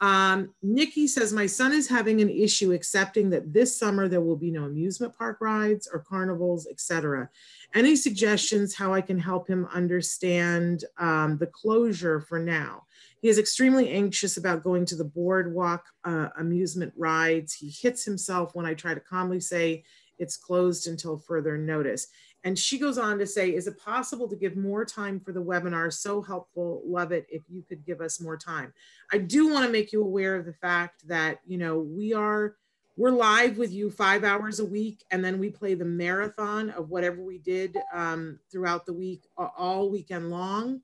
Um, 0.00 0.54
Nikki 0.62 1.06
says, 1.06 1.32
my 1.32 1.46
son 1.46 1.72
is 1.72 1.88
having 1.88 2.20
an 2.20 2.28
issue 2.28 2.72
accepting 2.72 3.30
that 3.30 3.52
this 3.52 3.78
summer 3.78 4.08
there 4.08 4.20
will 4.20 4.36
be 4.36 4.50
no 4.50 4.64
amusement 4.64 5.16
park 5.16 5.38
rides 5.40 5.88
or 5.90 6.00
carnivals, 6.00 6.66
etc. 6.66 7.30
Any 7.74 7.96
suggestions 7.96 8.74
how 8.74 8.92
I 8.92 9.00
can 9.00 9.18
help 9.18 9.48
him 9.48 9.66
understand 9.72 10.84
um, 10.98 11.38
the 11.38 11.46
closure 11.46 12.20
for 12.20 12.38
now? 12.38 12.84
He 13.22 13.28
is 13.28 13.38
extremely 13.38 13.90
anxious 13.90 14.36
about 14.36 14.62
going 14.62 14.84
to 14.86 14.96
the 14.96 15.04
boardwalk 15.04 15.86
uh, 16.04 16.28
amusement 16.38 16.92
rides. 16.96 17.54
He 17.54 17.70
hits 17.70 18.04
himself 18.04 18.54
when 18.54 18.66
I 18.66 18.74
try 18.74 18.92
to 18.92 19.00
calmly 19.00 19.40
say 19.40 19.84
it's 20.18 20.36
closed 20.36 20.88
until 20.88 21.18
further 21.18 21.58
notice. 21.58 22.08
And 22.44 22.56
she 22.58 22.78
goes 22.78 22.96
on 22.96 23.18
to 23.18 23.26
say, 23.26 23.54
is 23.54 23.66
it 23.66 23.78
possible 23.78 24.28
to 24.28 24.36
give 24.36 24.56
more 24.56 24.84
time 24.84 25.18
for 25.18 25.32
the 25.32 25.42
webinar? 25.42 25.92
So 25.92 26.22
helpful, 26.22 26.82
love 26.86 27.10
it 27.10 27.26
if 27.28 27.42
you 27.48 27.62
could 27.62 27.84
give 27.84 28.00
us 28.00 28.20
more 28.20 28.36
time. 28.36 28.72
I 29.12 29.18
do 29.18 29.52
wanna 29.52 29.68
make 29.68 29.92
you 29.92 30.02
aware 30.02 30.36
of 30.36 30.46
the 30.46 30.52
fact 30.52 31.08
that, 31.08 31.40
you 31.44 31.58
know, 31.58 31.78
we 31.78 32.12
are, 32.14 32.54
we're 32.96 33.10
live 33.10 33.58
with 33.58 33.72
you 33.72 33.90
five 33.90 34.22
hours 34.22 34.60
a 34.60 34.64
week 34.64 35.04
and 35.10 35.24
then 35.24 35.38
we 35.38 35.50
play 35.50 35.74
the 35.74 35.84
marathon 35.84 36.70
of 36.70 36.88
whatever 36.88 37.22
we 37.22 37.38
did 37.38 37.76
um, 37.92 38.38
throughout 38.50 38.86
the 38.86 38.92
week, 38.92 39.24
all 39.36 39.90
weekend 39.90 40.30
long. 40.30 40.80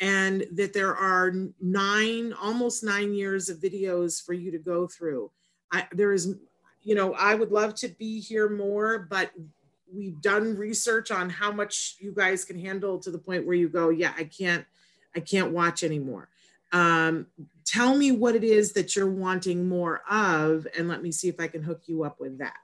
And 0.00 0.46
that 0.52 0.72
there 0.72 0.96
are 0.96 1.32
nine, 1.60 2.32
almost 2.32 2.82
nine 2.82 3.14
years 3.14 3.48
of 3.48 3.58
videos 3.58 4.24
for 4.24 4.32
you 4.32 4.50
to 4.50 4.58
go 4.58 4.88
through. 4.88 5.30
I, 5.70 5.86
there 5.92 6.12
is, 6.12 6.34
you 6.80 6.96
know, 6.96 7.14
I 7.14 7.34
would 7.36 7.52
love 7.52 7.76
to 7.76 7.88
be 7.88 8.18
here 8.18 8.48
more, 8.48 9.06
but 9.08 9.30
we've 9.94 10.20
done 10.20 10.56
research 10.56 11.10
on 11.10 11.30
how 11.30 11.52
much 11.52 11.96
you 11.98 12.12
guys 12.12 12.44
can 12.44 12.58
handle 12.58 12.98
to 13.00 13.10
the 13.10 13.18
point 13.18 13.46
where 13.46 13.56
you 13.56 13.68
go, 13.68 13.90
yeah, 13.90 14.12
I 14.16 14.24
can't, 14.24 14.64
I 15.14 15.20
can't 15.20 15.52
watch 15.52 15.84
anymore. 15.84 16.28
Um, 16.72 17.26
tell 17.64 17.96
me 17.96 18.12
what 18.12 18.34
it 18.34 18.44
is 18.44 18.72
that 18.72 18.96
you're 18.96 19.10
wanting 19.10 19.68
more 19.68 20.02
of, 20.10 20.66
and 20.76 20.88
let 20.88 21.02
me 21.02 21.12
see 21.12 21.28
if 21.28 21.38
I 21.38 21.46
can 21.46 21.62
hook 21.62 21.82
you 21.86 22.04
up 22.04 22.18
with 22.18 22.38
that. 22.38 22.54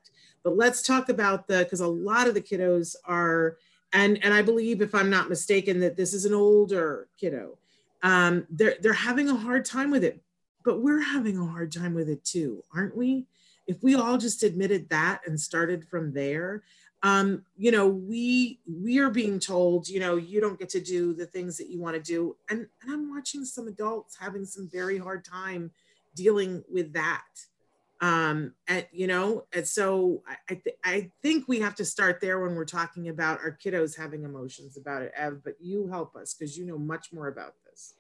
But 0.42 0.56
let's 0.56 0.82
talk 0.82 1.08
about 1.08 1.46
the, 1.46 1.58
because 1.58 1.80
a 1.80 1.86
lot 1.86 2.26
of 2.26 2.34
the 2.34 2.40
kiddos 2.40 2.96
are, 3.04 3.58
and 3.92 4.22
and 4.24 4.32
I 4.32 4.42
believe, 4.42 4.80
if 4.80 4.94
I'm 4.94 5.10
not 5.10 5.28
mistaken, 5.28 5.80
that 5.80 5.96
this 5.96 6.14
is 6.14 6.24
an 6.24 6.34
older 6.34 7.08
kiddo. 7.18 7.58
Um, 8.02 8.46
they're 8.50 8.76
they're 8.80 8.92
having 8.92 9.28
a 9.28 9.34
hard 9.34 9.64
time 9.64 9.90
with 9.90 10.04
it, 10.04 10.22
but 10.64 10.80
we're 10.80 11.02
having 11.02 11.38
a 11.38 11.46
hard 11.46 11.72
time 11.72 11.94
with 11.94 12.08
it 12.08 12.24
too, 12.24 12.62
aren't 12.74 12.96
we? 12.96 13.26
If 13.66 13.82
we 13.82 13.94
all 13.94 14.16
just 14.16 14.42
admitted 14.42 14.88
that 14.88 15.20
and 15.26 15.38
started 15.38 15.86
from 15.86 16.12
there, 16.12 16.62
um, 17.02 17.44
you 17.56 17.70
know, 17.70 17.87
we 17.87 18.61
we 18.66 18.98
are 18.98 19.11
being 19.11 19.38
told, 19.38 19.88
you 19.88 20.00
know, 20.00 20.16
you 20.16 20.40
don't 20.40 20.58
get 20.58 20.68
to 20.70 20.80
do 20.80 21.14
the 21.14 21.26
things 21.26 21.56
that 21.58 21.68
you 21.68 21.80
want 21.80 21.94
to 21.94 22.02
do, 22.02 22.37
and 22.50 22.66
and 22.82 22.92
I'm 22.92 23.11
watching 23.11 23.44
some 23.44 23.68
adults 23.68 24.16
having 24.18 24.44
some 24.44 24.68
very 24.68 24.98
hard 24.98 25.24
time 25.24 25.70
dealing 26.14 26.64
with 26.68 26.92
that. 26.94 27.22
Um, 28.00 28.54
and 28.66 28.87
you 28.90 29.06
know, 29.06 29.44
and 29.52 29.66
so 29.66 30.22
I 30.48 30.54
th- 30.54 30.76
I 30.84 31.11
think 31.22 31.46
we 31.46 31.61
have 31.61 31.76
to 31.76 31.84
start 31.84 32.20
there 32.20 32.40
when 32.40 32.56
we're 32.56 32.64
talking 32.64 33.08
about 33.08 33.40
our 33.40 33.56
kiddos 33.56 33.96
having 33.96 34.24
emotions 34.24 34.76
about 34.76 35.02
it, 35.02 35.12
Ev. 35.16 35.44
But 35.44 35.54
you 35.61 35.87
help 35.87 36.16
us 36.16 36.34
because 36.34 36.58
you 36.58 36.66
know 36.66 36.78
much 36.78 37.12
more 37.12 37.28
about 37.28 37.54
this. 37.64 37.94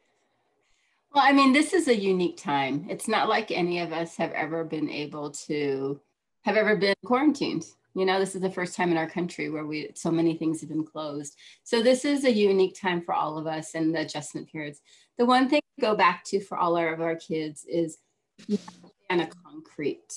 Well, 1.14 1.24
I 1.24 1.32
mean, 1.32 1.52
this 1.52 1.72
is 1.72 1.86
a 1.86 1.96
unique 1.96 2.36
time. 2.36 2.86
It's 2.90 3.08
not 3.08 3.28
like 3.28 3.50
any 3.52 3.78
of 3.78 3.92
us 3.92 4.16
have 4.16 4.32
ever 4.32 4.64
been 4.64 4.90
able 4.90 5.30
to 5.46 6.00
have 6.42 6.56
ever 6.56 6.76
been 6.76 6.94
quarantined 7.04 7.64
you 7.98 8.06
know, 8.06 8.20
this 8.20 8.36
is 8.36 8.40
the 8.40 8.50
first 8.50 8.76
time 8.76 8.92
in 8.92 8.96
our 8.96 9.08
country 9.08 9.50
where 9.50 9.66
we 9.66 9.90
so 9.94 10.10
many 10.10 10.36
things 10.36 10.60
have 10.60 10.68
been 10.68 10.84
closed. 10.84 11.36
So 11.64 11.82
this 11.82 12.04
is 12.04 12.24
a 12.24 12.30
unique 12.30 12.78
time 12.80 13.02
for 13.02 13.12
all 13.12 13.38
of 13.38 13.46
us 13.46 13.74
and 13.74 13.94
the 13.94 14.02
adjustment 14.02 14.50
periods. 14.52 14.80
The 15.18 15.26
one 15.26 15.48
thing 15.48 15.62
to 15.78 15.80
go 15.80 15.96
back 15.96 16.22
to 16.26 16.40
for 16.40 16.56
all 16.56 16.76
our, 16.76 16.94
of 16.94 17.00
our 17.00 17.16
kids 17.16 17.64
is 17.68 17.98
on 19.10 19.20
a 19.20 19.28
concrete 19.44 20.14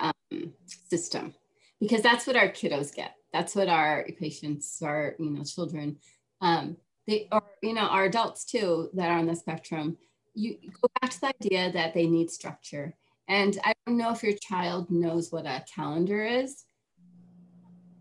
um, 0.00 0.52
system 0.88 1.34
because 1.80 2.02
that's 2.02 2.26
what 2.26 2.36
our 2.36 2.48
kiddos 2.48 2.94
get. 2.94 3.14
That's 3.32 3.54
what 3.54 3.68
our 3.68 4.04
patients, 4.18 4.82
our 4.82 5.14
you 5.18 5.30
know 5.30 5.44
children, 5.44 5.96
um, 6.42 6.76
they 7.06 7.28
are 7.32 7.42
you 7.62 7.72
know 7.72 7.86
our 7.86 8.04
adults 8.04 8.44
too 8.44 8.90
that 8.92 9.10
are 9.10 9.18
on 9.18 9.26
the 9.26 9.34
spectrum. 9.34 9.96
You 10.34 10.58
go 10.82 10.88
back 11.00 11.10
to 11.12 11.20
the 11.20 11.34
idea 11.40 11.72
that 11.72 11.94
they 11.94 12.06
need 12.06 12.30
structure. 12.30 12.94
And 13.28 13.58
I 13.64 13.74
don't 13.86 13.98
know 13.98 14.10
if 14.10 14.22
your 14.22 14.36
child 14.40 14.90
knows 14.90 15.30
what 15.30 15.44
a 15.44 15.64
calendar 15.74 16.24
is, 16.24 16.64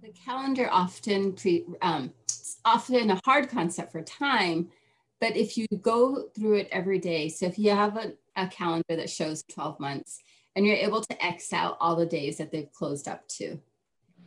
the 0.07 0.13
calendar 0.13 0.69
often 0.71 1.33
pre, 1.33 1.65
um, 1.81 2.13
often 2.63 3.11
a 3.11 3.19
hard 3.25 3.49
concept 3.49 3.91
for 3.91 4.01
time, 4.01 4.69
but 5.19 5.35
if 5.35 5.57
you 5.57 5.67
go 5.81 6.29
through 6.35 6.55
it 6.55 6.69
every 6.71 6.99
day, 6.99 7.27
so 7.27 7.45
if 7.45 7.59
you 7.59 7.71
have 7.71 7.97
a, 7.97 8.13
a 8.35 8.47
calendar 8.47 8.95
that 8.95 9.09
shows 9.09 9.43
12 9.51 9.79
months 9.79 10.19
and 10.55 10.65
you're 10.65 10.75
able 10.75 11.01
to 11.01 11.25
X 11.25 11.51
out 11.51 11.77
all 11.81 11.95
the 11.95 12.05
days 12.05 12.37
that 12.37 12.51
they've 12.51 12.71
closed 12.71 13.07
up 13.07 13.27
to, 13.27 13.59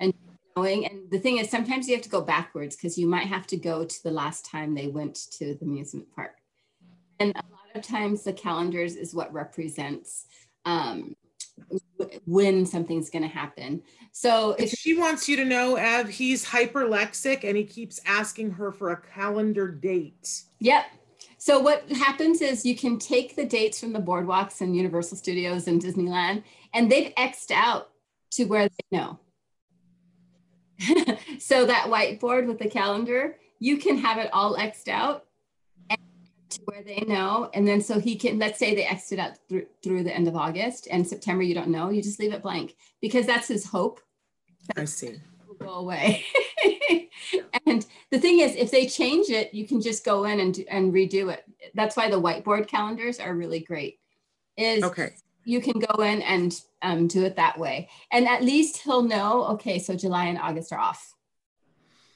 and 0.00 0.12
knowing, 0.54 0.84
and 0.84 1.10
the 1.10 1.18
thing 1.18 1.38
is, 1.38 1.48
sometimes 1.48 1.88
you 1.88 1.94
have 1.94 2.04
to 2.04 2.10
go 2.10 2.20
backwards 2.20 2.76
because 2.76 2.98
you 2.98 3.06
might 3.06 3.26
have 3.26 3.46
to 3.46 3.56
go 3.56 3.84
to 3.84 4.02
the 4.02 4.10
last 4.10 4.44
time 4.44 4.74
they 4.74 4.88
went 4.88 5.14
to 5.32 5.54
the 5.54 5.64
amusement 5.64 6.06
park. 6.14 6.36
And 7.18 7.32
a 7.32 7.42
lot 7.50 7.74
of 7.74 7.82
times 7.82 8.22
the 8.22 8.32
calendars 8.32 8.96
is 8.96 9.14
what 9.14 9.32
represents 9.32 10.26
um, 10.66 11.16
when 12.26 12.66
something's 12.66 13.10
going 13.10 13.22
to 13.22 13.28
happen. 13.28 13.82
So 14.12 14.52
if 14.58 14.70
she 14.70 14.96
wants 14.96 15.28
you 15.28 15.36
to 15.36 15.44
know, 15.44 15.76
Ev, 15.76 16.08
he's 16.08 16.44
hyperlexic 16.44 17.44
and 17.44 17.56
he 17.56 17.64
keeps 17.64 18.00
asking 18.06 18.52
her 18.52 18.72
for 18.72 18.90
a 18.90 19.00
calendar 19.00 19.68
date. 19.68 20.42
Yep. 20.60 20.84
So 21.38 21.58
what 21.58 21.90
happens 21.90 22.42
is 22.42 22.66
you 22.66 22.76
can 22.76 22.98
take 22.98 23.34
the 23.34 23.46
dates 23.46 23.80
from 23.80 23.92
the 23.92 23.98
boardwalks 23.98 24.60
and 24.60 24.76
Universal 24.76 25.16
Studios 25.16 25.68
and 25.68 25.80
Disneyland, 25.80 26.42
and 26.74 26.92
they've 26.92 27.14
xed 27.14 27.50
out 27.50 27.90
to 28.32 28.44
where 28.44 28.68
they 28.68 28.98
know. 28.98 29.18
so 31.38 31.64
that 31.64 31.86
whiteboard 31.86 32.46
with 32.46 32.58
the 32.58 32.68
calendar, 32.68 33.36
you 33.58 33.78
can 33.78 33.96
have 33.98 34.18
it 34.18 34.28
all 34.32 34.56
xed 34.56 34.88
out 34.88 35.24
to 36.50 36.60
where 36.64 36.82
they 36.82 37.04
know. 37.06 37.50
And 37.54 37.66
then 37.66 37.80
so 37.80 37.98
he 37.98 38.16
can, 38.16 38.38
let's 38.38 38.58
say 38.58 38.74
they 38.74 38.84
exit 38.84 39.18
out 39.18 39.38
through, 39.48 39.66
through 39.82 40.04
the 40.04 40.14
end 40.14 40.28
of 40.28 40.36
August 40.36 40.88
and 40.90 41.06
September, 41.06 41.42
you 41.42 41.54
don't 41.54 41.68
know, 41.68 41.90
you 41.90 42.02
just 42.02 42.20
leave 42.20 42.32
it 42.32 42.42
blank 42.42 42.76
because 43.00 43.26
that's 43.26 43.48
his 43.48 43.64
hope. 43.64 44.00
I 44.76 44.84
see. 44.84 45.20
Will 45.46 45.54
go 45.54 45.74
away. 45.74 46.24
and 47.66 47.86
the 48.10 48.18
thing 48.18 48.40
is, 48.40 48.54
if 48.56 48.70
they 48.70 48.86
change 48.86 49.30
it, 49.30 49.54
you 49.54 49.66
can 49.66 49.80
just 49.80 50.04
go 50.04 50.24
in 50.24 50.40
and, 50.40 50.58
and 50.68 50.92
redo 50.92 51.32
it. 51.32 51.44
That's 51.74 51.96
why 51.96 52.10
the 52.10 52.20
whiteboard 52.20 52.68
calendars 52.68 53.20
are 53.20 53.34
really 53.34 53.60
great. 53.60 53.98
Is 54.56 54.82
okay. 54.82 55.10
You 55.44 55.60
can 55.60 55.78
go 55.78 56.02
in 56.02 56.20
and 56.22 56.60
um, 56.82 57.06
do 57.08 57.24
it 57.24 57.36
that 57.36 57.58
way. 57.58 57.88
And 58.12 58.28
at 58.28 58.42
least 58.44 58.82
he'll 58.82 59.02
know, 59.02 59.44
okay, 59.46 59.78
so 59.78 59.96
July 59.96 60.26
and 60.26 60.38
August 60.38 60.72
are 60.72 60.78
off 60.78 61.14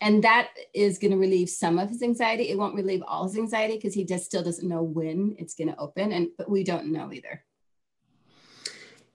and 0.05 0.23
that 0.23 0.51
is 0.73 0.99
going 0.99 1.11
to 1.11 1.17
relieve 1.17 1.49
some 1.49 1.79
of 1.81 1.89
his 1.89 2.03
anxiety. 2.03 2.51
It 2.51 2.59
won't 2.59 2.77
relieve 2.77 3.03
all 3.07 3.25
his 3.25 3.37
anxiety 3.37 3.75
because 3.75 3.95
he 3.95 4.05
just 4.05 4.25
still 4.25 4.45
doesn't 4.45 4.69
know 4.69 4.83
when 4.83 5.35
it's 5.39 5.55
going 5.55 5.69
to 5.69 5.77
open 5.79 6.13
and 6.13 6.29
but 6.39 6.49
we 6.49 6.63
don't 6.63 6.93
know 6.93 7.13
either. 7.13 7.43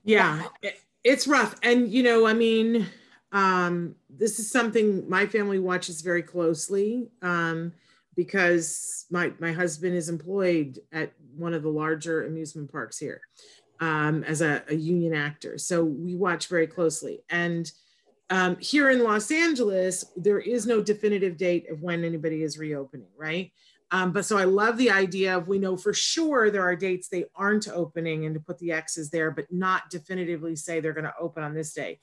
Yeah 0.04 0.44
it's 1.04 1.28
rough. 1.28 1.56
And 1.64 1.90
you 1.90 2.04
know 2.04 2.26
i 2.28 2.34
mean 2.34 2.88
um, 3.32 3.94
this 4.10 4.40
is 4.40 4.52
something 4.52 5.08
my 5.08 5.28
family 5.28 5.60
watches 5.60 6.02
very 6.02 6.24
closely 6.24 7.12
um, 7.22 7.74
because 8.16 9.06
my 9.12 9.32
my 9.38 9.52
husband 9.52 9.96
is 9.96 10.10
employed 10.10 10.80
at 10.92 11.14
one 11.36 11.54
of 11.54 11.62
the 11.62 11.70
larger 11.70 12.26
amusement 12.26 12.72
parks 12.72 12.98
here 12.98 13.22
um, 13.82 14.24
as 14.24 14.42
a, 14.42 14.64
a 14.68 14.74
union 14.74 15.14
actor. 15.14 15.60
So 15.60 15.84
we 15.84 16.16
watch 16.16 16.48
very 16.48 16.66
closely. 16.66 17.24
And 17.30 17.72
um, 18.30 18.58
here 18.60 18.90
in 18.90 19.04
Los 19.04 19.32
Angeles, 19.32 20.06
there 20.16 20.40
is 20.40 20.68
no 20.68 20.82
definitive 20.82 21.38
date 21.38 21.70
of 21.70 21.82
when 21.82 22.04
anybody 22.04 22.44
is 22.44 22.58
reopening, 22.58 23.08
right? 23.18 23.52
Um, 23.92 24.12
but 24.12 24.26
so 24.26 24.38
I 24.38 24.44
love 24.44 24.78
the 24.78 24.92
idea 24.92 25.36
of 25.36 25.48
we 25.48 25.58
know 25.58 25.76
for 25.76 25.94
sure 25.94 26.52
there 26.52 26.62
are 26.62 26.76
dates 26.76 27.08
they 27.08 27.26
aren't 27.36 27.68
opening 27.68 28.26
and 28.26 28.36
to 28.36 28.40
put 28.40 28.60
the 28.60 28.72
X's 28.72 29.10
there, 29.10 29.32
but 29.32 29.52
not 29.52 29.90
definitively 29.90 30.56
say 30.56 30.80
they're 30.80 30.94
going 30.94 31.06
to 31.06 31.14
open 31.20 31.44
on 31.44 31.56
this 31.56 31.74
day. 31.74 32.00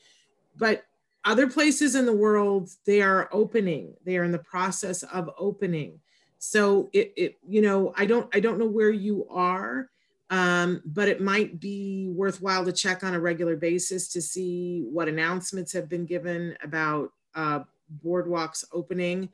But 0.57 0.85
other 1.25 1.47
places 1.47 1.95
in 1.95 2.07
the 2.07 2.13
world, 2.13 2.71
they 2.87 3.03
are 3.03 3.29
opening. 3.31 3.95
They 4.05 4.17
are 4.17 4.25
in 4.25 4.33
the 4.33 4.39
process 4.39 5.05
of 5.05 5.31
opening. 5.39 6.01
So 6.39 6.91
it, 6.93 7.13
it 7.17 7.39
you 7.47 7.63
know, 7.63 7.93
I 7.97 8.07
don't, 8.07 8.35
I 8.35 8.41
don't 8.41 8.59
know 8.59 8.67
where 8.67 8.91
you 8.91 9.27
are, 9.31 9.89
um, 10.31 10.83
but 10.85 11.09
it 11.09 11.21
might 11.21 11.61
be 11.61 12.09
worthwhile 12.09 12.65
to 12.65 12.73
check 12.73 13.05
on 13.05 13.15
a 13.15 13.21
regular 13.21 13.57
basis 13.57 14.09
to 14.09 14.21
see 14.21 14.85
what 14.91 15.09
announcements 15.09 15.73
have 15.73 15.89
been 15.89 16.05
given 16.05 16.57
about 16.63 17.13
uh, 17.35 17.61
boardwalks 18.05 18.65
opening. 18.73 19.29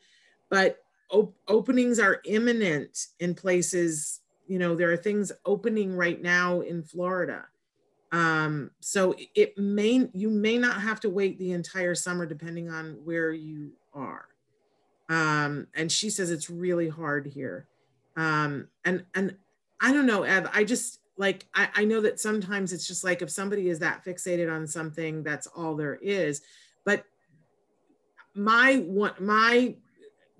But 0.50 0.78
op- 1.10 1.34
openings 1.48 1.98
are 1.98 2.20
imminent 2.24 3.06
in 3.20 3.34
places, 3.34 4.20
you 4.46 4.58
know, 4.58 4.74
there 4.74 4.92
are 4.92 4.96
things 4.96 5.32
opening 5.46 5.96
right 5.96 6.20
now 6.20 6.60
in 6.60 6.82
Florida. 6.82 7.46
Um, 8.10 8.70
so 8.80 9.14
it 9.34 9.56
may, 9.56 10.10
you 10.12 10.28
may 10.28 10.58
not 10.58 10.82
have 10.82 11.00
to 11.00 11.08
wait 11.08 11.38
the 11.38 11.52
entire 11.52 11.94
summer 11.94 12.26
depending 12.26 12.68
on 12.68 12.98
where 13.04 13.32
you 13.32 13.72
are. 13.94 14.26
Um, 15.08 15.68
and 15.74 15.90
she 15.90 16.10
says 16.10 16.30
it's 16.30 16.50
really 16.50 16.90
hard 16.90 17.26
here. 17.26 17.66
Um, 18.14 18.68
and, 18.84 19.04
and 19.14 19.36
I 19.82 19.92
don't 19.92 20.06
know, 20.06 20.22
Ev. 20.22 20.48
I 20.54 20.62
just 20.64 21.00
like 21.18 21.46
I, 21.54 21.68
I 21.74 21.84
know 21.84 22.00
that 22.00 22.20
sometimes 22.20 22.72
it's 22.72 22.86
just 22.86 23.04
like 23.04 23.20
if 23.20 23.30
somebody 23.30 23.68
is 23.68 23.80
that 23.80 24.04
fixated 24.04 24.50
on 24.50 24.66
something, 24.66 25.22
that's 25.22 25.48
all 25.48 25.74
there 25.74 25.96
is. 25.96 26.40
But 26.84 27.04
my 28.34 28.76
one 28.76 29.14
my 29.18 29.74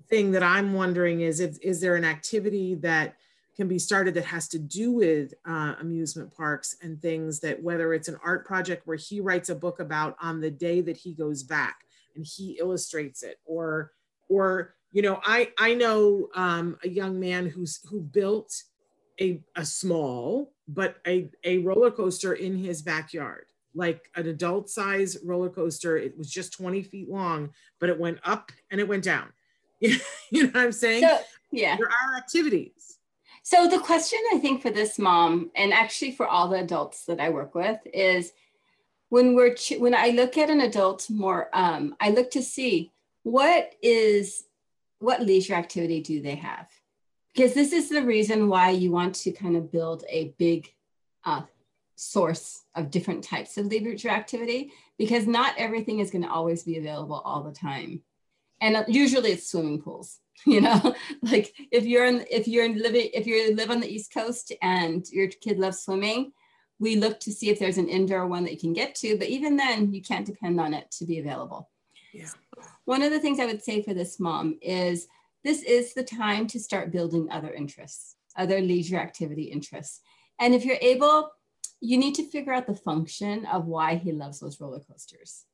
thing 0.09 0.31
that 0.31 0.43
I'm 0.43 0.73
wondering 0.73 1.21
is 1.21 1.39
if 1.39 1.57
is 1.61 1.81
there 1.81 1.95
an 1.95 2.05
activity 2.05 2.75
that 2.75 3.17
can 3.55 3.67
be 3.67 3.77
started 3.77 4.15
that 4.15 4.25
has 4.25 4.47
to 4.47 4.57
do 4.57 4.91
with 4.91 5.33
uh, 5.45 5.75
amusement 5.79 6.35
parks 6.35 6.77
and 6.81 6.99
things 7.01 7.39
that 7.41 7.61
whether 7.61 7.93
it's 7.93 8.07
an 8.07 8.17
art 8.23 8.45
project 8.45 8.87
where 8.87 8.97
he 8.97 9.19
writes 9.19 9.49
a 9.49 9.55
book 9.55 9.79
about 9.79 10.15
on 10.21 10.41
the 10.41 10.49
day 10.49 10.81
that 10.81 10.97
he 10.97 11.13
goes 11.13 11.43
back 11.43 11.85
and 12.15 12.25
he 12.25 12.57
illustrates 12.59 13.21
it 13.21 13.39
or 13.45 13.91
or 14.27 14.73
you 14.91 15.01
know 15.01 15.19
i 15.23 15.51
i 15.59 15.73
know 15.73 16.29
um, 16.35 16.77
a 16.83 16.89
young 16.89 17.19
man 17.19 17.45
who's 17.45 17.79
who 17.89 18.01
built 18.01 18.63
a, 19.19 19.41
a 19.55 19.65
small 19.65 20.53
but 20.67 20.97
a, 21.05 21.29
a 21.43 21.59
roller 21.59 21.91
coaster 21.91 22.33
in 22.33 22.57
his 22.57 22.81
backyard. 22.81 23.45
Like 23.75 24.09
an 24.15 24.27
adult 24.27 24.69
size 24.69 25.17
roller 25.23 25.49
coaster 25.49 25.97
it 25.97 26.17
was 26.17 26.29
just 26.29 26.53
20 26.53 26.83
feet 26.83 27.09
long 27.09 27.49
but 27.79 27.89
it 27.89 27.99
went 27.99 28.19
up 28.23 28.51
and 28.71 28.79
it 28.79 28.87
went 28.87 29.03
down. 29.03 29.29
You 30.31 30.43
know 30.43 30.49
what 30.49 30.63
i'm 30.63 30.71
saying? 30.71 31.03
So, 31.03 31.19
yeah. 31.51 31.75
There 31.77 31.87
are 31.87 32.17
activities. 32.17 32.97
So 33.43 33.67
the 33.67 33.79
question 33.79 34.19
i 34.33 34.39
think 34.39 34.61
for 34.61 34.71
this 34.71 34.97
mom 34.97 35.51
and 35.55 35.73
actually 35.73 36.11
for 36.11 36.25
all 36.25 36.47
the 36.47 36.59
adults 36.59 37.05
that 37.05 37.19
i 37.19 37.29
work 37.29 37.53
with 37.53 37.79
is 37.93 38.31
when 39.09 39.35
we're 39.35 39.55
when 39.77 39.93
i 39.93 40.07
look 40.09 40.37
at 40.37 40.49
an 40.49 40.61
adult 40.61 41.07
more 41.09 41.49
um, 41.53 41.95
i 41.99 42.09
look 42.09 42.31
to 42.31 42.41
see 42.41 42.91
what 43.23 43.73
is 43.81 44.45
what 44.99 45.21
leisure 45.21 45.53
activity 45.53 46.01
do 46.01 46.21
they 46.21 46.35
have 46.35 46.67
because 47.33 47.53
this 47.53 47.73
is 47.73 47.89
the 47.89 48.03
reason 48.03 48.47
why 48.47 48.69
you 48.69 48.91
want 48.91 49.15
to 49.15 49.31
kind 49.31 49.55
of 49.55 49.71
build 49.71 50.03
a 50.09 50.33
big 50.37 50.71
uh, 51.25 51.41
source 51.95 52.63
of 52.75 52.91
different 52.91 53.23
types 53.23 53.57
of 53.57 53.67
leisure 53.67 54.09
activity 54.09 54.71
because 54.97 55.25
not 55.25 55.55
everything 55.57 55.99
is 55.99 56.11
going 56.11 56.23
to 56.23 56.31
always 56.31 56.63
be 56.63 56.77
available 56.77 57.21
all 57.25 57.43
the 57.43 57.51
time. 57.51 58.01
And 58.61 58.77
uh, 58.77 58.83
usually 58.87 59.31
it's 59.31 59.49
swimming 59.49 59.81
pools 59.81 60.19
you 60.45 60.61
know? 60.61 60.95
Like 61.21 61.53
if 61.71 61.85
you're 61.85 62.05
in 62.05 62.25
if 62.29 62.47
you're 62.47 62.65
in 62.65 62.77
living 62.77 63.09
if 63.13 63.25
you 63.25 63.55
live 63.55 63.71
on 63.71 63.79
the 63.79 63.91
east 63.91 64.13
coast 64.13 64.51
and 64.61 65.07
your 65.09 65.27
kid 65.27 65.57
loves 65.59 65.79
swimming 65.79 66.33
we 66.79 66.95
look 66.97 67.19
to 67.21 67.31
see 67.31 67.49
if 67.49 67.59
there's 67.59 67.77
an 67.77 67.87
indoor 67.87 68.27
one 68.27 68.43
that 68.43 68.51
you 68.51 68.59
can 68.59 68.73
get 68.73 68.95
to 68.95 69.17
but 69.17 69.27
even 69.27 69.55
then 69.55 69.93
you 69.93 70.01
can't 70.01 70.25
depend 70.25 70.59
on 70.59 70.73
it 70.73 70.89
to 70.91 71.05
be 71.05 71.19
available. 71.19 71.69
Yeah. 72.13 72.29
One 72.85 73.01
of 73.01 73.11
the 73.11 73.19
things 73.19 73.39
I 73.39 73.45
would 73.45 73.63
say 73.63 73.81
for 73.81 73.93
this 73.93 74.19
mom 74.19 74.59
is 74.61 75.07
this 75.43 75.61
is 75.61 75.93
the 75.93 76.03
time 76.03 76.47
to 76.47 76.59
start 76.59 76.91
building 76.91 77.29
other 77.31 77.51
interests, 77.51 78.15
other 78.37 78.61
leisure 78.61 78.97
activity 78.97 79.43
interests. 79.43 80.01
And 80.39 80.53
if 80.53 80.65
you're 80.65 80.77
able, 80.81 81.31
you 81.81 81.97
need 81.97 82.15
to 82.15 82.29
figure 82.29 82.53
out 82.53 82.67
the 82.67 82.75
function 82.75 83.45
of 83.45 83.65
why 83.65 83.95
he 83.95 84.11
loves 84.11 84.39
those 84.39 84.59
roller 84.59 84.79
coasters. 84.79 85.45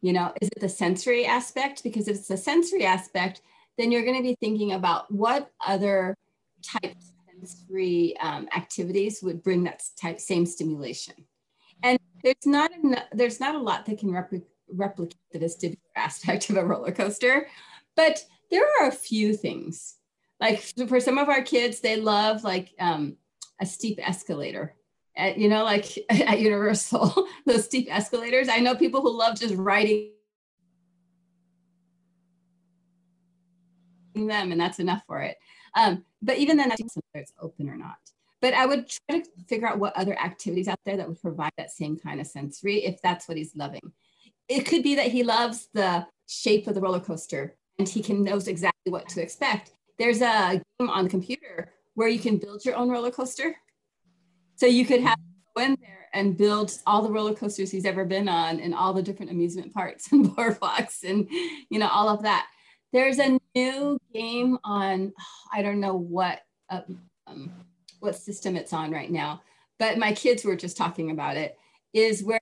You 0.00 0.12
know, 0.12 0.32
is 0.40 0.48
it 0.48 0.60
the 0.60 0.68
sensory 0.68 1.26
aspect? 1.26 1.82
Because 1.82 2.08
if 2.08 2.16
it's 2.16 2.28
the 2.28 2.36
sensory 2.36 2.84
aspect, 2.84 3.42
then 3.76 3.92
you're 3.92 4.04
going 4.04 4.16
to 4.16 4.22
be 4.22 4.36
thinking 4.40 4.72
about 4.72 5.12
what 5.12 5.50
other 5.66 6.16
types 6.62 7.10
of 7.10 7.40
sensory 7.40 8.16
um, 8.18 8.48
activities 8.56 9.20
would 9.22 9.42
bring 9.42 9.64
that 9.64 9.82
type 10.00 10.20
same 10.20 10.46
stimulation. 10.46 11.14
And 11.82 11.98
there's 12.22 12.46
not 12.46 12.70
a, 12.72 13.04
there's 13.12 13.40
not 13.40 13.54
a 13.54 13.58
lot 13.58 13.86
that 13.86 13.98
can 13.98 14.10
replicate 14.10 14.48
replicate 14.68 15.16
the 15.32 15.38
vestibular 15.38 15.76
aspect 15.96 16.50
of 16.50 16.56
a 16.56 16.64
roller 16.64 16.92
coaster, 16.92 17.48
but 17.94 18.24
there 18.50 18.66
are 18.80 18.88
a 18.88 18.92
few 18.92 19.34
things. 19.34 19.96
Like 20.40 20.60
for 20.60 21.00
some 21.00 21.18
of 21.18 21.28
our 21.28 21.42
kids, 21.42 21.80
they 21.80 21.96
love 21.96 22.44
like 22.44 22.72
um, 22.78 23.16
a 23.60 23.66
steep 23.66 23.98
escalator. 24.06 24.74
At, 25.16 25.38
you 25.38 25.48
know, 25.48 25.64
like 25.64 25.98
at 26.10 26.40
Universal, 26.40 27.26
those 27.46 27.64
steep 27.64 27.88
escalators. 27.90 28.48
I 28.48 28.58
know 28.58 28.74
people 28.74 29.00
who 29.00 29.16
love 29.16 29.38
just 29.38 29.54
riding 29.54 30.10
them, 34.14 34.52
and 34.52 34.60
that's 34.60 34.78
enough 34.78 35.02
for 35.06 35.22
it. 35.22 35.36
Um, 35.74 36.04
but 36.22 36.38
even 36.38 36.56
then, 36.56 36.68
that's 36.68 36.82
whether 36.82 37.22
it's 37.22 37.32
open 37.40 37.68
or 37.68 37.76
not. 37.76 37.96
But 38.42 38.52
I 38.54 38.66
would 38.66 38.88
try 38.88 39.20
to 39.20 39.24
figure 39.48 39.66
out 39.66 39.78
what 39.78 39.96
other 39.96 40.18
activities 40.18 40.68
out 40.68 40.78
there 40.84 40.98
that 40.98 41.08
would 41.08 41.20
provide 41.20 41.52
that 41.56 41.70
same 41.70 41.98
kind 41.98 42.20
of 42.20 42.26
sensory, 42.26 42.84
if 42.84 43.00
that's 43.02 43.26
what 43.26 43.38
he's 43.38 43.56
loving 43.56 43.92
it 44.48 44.66
could 44.66 44.82
be 44.82 44.94
that 44.96 45.10
he 45.10 45.22
loves 45.22 45.68
the 45.72 46.06
shape 46.28 46.66
of 46.66 46.74
the 46.74 46.80
roller 46.80 47.00
coaster 47.00 47.56
and 47.78 47.88
he 47.88 48.02
can 48.02 48.22
knows 48.22 48.48
exactly 48.48 48.92
what 48.92 49.08
to 49.10 49.22
expect. 49.22 49.72
There's 49.98 50.22
a 50.22 50.62
game 50.78 50.90
on 50.90 51.04
the 51.04 51.10
computer 51.10 51.72
where 51.94 52.08
you 52.08 52.18
can 52.18 52.36
build 52.36 52.64
your 52.64 52.76
own 52.76 52.90
roller 52.90 53.10
coaster. 53.10 53.56
So 54.56 54.66
you 54.66 54.86
could 54.86 55.00
have 55.00 55.16
go 55.56 55.62
in 55.62 55.76
there 55.80 56.08
and 56.12 56.36
build 56.36 56.78
all 56.86 57.02
the 57.02 57.10
roller 57.10 57.34
coasters 57.34 57.70
he's 57.70 57.84
ever 57.84 58.04
been 58.04 58.28
on 58.28 58.60
and 58.60 58.74
all 58.74 58.92
the 58.92 59.02
different 59.02 59.30
amusement 59.30 59.72
parks 59.72 60.08
and 60.12 60.26
boardwalks 60.26 61.02
and 61.04 61.28
you 61.70 61.78
know 61.78 61.88
all 61.88 62.08
of 62.08 62.22
that. 62.22 62.46
There's 62.92 63.18
a 63.18 63.38
new 63.54 63.98
game 64.14 64.58
on 64.64 65.12
I 65.52 65.62
don't 65.62 65.80
know 65.80 65.94
what 65.94 66.40
uh, 66.70 66.82
um, 67.26 67.52
what 68.00 68.14
system 68.14 68.56
it's 68.56 68.72
on 68.72 68.90
right 68.90 69.10
now, 69.10 69.42
but 69.78 69.98
my 69.98 70.12
kids 70.12 70.44
were 70.44 70.56
just 70.56 70.76
talking 70.76 71.10
about 71.10 71.36
it. 71.36 71.58
Is 71.92 72.22
where 72.22 72.40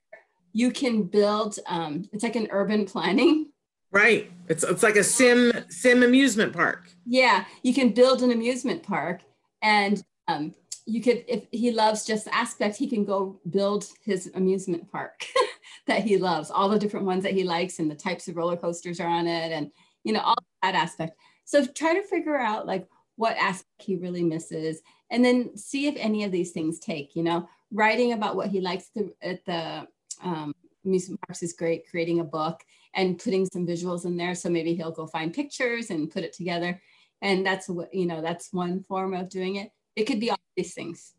you 0.53 0.71
can 0.71 1.03
build 1.03 1.59
um, 1.67 2.05
it's 2.13 2.23
like 2.23 2.35
an 2.35 2.47
urban 2.51 2.85
planning 2.93 3.47
right. 3.95 4.31
It's, 4.47 4.63
it's 4.63 4.83
like 4.83 4.97
a 4.97 5.03
sim 5.03 5.51
sim 5.69 6.03
amusement 6.03 6.53
park. 6.53 6.89
Yeah. 7.05 7.45
You 7.63 7.73
can 7.73 7.89
build 7.89 8.21
an 8.21 8.31
amusement 8.31 8.83
park 8.83 9.21
and 9.61 10.03
um, 10.27 10.53
you 10.85 11.01
could 11.01 11.23
if 11.27 11.45
he 11.51 11.71
loves 11.71 12.05
just 12.05 12.25
the 12.25 12.35
aspect 12.35 12.75
he 12.75 12.87
can 12.87 13.05
go 13.05 13.39
build 13.49 13.85
his 14.03 14.29
amusement 14.35 14.91
park 14.91 15.25
that 15.87 16.03
he 16.03 16.17
loves 16.17 16.51
all 16.51 16.69
the 16.69 16.77
different 16.77 17.05
ones 17.05 17.23
that 17.23 17.33
he 17.33 17.43
likes 17.43 17.79
and 17.79 17.89
the 17.89 17.95
types 17.95 18.27
of 18.27 18.35
roller 18.35 18.57
coasters 18.57 18.99
are 18.99 19.07
on 19.07 19.25
it 19.25 19.51
and 19.51 19.71
you 20.03 20.13
know 20.13 20.19
all 20.19 20.35
that 20.61 20.75
aspect. 20.75 21.17
So 21.45 21.65
try 21.65 21.95
to 21.95 22.03
figure 22.03 22.37
out 22.37 22.67
like 22.67 22.87
what 23.15 23.37
aspect 23.37 23.81
he 23.81 23.95
really 23.95 24.23
misses 24.23 24.81
and 25.09 25.23
then 25.23 25.55
see 25.57 25.87
if 25.87 25.95
any 25.97 26.23
of 26.23 26.31
these 26.31 26.51
things 26.51 26.79
take 26.79 27.15
you 27.15 27.23
know. 27.23 27.47
Writing 27.71 28.13
about 28.13 28.35
what 28.35 28.49
he 28.49 28.61
likes 28.61 28.89
to, 28.89 29.11
at 29.21 29.43
the 29.45 29.87
um, 30.23 30.53
amusement 30.85 31.19
parks 31.21 31.43
is 31.43 31.51
great. 31.51 31.89
Creating 31.89 32.19
a 32.19 32.23
book 32.23 32.61
and 32.95 33.19
putting 33.19 33.45
some 33.45 33.67
visuals 33.67 34.05
in 34.05 34.17
there. 34.17 34.33
So 34.33 34.49
maybe 34.49 34.73
he'll 34.73 34.91
go 34.91 35.05
find 35.05 35.33
pictures 35.33 35.89
and 35.89 36.09
put 36.09 36.23
it 36.23 36.33
together. 36.33 36.81
And 37.21 37.45
that's 37.45 37.69
what 37.69 37.93
you 37.93 38.05
know 38.05 38.21
that's 38.21 38.51
one 38.51 38.83
form 38.83 39.13
of 39.13 39.29
doing 39.29 39.57
it. 39.57 39.71
It 39.95 40.05
could 40.05 40.19
be 40.19 40.31
all 40.31 40.39
these 40.55 40.73
things 40.73 41.13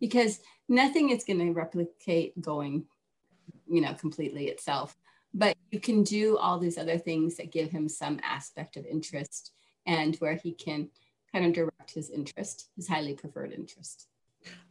because 0.00 0.40
nothing 0.68 1.10
is 1.10 1.24
going 1.24 1.38
to 1.38 1.52
replicate 1.52 2.40
going 2.40 2.84
you 3.68 3.80
know 3.80 3.94
completely 3.94 4.48
itself. 4.48 4.96
But 5.32 5.56
you 5.70 5.78
can 5.78 6.02
do 6.02 6.36
all 6.36 6.58
these 6.58 6.76
other 6.76 6.98
things 6.98 7.36
that 7.36 7.52
give 7.52 7.70
him 7.70 7.88
some 7.88 8.18
aspect 8.22 8.76
of 8.76 8.84
interest 8.84 9.52
and 9.86 10.16
where 10.16 10.34
he 10.34 10.52
can 10.52 10.90
kind 11.32 11.46
of 11.46 11.52
direct 11.52 11.94
his 11.94 12.10
interest 12.10 12.68
his 12.74 12.88
highly 12.88 13.14
preferred 13.14 13.52
interest 13.52 14.09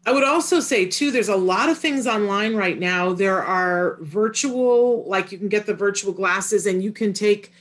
I 0.05 0.11
would 0.11 0.23
also 0.23 0.59
say 0.59 0.85
too, 0.85 1.11
there's 1.11 1.29
a 1.29 1.35
lot 1.35 1.69
of 1.69 1.77
things 1.77 2.07
online 2.07 2.55
right 2.55 2.79
now. 2.79 3.13
There 3.13 3.43
are 3.43 3.97
virtual, 4.01 5.07
like 5.07 5.31
you 5.31 5.37
can 5.37 5.49
get 5.49 5.65
the 5.65 5.73
virtual 5.73 6.13
glasses 6.13 6.65
and 6.65 6.81
you 6.81 6.91
can 6.91 7.13
take 7.13 7.51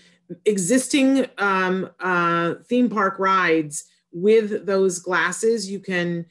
existing 0.47 1.27
um, 1.39 1.91
uh, 2.01 2.55
theme 2.67 2.89
park 2.89 3.19
rides 3.19 3.85
with 4.13 4.67
those 4.67 4.99
glasses. 4.99 5.71
You 5.71 5.81
can, 5.81 6.27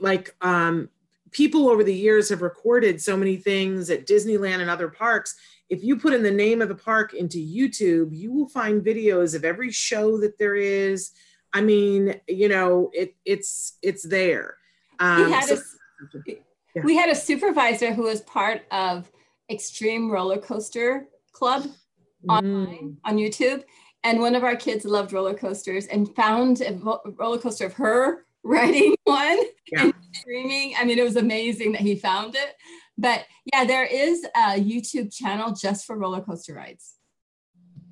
like, 0.00 0.34
um, 0.40 0.88
people 1.30 1.68
over 1.68 1.84
the 1.84 1.94
years 1.94 2.28
have 2.28 2.42
recorded 2.42 3.00
so 3.00 3.16
many 3.16 3.36
things 3.36 3.90
at 3.90 4.06
Disneyland 4.06 4.60
and 4.60 4.70
other 4.70 4.88
parks. 4.88 5.34
If 5.68 5.84
you 5.84 5.96
put 5.96 6.12
in 6.12 6.22
the 6.22 6.30
name 6.30 6.62
of 6.62 6.68
the 6.68 6.74
park 6.74 7.14
into 7.14 7.38
YouTube, 7.38 8.16
you 8.16 8.32
will 8.32 8.48
find 8.48 8.82
videos 8.82 9.34
of 9.34 9.44
every 9.44 9.70
show 9.70 10.18
that 10.18 10.38
there 10.38 10.56
is. 10.56 11.12
I 11.52 11.60
mean, 11.60 12.20
you 12.28 12.48
know, 12.48 12.90
it 12.92 13.14
it's 13.24 13.78
it's 13.82 14.02
there. 14.02 14.56
Um, 15.00 15.24
we, 15.24 15.32
had 15.32 15.44
so, 15.44 15.54
a, 15.54 16.20
yeah. 16.26 16.82
we 16.84 16.96
had 16.96 17.08
a 17.08 17.14
supervisor 17.14 17.92
who 17.92 18.02
was 18.02 18.20
part 18.20 18.62
of 18.70 19.10
Extreme 19.50 20.10
Roller 20.10 20.38
Coaster 20.38 21.06
Club 21.32 21.64
mm. 21.64 22.28
online 22.28 22.98
on 23.04 23.16
YouTube. 23.16 23.64
And 24.04 24.20
one 24.20 24.34
of 24.34 24.44
our 24.44 24.56
kids 24.56 24.84
loved 24.84 25.12
roller 25.12 25.34
coasters 25.34 25.86
and 25.86 26.14
found 26.14 26.62
a 26.62 26.72
roller 27.18 27.38
coaster 27.38 27.66
of 27.66 27.74
her 27.74 28.24
riding 28.42 28.94
one 29.04 29.38
yeah. 29.70 29.84
and 29.84 29.94
screaming. 30.12 30.74
I 30.78 30.84
mean, 30.84 30.98
it 30.98 31.04
was 31.04 31.16
amazing 31.16 31.72
that 31.72 31.82
he 31.82 31.96
found 31.96 32.34
it. 32.34 32.54
But 32.96 33.24
yeah, 33.52 33.64
there 33.64 33.84
is 33.84 34.24
a 34.36 34.60
YouTube 34.60 35.14
channel 35.14 35.52
just 35.52 35.86
for 35.86 35.96
roller 35.96 36.20
coaster 36.20 36.54
rides. 36.54 36.94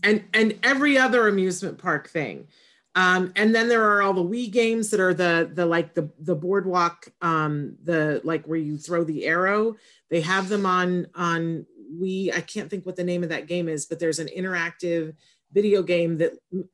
And 0.02 0.24
and 0.32 0.58
every 0.62 0.96
other 0.96 1.26
amusement 1.28 1.78
park 1.78 2.08
thing. 2.08 2.46
Um, 2.94 3.32
and 3.36 3.54
then 3.54 3.68
there 3.68 3.84
are 3.84 4.02
all 4.02 4.14
the 4.14 4.24
Wii 4.24 4.50
games 4.50 4.90
that 4.90 5.00
are 5.00 5.14
the 5.14 5.50
the 5.52 5.66
like 5.66 5.94
the 5.94 6.10
the 6.18 6.34
boardwalk, 6.34 7.08
um, 7.20 7.76
the 7.84 8.20
like 8.24 8.46
where 8.46 8.58
you 8.58 8.78
throw 8.78 9.04
the 9.04 9.26
arrow. 9.26 9.76
They 10.10 10.20
have 10.22 10.48
them 10.48 10.66
on 10.66 11.06
on 11.14 11.66
Wii. 11.92 12.34
I 12.34 12.40
can't 12.40 12.68
think 12.68 12.86
what 12.86 12.96
the 12.96 13.04
name 13.04 13.22
of 13.22 13.28
that 13.28 13.46
game 13.46 13.68
is, 13.68 13.86
but 13.86 13.98
there's 13.98 14.18
an 14.18 14.28
interactive 14.36 15.14
video 15.52 15.82
game 15.82 16.18
that 16.18 16.32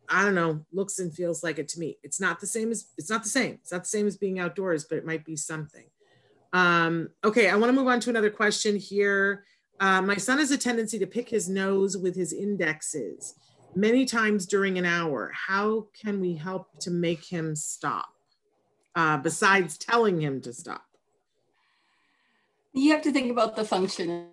I 0.08 0.24
don't 0.24 0.34
know 0.34 0.64
looks 0.72 0.98
and 0.98 1.14
feels 1.14 1.42
like 1.42 1.58
it 1.58 1.68
to 1.68 1.80
me. 1.80 1.98
It's 2.02 2.20
not 2.20 2.40
the 2.40 2.46
same 2.46 2.70
as 2.70 2.86
it's 2.96 3.10
not 3.10 3.22
the 3.22 3.28
same. 3.28 3.58
It's 3.62 3.72
not 3.72 3.82
the 3.82 3.88
same 3.88 4.06
as 4.06 4.16
being 4.16 4.38
outdoors, 4.38 4.84
but 4.84 4.98
it 4.98 5.06
might 5.06 5.24
be 5.24 5.36
something. 5.36 5.84
Um, 6.52 7.10
okay, 7.24 7.50
I 7.50 7.56
want 7.56 7.70
to 7.70 7.78
move 7.78 7.88
on 7.88 8.00
to 8.00 8.10
another 8.10 8.30
question 8.30 8.76
here. 8.76 9.44
Uh, 9.80 10.00
my 10.00 10.16
son 10.16 10.38
has 10.38 10.52
a 10.52 10.58
tendency 10.58 10.98
to 11.00 11.06
pick 11.06 11.28
his 11.28 11.48
nose 11.48 11.96
with 11.96 12.14
his 12.14 12.32
indexes 12.32 13.34
many 13.76 14.04
times 14.04 14.46
during 14.46 14.78
an 14.78 14.84
hour. 14.84 15.32
How 15.34 15.86
can 16.00 16.20
we 16.20 16.34
help 16.34 16.78
to 16.80 16.90
make 16.90 17.24
him 17.24 17.56
stop 17.56 18.08
uh, 18.94 19.18
besides 19.18 19.78
telling 19.78 20.20
him 20.20 20.40
to 20.42 20.52
stop? 20.52 20.84
You 22.72 22.92
have 22.92 23.02
to 23.02 23.12
think 23.12 23.30
about 23.30 23.56
the 23.56 23.64
function. 23.64 24.26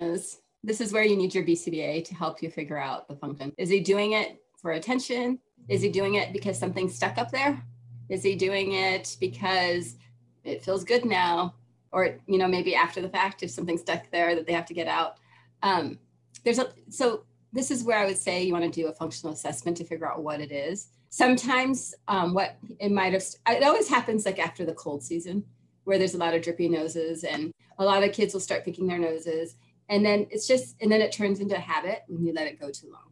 This 0.00 0.80
is 0.80 0.92
where 0.92 1.04
you 1.04 1.16
need 1.16 1.34
your 1.34 1.44
BCBA 1.44 2.04
to 2.04 2.14
help 2.14 2.42
you 2.42 2.50
figure 2.50 2.78
out 2.78 3.08
the 3.08 3.16
function. 3.16 3.52
Is 3.56 3.68
he 3.70 3.80
doing 3.80 4.12
it 4.12 4.42
for 4.60 4.72
attention? 4.72 5.38
Is 5.68 5.82
he 5.82 5.88
doing 5.88 6.14
it 6.14 6.32
because 6.32 6.58
something's 6.58 6.94
stuck 6.94 7.18
up 7.18 7.30
there? 7.30 7.62
Is 8.08 8.22
he 8.22 8.36
doing 8.36 8.72
it 8.72 9.16
because 9.20 9.96
it 10.44 10.64
feels 10.64 10.84
good 10.84 11.04
now? 11.04 11.54
Or 11.92 12.18
you 12.26 12.38
know 12.38 12.48
maybe 12.48 12.74
after 12.74 13.00
the 13.00 13.08
fact 13.08 13.42
if 13.42 13.50
something's 13.50 13.80
stuck 13.80 14.10
there 14.10 14.34
that 14.34 14.46
they 14.46 14.52
have 14.52 14.66
to 14.66 14.74
get 14.74 14.86
out. 14.86 15.16
Um, 15.62 15.98
there's 16.44 16.58
a 16.58 16.70
so 16.88 17.24
this 17.52 17.70
is 17.70 17.82
where 17.82 17.98
i 17.98 18.04
would 18.04 18.18
say 18.18 18.42
you 18.42 18.52
want 18.52 18.64
to 18.64 18.80
do 18.80 18.88
a 18.88 18.92
functional 18.92 19.32
assessment 19.32 19.76
to 19.78 19.84
figure 19.84 20.10
out 20.10 20.22
what 20.22 20.40
it 20.40 20.52
is. 20.52 20.88
Sometimes 21.10 21.94
um, 22.06 22.34
what 22.34 22.56
it 22.78 22.92
might 22.92 23.12
have 23.12 23.24
it 23.48 23.62
always 23.62 23.88
happens 23.88 24.26
like 24.26 24.38
after 24.38 24.64
the 24.64 24.74
cold 24.74 25.02
season 25.02 25.44
where 25.84 25.96
there's 25.96 26.14
a 26.14 26.18
lot 26.18 26.34
of 26.34 26.42
drippy 26.42 26.68
noses 26.68 27.24
and 27.24 27.50
a 27.78 27.84
lot 27.84 28.02
of 28.02 28.12
kids 28.12 28.34
will 28.34 28.40
start 28.40 28.62
picking 28.62 28.86
their 28.86 28.98
noses. 28.98 29.56
And 29.88 30.04
then 30.04 30.26
it's 30.30 30.46
just 30.46 30.76
and 30.82 30.92
then 30.92 31.00
it 31.00 31.12
turns 31.12 31.40
into 31.40 31.56
a 31.56 31.60
habit 31.60 32.02
when 32.08 32.22
you 32.24 32.34
let 32.34 32.46
it 32.46 32.60
go 32.60 32.70
too 32.70 32.90
long. 32.92 33.10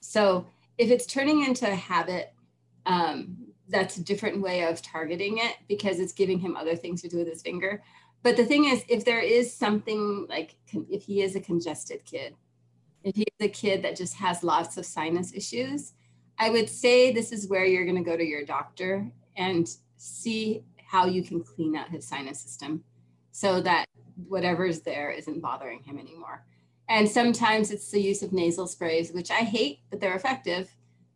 So 0.00 0.46
if 0.76 0.90
it's 0.90 1.06
turning 1.06 1.44
into 1.44 1.66
a 1.66 1.74
habit 1.74 2.34
um, 2.84 3.43
that's 3.68 3.96
a 3.96 4.02
different 4.02 4.40
way 4.40 4.64
of 4.64 4.82
targeting 4.82 5.38
it 5.38 5.56
because 5.68 5.98
it's 5.98 6.12
giving 6.12 6.38
him 6.38 6.56
other 6.56 6.76
things 6.76 7.02
to 7.02 7.08
do 7.08 7.18
with 7.18 7.28
his 7.28 7.42
finger. 7.42 7.82
But 8.22 8.36
the 8.36 8.44
thing 8.44 8.64
is, 8.64 8.84
if 8.88 9.04
there 9.04 9.20
is 9.20 9.52
something 9.52 10.26
like, 10.28 10.56
if 10.88 11.04
he 11.04 11.22
is 11.22 11.36
a 11.36 11.40
congested 11.40 12.04
kid, 12.04 12.34
if 13.02 13.14
he's 13.16 13.26
a 13.40 13.48
kid 13.48 13.82
that 13.82 13.96
just 13.96 14.14
has 14.14 14.42
lots 14.42 14.76
of 14.76 14.86
sinus 14.86 15.34
issues, 15.34 15.92
I 16.38 16.50
would 16.50 16.68
say 16.68 17.12
this 17.12 17.32
is 17.32 17.48
where 17.48 17.64
you're 17.64 17.84
going 17.84 18.02
to 18.02 18.10
go 18.10 18.16
to 18.16 18.24
your 18.24 18.44
doctor 18.44 19.10
and 19.36 19.68
see 19.96 20.64
how 20.86 21.06
you 21.06 21.22
can 21.22 21.42
clean 21.42 21.76
out 21.76 21.90
his 21.90 22.06
sinus 22.06 22.40
system 22.40 22.82
so 23.30 23.60
that 23.60 23.86
whatever's 24.28 24.80
there 24.80 25.10
isn't 25.10 25.40
bothering 25.40 25.82
him 25.82 25.98
anymore. 25.98 26.44
And 26.88 27.08
sometimes 27.08 27.70
it's 27.70 27.90
the 27.90 28.00
use 28.00 28.22
of 28.22 28.32
nasal 28.32 28.66
sprays, 28.66 29.12
which 29.12 29.30
I 29.30 29.40
hate, 29.40 29.80
but 29.90 30.00
they're 30.00 30.14
effective. 30.14 30.74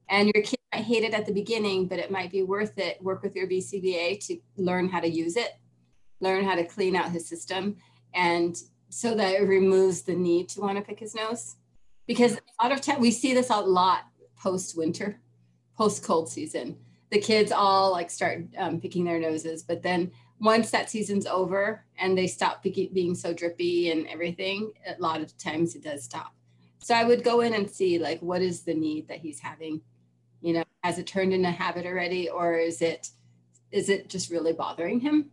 And 0.09 0.31
your 0.35 0.43
kid 0.43 0.58
might 0.79 0.87
hate 0.87 1.03
it 1.03 1.15
at 1.15 1.27
the 1.27 1.33
beginning, 1.33 1.89
but 1.89 1.99
it 1.99 2.11
might 2.11 2.31
be 2.31 2.43
worth 2.43 2.79
it. 2.79 3.03
Work 3.03 3.23
with 3.23 3.35
your 3.35 3.49
BCBA 3.49 4.25
to 4.27 4.39
learn 4.57 4.89
how 4.89 5.01
to 5.01 5.09
use 5.09 5.37
it, 5.37 5.57
learn 6.21 6.45
how 6.45 6.55
to 6.55 6.65
clean 6.65 6.95
out 6.95 7.11
his 7.11 7.29
system, 7.29 7.77
and 8.15 8.57
so 8.89 9.15
that 9.17 9.35
it 9.35 9.43
removes 9.43 10.03
the 10.03 10.15
need 10.15 10.49
to 10.51 10.61
want 10.61 10.79
to 10.79 10.85
pick 10.85 11.01
his 11.01 11.17
nose. 11.17 11.57
Because 12.07 12.35
a 12.35 12.63
lot 12.63 12.73
of 12.73 12.81
time 12.81 13.01
we 13.01 13.11
see 13.11 13.35
this 13.35 13.51
a 13.51 13.57
lot 13.57 14.05
post 14.37 14.77
winter, 14.77 15.21
post 15.77 16.05
cold 16.05 16.29
season. 16.29 16.77
The 17.11 17.21
kids 17.21 17.51
all 17.51 17.91
like 17.91 18.11
start 18.11 18.45
um, 18.57 18.81
picking 18.81 19.05
their 19.05 19.19
noses, 19.19 19.65
but 19.65 19.83
then 19.83 20.13
once 20.39 20.71
that 20.71 20.89
season's 20.89 21.27
over 21.27 21.85
and 21.99 22.17
they 22.17 22.29
stop 22.29 22.63
being 22.63 23.17
so 23.17 23.35
drippy 23.35 23.91
and 23.91 24.07
everything, 24.07 24.73
a 24.87 24.95
lot 25.03 25.21
of 25.23 25.37
times 25.39 25.75
it 25.75 25.83
does 25.83 26.05
stop. 26.05 26.35
So 26.79 26.95
I 26.95 27.03
would 27.03 27.25
go 27.25 27.41
in 27.41 27.55
and 27.55 27.69
see 27.69 27.99
like 27.99 28.21
what 28.21 28.43
is 28.43 28.63
the 28.63 28.75
need 28.75 29.09
that 29.09 29.19
he's 29.19 29.41
having. 29.41 29.81
You 30.41 30.55
know, 30.55 30.65
has 30.83 30.99
it 30.99 31.07
turned 31.07 31.33
into 31.33 31.51
habit 31.51 31.87
already, 31.87 32.29
or 32.29 32.55
is 32.55 32.81
it 32.83 33.11
is 33.71 33.89
it 33.89 34.09
just 34.09 34.31
really 34.31 34.53
bothering 34.53 35.01
him? 35.01 35.31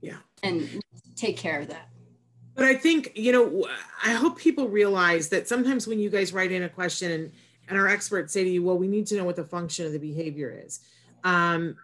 Yeah. 0.00 0.18
And 0.42 0.82
take 1.14 1.36
care 1.36 1.60
of 1.60 1.68
that. 1.68 1.88
But 2.54 2.64
I 2.64 2.74
think, 2.74 3.12
you 3.14 3.32
know, 3.32 3.66
I 4.04 4.12
hope 4.12 4.38
people 4.38 4.68
realize 4.68 5.28
that 5.28 5.46
sometimes 5.46 5.86
when 5.86 5.98
you 5.98 6.08
guys 6.08 6.32
write 6.32 6.52
in 6.52 6.62
a 6.62 6.68
question 6.68 7.12
and, 7.12 7.32
and 7.68 7.78
our 7.78 7.86
experts 7.86 8.32
say 8.32 8.44
to 8.44 8.50
you, 8.50 8.62
well, 8.62 8.78
we 8.78 8.88
need 8.88 9.06
to 9.08 9.16
know 9.16 9.24
what 9.24 9.36
the 9.36 9.44
function 9.44 9.84
of 9.84 9.92
the 9.92 9.98
behavior 9.98 10.62
is. 10.64 10.80
Um, 11.22 11.76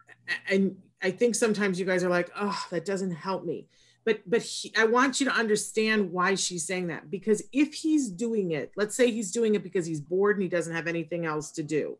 and 0.48 0.76
I 1.02 1.10
think 1.10 1.34
sometimes 1.34 1.78
you 1.78 1.84
guys 1.84 2.04
are 2.04 2.08
like, 2.08 2.30
oh, 2.38 2.58
that 2.70 2.84
doesn't 2.84 3.10
help 3.10 3.44
me. 3.44 3.66
But 4.04 4.28
but 4.28 4.42
he, 4.42 4.72
I 4.76 4.84
want 4.84 5.20
you 5.20 5.26
to 5.26 5.32
understand 5.32 6.10
why 6.10 6.34
she's 6.34 6.66
saying 6.66 6.88
that 6.88 7.08
because 7.08 7.42
if 7.52 7.72
he's 7.72 8.08
doing 8.08 8.50
it, 8.50 8.72
let's 8.74 8.96
say 8.96 9.10
he's 9.12 9.30
doing 9.30 9.54
it 9.54 9.62
because 9.62 9.86
he's 9.86 10.00
bored 10.00 10.36
and 10.36 10.42
he 10.42 10.48
doesn't 10.48 10.74
have 10.74 10.88
anything 10.88 11.24
else 11.24 11.52
to 11.52 11.62
do, 11.62 11.98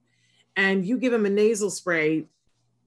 and 0.57 0.85
you 0.85 0.99
give 0.99 1.12
him 1.12 1.27
a 1.27 1.31
nasal 1.31 1.71
spray, 1.71 2.27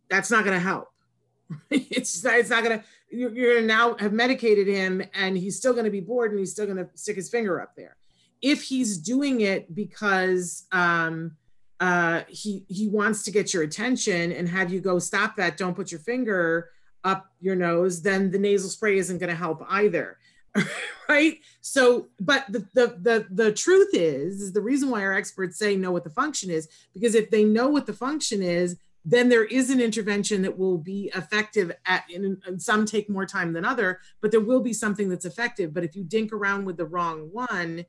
that's 0.10 0.32
not 0.32 0.44
going 0.44 0.58
to 0.58 0.64
help. 0.64 0.90
it's 1.70 2.24
it's 2.26 2.50
not 2.50 2.64
going 2.64 2.80
to. 2.80 2.86
You're, 3.12 3.32
you're 3.32 3.54
going 3.54 3.64
to 3.64 3.68
now 3.68 3.96
have 3.98 4.14
medicated 4.14 4.68
him, 4.68 5.04
and 5.14 5.38
he's 5.38 5.58
still 5.58 5.74
going 5.74 5.86
to 5.86 5.92
be 5.92 6.02
bored, 6.02 6.32
and 6.32 6.40
he's 6.40 6.52
still 6.52 6.66
going 6.66 6.78
to 6.78 6.90
stick 6.96 7.16
his 7.16 7.30
finger 7.30 7.62
up 7.62 7.76
there. 7.76 7.98
If 8.42 8.64
he's 8.64 8.98
doing 8.98 9.42
it 9.42 9.74
because 9.74 10.66
um, 10.72 11.38
uh, 11.80 12.22
he 12.28 12.66
he 12.70 12.88
wants 12.88 13.24
to 13.24 13.32
get 13.32 13.54
your 13.54 13.64
attention 13.64 14.32
and 14.32 14.48
have 14.48 14.72
you 14.72 14.80
go 14.80 14.98
stop 15.00 15.36
that 15.36 15.58
don't 15.58 15.76
put 15.76 15.92
your 15.92 16.00
finger 16.00 16.70
up 17.04 17.28
your 17.42 17.56
nose 17.56 18.02
then 18.02 18.32
the 18.32 18.40
nasal 18.40 18.70
spray 18.70 18.98
isn't 18.98 19.18
going 19.18 19.30
to 19.30 19.36
help 19.36 19.62
either 19.70 20.18
right 21.10 21.40
so 21.62 22.08
but 22.20 22.46
the, 22.50 22.66
the 22.74 22.98
the 23.02 23.28
the 23.30 23.52
truth 23.52 23.90
is 23.94 24.42
is 24.42 24.54
the 24.54 24.62
reason 24.62 24.90
why 24.90 25.02
our 25.02 25.14
experts 25.14 25.58
say 25.58 25.76
know 25.76 25.92
what 25.92 26.04
the 26.04 26.10
function 26.10 26.50
is 26.50 26.68
because 26.94 27.16
if 27.16 27.30
they 27.30 27.44
know 27.44 27.68
what 27.68 27.86
the 27.86 27.94
function 27.94 28.42
is 28.42 28.78
then 29.08 29.30
there 29.30 29.46
is 29.46 29.70
an 29.70 29.80
intervention 29.80 30.42
that 30.42 30.58
will 30.58 30.80
be 30.80 31.12
effective 31.14 31.72
at 31.86 32.04
and, 32.14 32.42
and 32.48 32.62
some 32.62 32.86
take 32.86 33.10
more 33.10 33.26
time 33.26 33.54
than 33.54 33.66
other 33.66 34.00
but 34.22 34.32
there 34.32 34.40
will 34.40 34.62
be 34.62 34.74
something 34.74 35.10
that's 35.10 35.26
effective 35.26 35.74
but 35.74 35.84
if 35.84 35.96
you 35.96 36.04
dink 36.04 36.32
around 36.32 36.66
with 36.66 36.78
the 36.78 36.86
wrong 36.86 37.30
one 37.32 37.86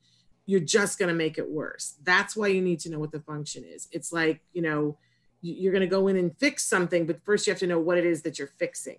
you're 0.46 0.61
just 0.61 0.98
going 0.98 1.09
to 1.09 1.14
make 1.14 1.38
it 1.38 1.50
worse. 1.50 1.96
That's 2.05 2.37
why 2.37 2.48
you 2.48 2.62
need 2.62 2.81
to 2.81 2.90
know 2.90 3.00
what 3.00 3.11
the 3.11 3.20
function 3.20 3.64
is. 3.64 3.88
It's 3.90 4.12
like, 4.12 4.40
you 4.52 4.62
know, 4.62 4.96
you're 5.42 5.72
going 5.72 5.83
to 5.83 5.88
go 5.88 6.09
in 6.09 6.16
and 6.16 6.37
fix 6.38 6.64
something, 6.64 7.05
but 7.05 7.22
first 7.24 7.46
you 7.46 7.52
have 7.52 7.61
to 7.61 7.66
know 7.66 7.81
what 7.81 7.98
it 7.98 8.07
is 8.07 8.22
that 8.22 8.38
you're 8.38 8.48
fixing. 8.48 8.98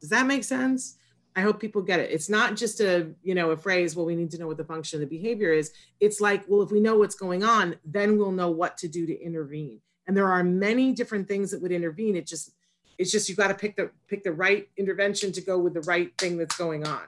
Does 0.00 0.10
that 0.10 0.26
make 0.26 0.44
sense? 0.44 0.96
I 1.36 1.42
hope 1.42 1.60
people 1.60 1.82
get 1.82 2.00
it. 2.00 2.10
It's 2.10 2.28
not 2.28 2.56
just 2.56 2.80
a, 2.80 3.08
you 3.22 3.34
know, 3.34 3.50
a 3.50 3.56
phrase, 3.56 3.94
well, 3.94 4.06
we 4.06 4.16
need 4.16 4.30
to 4.32 4.38
know 4.38 4.48
what 4.48 4.56
the 4.56 4.64
function 4.64 5.00
of 5.00 5.08
the 5.08 5.16
behavior 5.16 5.52
is. 5.52 5.72
It's 6.00 6.20
like, 6.20 6.44
well, 6.48 6.62
if 6.62 6.70
we 6.70 6.80
know 6.80 6.98
what's 6.98 7.14
going 7.14 7.44
on, 7.44 7.76
then 7.84 8.18
we'll 8.18 8.32
know 8.32 8.50
what 8.50 8.76
to 8.78 8.88
do 8.88 9.06
to 9.06 9.20
intervene. 9.20 9.80
And 10.06 10.16
there 10.16 10.26
are 10.26 10.42
many 10.42 10.92
different 10.92 11.28
things 11.28 11.52
that 11.52 11.62
would 11.62 11.72
intervene. 11.72 12.16
It 12.16 12.26
just, 12.26 12.52
it's 12.98 13.12
just, 13.12 13.28
you've 13.28 13.38
got 13.38 13.48
to 13.48 13.54
pick 13.54 13.76
the, 13.76 13.90
pick 14.08 14.24
the 14.24 14.32
right 14.32 14.68
intervention 14.76 15.30
to 15.32 15.40
go 15.40 15.58
with 15.58 15.74
the 15.74 15.82
right 15.82 16.12
thing 16.18 16.36
that's 16.36 16.56
going 16.56 16.86
on. 16.86 17.02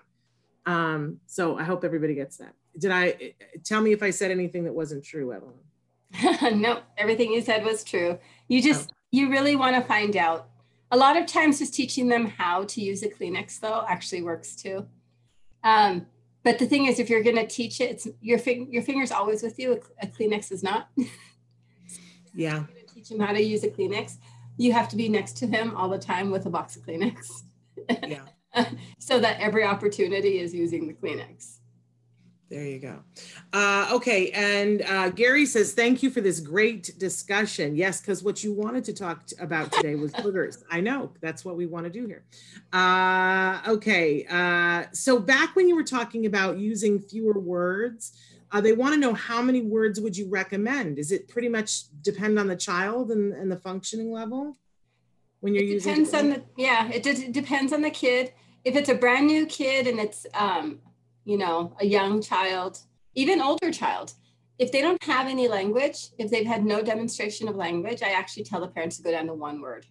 Um, 0.67 1.21
so 1.27 1.59
I 1.59 1.65
hope 1.65 1.85
everybody 1.85 2.15
gets 2.15 2.37
that 2.37 2.55
did 2.79 2.91
I 2.91 3.35
tell 3.65 3.81
me 3.81 3.93
if 3.93 4.03
I 4.03 4.11
said 4.11 4.31
anything 4.31 4.65
that 4.65 4.73
wasn't 4.73 5.05
true, 5.05 5.33
Evelyn? 5.33 6.61
no, 6.61 6.81
everything 6.97 7.33
you 7.33 7.43
said 7.43 7.65
was 7.65 7.85
true. 7.85 8.19
You 8.49 8.63
just 8.63 8.91
oh. 8.91 8.97
you 9.11 9.31
really 9.31 9.57
want 9.57 9.77
to 9.77 9.83
find 9.83 10.17
out. 10.17 10.49
A 10.93 10.97
lot 10.97 11.17
of 11.17 11.27
times, 11.27 11.59
just 11.59 11.75
teaching 11.75 12.09
them 12.09 12.27
how 12.27 12.65
to 12.65 12.81
use 12.83 13.03
a 13.03 13.09
Kleenex 13.09 13.59
though 13.59 13.85
actually 13.89 14.23
works 14.23 14.55
too. 14.55 14.87
Um, 15.65 16.07
but 16.45 16.59
the 16.59 16.67
thing 16.67 16.87
is, 16.87 16.99
if 16.99 17.09
you're 17.09 17.23
going 17.23 17.37
to 17.37 17.47
teach 17.47 17.81
it, 17.81 17.91
it's 17.91 18.09
your 18.21 18.39
fing- 18.39 18.71
your 18.71 18.83
finger's 18.83 19.11
always 19.11 19.43
with 19.43 19.59
you. 19.59 19.73
A, 19.73 20.05
a 20.05 20.07
Kleenex 20.07 20.53
is 20.53 20.63
not. 20.63 20.91
yeah. 22.35 22.65
teach 22.95 23.11
him 23.11 23.21
how 23.21 23.33
to 23.33 23.43
use 23.43 23.65
a 23.65 23.71
Kleenex. 23.71 24.19
You 24.59 24.73
have 24.73 24.89
to 24.91 24.97
be 24.97 25.09
next 25.09 25.39
to 25.39 25.47
him 25.47 25.75
all 25.77 25.89
the 25.89 25.99
time 25.99 26.31
with 26.31 26.45
a 26.45 26.51
box 26.51 26.77
of 26.77 26.85
Kleenex. 26.85 27.43
yeah. 28.07 28.25
so 28.99 29.19
that 29.19 29.41
every 29.41 29.65
opportunity 29.65 30.41
is 30.41 30.55
using 30.55 30.87
the 30.87 30.93
Kleenex. 30.93 31.61
There 32.53 32.67
you 32.67 32.81
go. 32.81 32.99
Uh, 33.55 33.89
okay, 33.93 34.31
and 34.33 34.83
uh, 34.83 35.09
Gary 35.09 35.47
says, 35.47 35.73
thank 35.73 36.03
you 36.03 36.11
for 36.11 36.21
this 36.21 36.39
great 36.39 36.99
discussion. 36.99 37.75
Yes, 37.75 38.03
because 38.03 38.23
what 38.23 38.45
you 38.45 38.53
wanted 38.53 38.85
to 38.85 38.93
talk 38.93 39.23
about 39.41 39.73
today 39.73 39.95
was 39.95 40.13
boogers. 40.13 40.63
I 40.71 40.83
know, 40.83 41.13
that's 41.23 41.47
what 41.47 41.57
we 41.57 41.65
want 41.65 41.87
to 41.87 41.91
do 41.91 42.07
here. 42.07 42.25
Uh, 42.71 43.63
okay, 43.67 44.27
uh, 44.29 44.85
so 44.93 45.19
back 45.19 45.57
when 45.57 45.67
you 45.67 45.75
were 45.75 45.83
talking 45.83 46.27
about 46.27 46.59
using 46.59 47.01
fewer 47.01 47.39
words, 47.39 48.13
uh, 48.51 48.61
they 48.61 48.75
want 48.75 48.93
to 48.93 49.01
know 49.01 49.15
how 49.15 49.41
many 49.41 49.63
words 49.63 49.99
would 49.99 50.15
you 50.15 50.29
recommend? 50.29 50.99
Is 50.99 51.11
it 51.11 51.29
pretty 51.29 51.49
much 51.49 51.85
depend 52.03 52.39
on 52.39 52.49
the 52.49 52.57
child 52.57 53.13
and, 53.13 53.33
and 53.33 53.51
the 53.51 53.57
functioning 53.57 54.13
level 54.13 54.59
when 55.41 55.55
you're 55.55 55.65
it 55.65 55.71
using? 55.71 56.05
Depends 56.05 56.13
on 56.13 56.29
the, 56.29 56.43
yeah, 56.59 56.91
it, 56.91 57.07
it 57.07 57.33
depends 57.33 57.73
on 57.73 57.81
the 57.81 57.89
kid. 57.89 58.35
If 58.63 58.77
it's 58.77 58.91
a 58.91 58.95
brand 58.95 59.27
new 59.27 59.47
kid 59.47 59.87
and 59.87 59.99
it's, 59.99 60.27
um, 60.35 60.81
you 61.25 61.39
know, 61.39 61.77
a 61.81 61.87
young 61.87 62.21
child, 62.21 62.79
even 63.15 63.41
older 63.41 63.71
child, 63.71 64.15
if 64.59 64.71
they 64.71 64.81
don't 64.81 65.03
have 65.05 65.27
any 65.27 65.49
language, 65.49 66.09
if 66.19 66.31
they've 66.31 66.47
had 66.47 66.65
no 66.65 66.83
demonstration 66.83 67.49
of 67.49 67.57
language, 67.57 68.03
I 68.03 68.11
actually 68.11 68.45
tell 68.45 68.61
the 68.61 68.69
parents 68.69 68.97
to 68.99 69.03
go 69.03 69.11
down 69.11 69.27
to 69.27 69.35
one 69.35 69.61
word. 69.61 69.87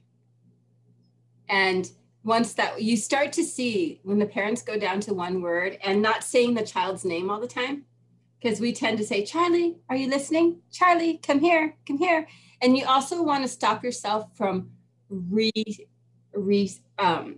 And 1.49 1.89
once 2.23 2.53
that 2.53 2.81
you 2.81 2.95
start 2.95 3.33
to 3.33 3.43
see 3.43 3.99
when 4.03 4.19
the 4.19 4.25
parents 4.25 4.61
go 4.61 4.77
down 4.77 4.99
to 5.01 5.13
one 5.13 5.41
word 5.41 5.77
and 5.83 6.01
not 6.01 6.23
saying 6.23 6.53
the 6.53 6.65
child's 6.65 7.03
name 7.03 7.29
all 7.29 7.39
the 7.39 7.47
time, 7.47 7.83
because 8.39 8.59
we 8.59 8.73
tend 8.73 8.97
to 8.97 9.03
say, 9.03 9.25
Charlie, 9.25 9.77
are 9.89 9.95
you 9.95 10.07
listening? 10.07 10.61
Charlie, 10.71 11.17
come 11.17 11.39
here, 11.39 11.75
come 11.87 11.97
here. 11.97 12.27
And 12.61 12.77
you 12.77 12.85
also 12.85 13.21
want 13.21 13.43
to 13.43 13.47
stop 13.47 13.83
yourself 13.83 14.35
from 14.35 14.69
re, 15.09 15.51
re 16.33 16.71
um, 16.97 17.37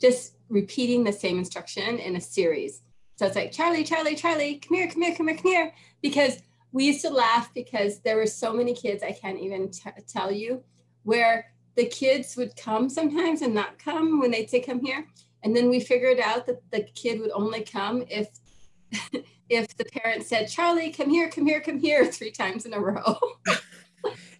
just 0.00 0.34
repeating 0.48 1.04
the 1.04 1.12
same 1.12 1.38
instruction 1.38 1.98
in 1.98 2.16
a 2.16 2.20
series. 2.20 2.82
So 3.16 3.26
it's 3.26 3.36
like, 3.36 3.52
Charlie, 3.52 3.84
Charlie, 3.84 4.16
Charlie, 4.16 4.56
come 4.56 4.76
here, 4.76 4.88
come 4.88 5.02
here, 5.02 5.14
come 5.14 5.28
here, 5.28 5.36
come 5.36 5.52
here. 5.52 5.72
Because 6.02 6.42
we 6.72 6.86
used 6.86 7.02
to 7.02 7.10
laugh 7.10 7.52
because 7.54 8.00
there 8.00 8.16
were 8.16 8.26
so 8.26 8.52
many 8.52 8.74
kids, 8.74 9.02
I 9.02 9.12
can't 9.12 9.38
even 9.38 9.70
t- 9.70 9.90
tell 10.08 10.32
you, 10.32 10.62
where 11.04 11.52
the 11.76 11.86
kids 11.86 12.36
would 12.36 12.56
come 12.56 12.88
sometimes 12.88 13.42
and 13.42 13.54
not 13.54 13.78
come 13.78 14.20
when 14.20 14.30
they'd 14.30 14.50
say, 14.50 14.60
come 14.60 14.84
here. 14.84 15.06
And 15.42 15.54
then 15.54 15.68
we 15.68 15.80
figured 15.80 16.18
out 16.18 16.46
that 16.46 16.62
the 16.70 16.82
kid 16.94 17.20
would 17.20 17.30
only 17.32 17.62
come 17.62 18.04
if 18.08 18.28
if 19.48 19.76
the 19.76 19.84
parent 19.84 20.24
said, 20.24 20.48
Charlie, 20.48 20.90
come 20.90 21.10
here, 21.10 21.28
come 21.28 21.46
here, 21.46 21.60
come 21.60 21.78
here, 21.78 22.06
three 22.12 22.30
times 22.30 22.66
in 22.66 22.72
a 22.72 22.80
row. 22.80 23.18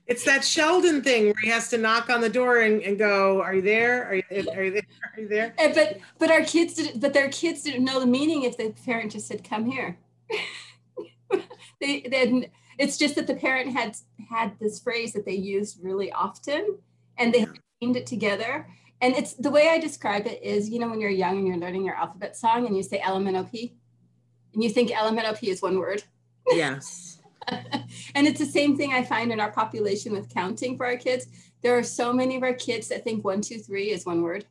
It's 0.06 0.24
that 0.24 0.44
Sheldon 0.44 1.02
thing 1.02 1.26
where 1.26 1.34
he 1.42 1.48
has 1.48 1.70
to 1.70 1.78
knock 1.78 2.10
on 2.10 2.20
the 2.20 2.28
door 2.28 2.60
and, 2.60 2.82
and 2.82 2.98
go, 2.98 3.40
"Are 3.40 3.54
you 3.54 3.62
there? 3.62 4.06
Are 4.06 4.14
you, 4.16 4.22
are 4.30 4.64
you 4.64 4.70
there? 4.72 4.86
Are 5.16 5.20
you 5.20 5.28
there?" 5.28 5.54
And, 5.58 5.74
but 5.74 5.98
but 6.18 6.30
our 6.30 6.42
kids 6.42 6.74
didn't. 6.74 7.00
But 7.00 7.14
their 7.14 7.30
kids 7.30 7.62
didn't 7.62 7.84
know 7.84 8.00
the 8.00 8.06
meaning 8.06 8.42
if 8.42 8.56
the 8.56 8.74
parent 8.84 9.12
just 9.12 9.28
said, 9.28 9.48
"Come 9.48 9.64
here." 9.64 9.98
they 11.80 12.02
then 12.02 12.46
it's 12.78 12.98
just 12.98 13.14
that 13.14 13.26
the 13.26 13.34
parent 13.34 13.72
had 13.72 13.96
had 14.28 14.58
this 14.60 14.78
phrase 14.78 15.14
that 15.14 15.24
they 15.24 15.34
used 15.34 15.82
really 15.82 16.12
often, 16.12 16.78
and 17.16 17.32
they 17.32 17.46
aimed 17.80 17.96
it 17.96 18.06
together. 18.06 18.68
And 19.00 19.16
it's 19.16 19.34
the 19.34 19.50
way 19.50 19.68
I 19.68 19.78
describe 19.78 20.26
it 20.26 20.42
is, 20.42 20.70
you 20.70 20.78
know, 20.78 20.88
when 20.88 21.00
you're 21.00 21.10
young 21.10 21.36
and 21.38 21.46
you're 21.46 21.56
learning 21.56 21.84
your 21.84 21.94
alphabet 21.94 22.36
song, 22.36 22.66
and 22.66 22.76
you 22.76 22.82
say 22.82 23.00
LMNOP, 23.00 23.72
and 24.52 24.62
you 24.62 24.68
think 24.68 24.90
LMNOP 24.90 25.42
is 25.48 25.62
one 25.62 25.78
word. 25.78 26.02
Yes 26.48 27.03
and 28.14 28.26
it's 28.26 28.38
the 28.38 28.46
same 28.46 28.76
thing 28.76 28.92
I 28.92 29.04
find 29.04 29.32
in 29.32 29.40
our 29.40 29.52
population 29.52 30.12
with 30.12 30.32
counting 30.32 30.76
for 30.76 30.86
our 30.86 30.96
kids. 30.96 31.26
There 31.62 31.76
are 31.76 31.82
so 31.82 32.12
many 32.12 32.36
of 32.36 32.42
our 32.42 32.54
kids 32.54 32.88
that 32.88 33.04
think 33.04 33.24
one, 33.24 33.40
two, 33.40 33.58
three 33.58 33.90
is 33.90 34.06
one 34.06 34.22
word. 34.22 34.46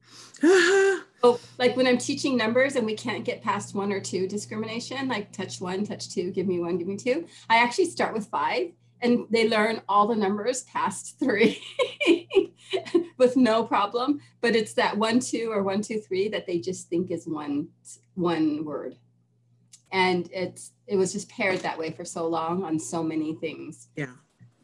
oh, 0.42 1.40
like 1.58 1.76
when 1.76 1.86
I'm 1.86 1.98
teaching 1.98 2.36
numbers 2.36 2.76
and 2.76 2.86
we 2.86 2.94
can't 2.94 3.24
get 3.24 3.42
past 3.42 3.74
one 3.74 3.92
or 3.92 4.00
two 4.00 4.28
discrimination, 4.28 5.08
like 5.08 5.32
touch 5.32 5.60
one, 5.60 5.84
touch 5.84 6.10
two, 6.10 6.30
give 6.30 6.46
me 6.46 6.60
one, 6.60 6.78
give 6.78 6.86
me 6.86 6.96
two. 6.96 7.26
I 7.50 7.58
actually 7.58 7.86
start 7.86 8.14
with 8.14 8.26
five 8.26 8.72
and 9.00 9.26
they 9.30 9.48
learn 9.48 9.82
all 9.88 10.06
the 10.06 10.16
numbers 10.16 10.62
past 10.64 11.18
three. 11.18 11.60
with 13.18 13.36
no 13.36 13.64
problem. 13.64 14.20
But 14.40 14.56
it's 14.56 14.74
that 14.74 14.96
one, 14.96 15.20
two, 15.20 15.50
or 15.52 15.62
one, 15.62 15.82
two, 15.82 16.00
three 16.00 16.28
that 16.28 16.46
they 16.46 16.58
just 16.58 16.88
think 16.88 17.10
is 17.10 17.26
one 17.26 17.68
one 18.14 18.64
word. 18.64 18.96
And 19.92 20.28
it's 20.32 20.72
it 20.86 20.96
was 20.96 21.12
just 21.12 21.28
paired 21.28 21.60
that 21.60 21.78
way 21.78 21.90
for 21.90 22.04
so 22.04 22.26
long 22.26 22.64
on 22.64 22.78
so 22.78 23.02
many 23.02 23.34
things. 23.34 23.88
Yeah. 23.96 24.12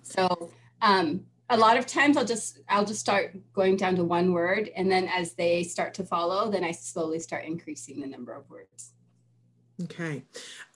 So 0.03 0.51
um, 0.83 1.25
a 1.51 1.57
lot 1.57 1.77
of 1.77 1.87
times 1.87 2.17
I'll 2.17 2.25
just 2.25 2.61
I'll 2.69 2.85
just 2.85 3.01
start 3.01 3.37
going 3.53 3.77
down 3.77 3.97
to 3.97 4.05
one 4.05 4.33
word, 4.33 4.71
and 4.77 4.91
then 4.91 5.09
as 5.09 5.35
they 5.35 5.63
start 5.63 5.95
to 5.95 6.05
follow, 6.05 6.51
then 6.51 6.65
I 6.65 6.73
slowly 6.73 7.19
start 7.19 7.45
increasing 7.45 8.01
the 8.01 8.07
number 8.07 8.33
of 8.33 8.49
words. 8.51 8.93
Okay. 9.83 10.23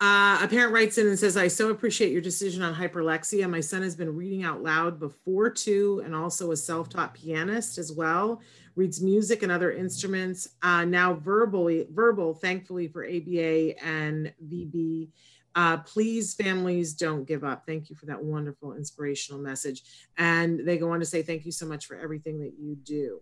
Uh, 0.00 0.40
a 0.42 0.48
parent 0.48 0.72
writes 0.72 0.98
in 0.98 1.06
and 1.06 1.16
says, 1.16 1.36
I 1.36 1.46
so 1.46 1.70
appreciate 1.70 2.10
your 2.10 2.20
decision 2.20 2.62
on 2.62 2.74
hyperlexia. 2.74 3.48
My 3.48 3.60
son 3.60 3.82
has 3.82 3.94
been 3.94 4.16
reading 4.16 4.42
out 4.42 4.62
loud 4.62 4.98
before 4.98 5.50
too, 5.50 6.02
and 6.04 6.16
also 6.16 6.50
a 6.50 6.56
self 6.56 6.88
taught 6.88 7.14
pianist 7.14 7.78
as 7.78 7.92
well, 7.92 8.40
reads 8.76 9.02
music 9.02 9.42
and 9.42 9.52
other 9.52 9.72
instruments. 9.72 10.48
Uh, 10.62 10.84
now 10.84 11.14
verbally, 11.14 11.86
verbal, 11.90 12.34
thankfully 12.34 12.88
for 12.88 13.04
ABA 13.04 13.82
and 13.84 14.32
VB. 14.46 15.08
Uh, 15.54 15.78
please, 15.78 16.34
families, 16.34 16.94
don't 16.94 17.26
give 17.26 17.42
up. 17.42 17.64
Thank 17.66 17.90
you 17.90 17.96
for 17.96 18.06
that 18.06 18.22
wonderful 18.22 18.74
inspirational 18.74 19.40
message. 19.40 19.82
And 20.16 20.66
they 20.66 20.78
go 20.78 20.92
on 20.92 21.00
to 21.00 21.06
say, 21.06 21.22
Thank 21.22 21.44
you 21.44 21.52
so 21.52 21.66
much 21.66 21.86
for 21.86 21.96
everything 21.96 22.38
that 22.40 22.52
you 22.58 22.76
do. 22.76 23.20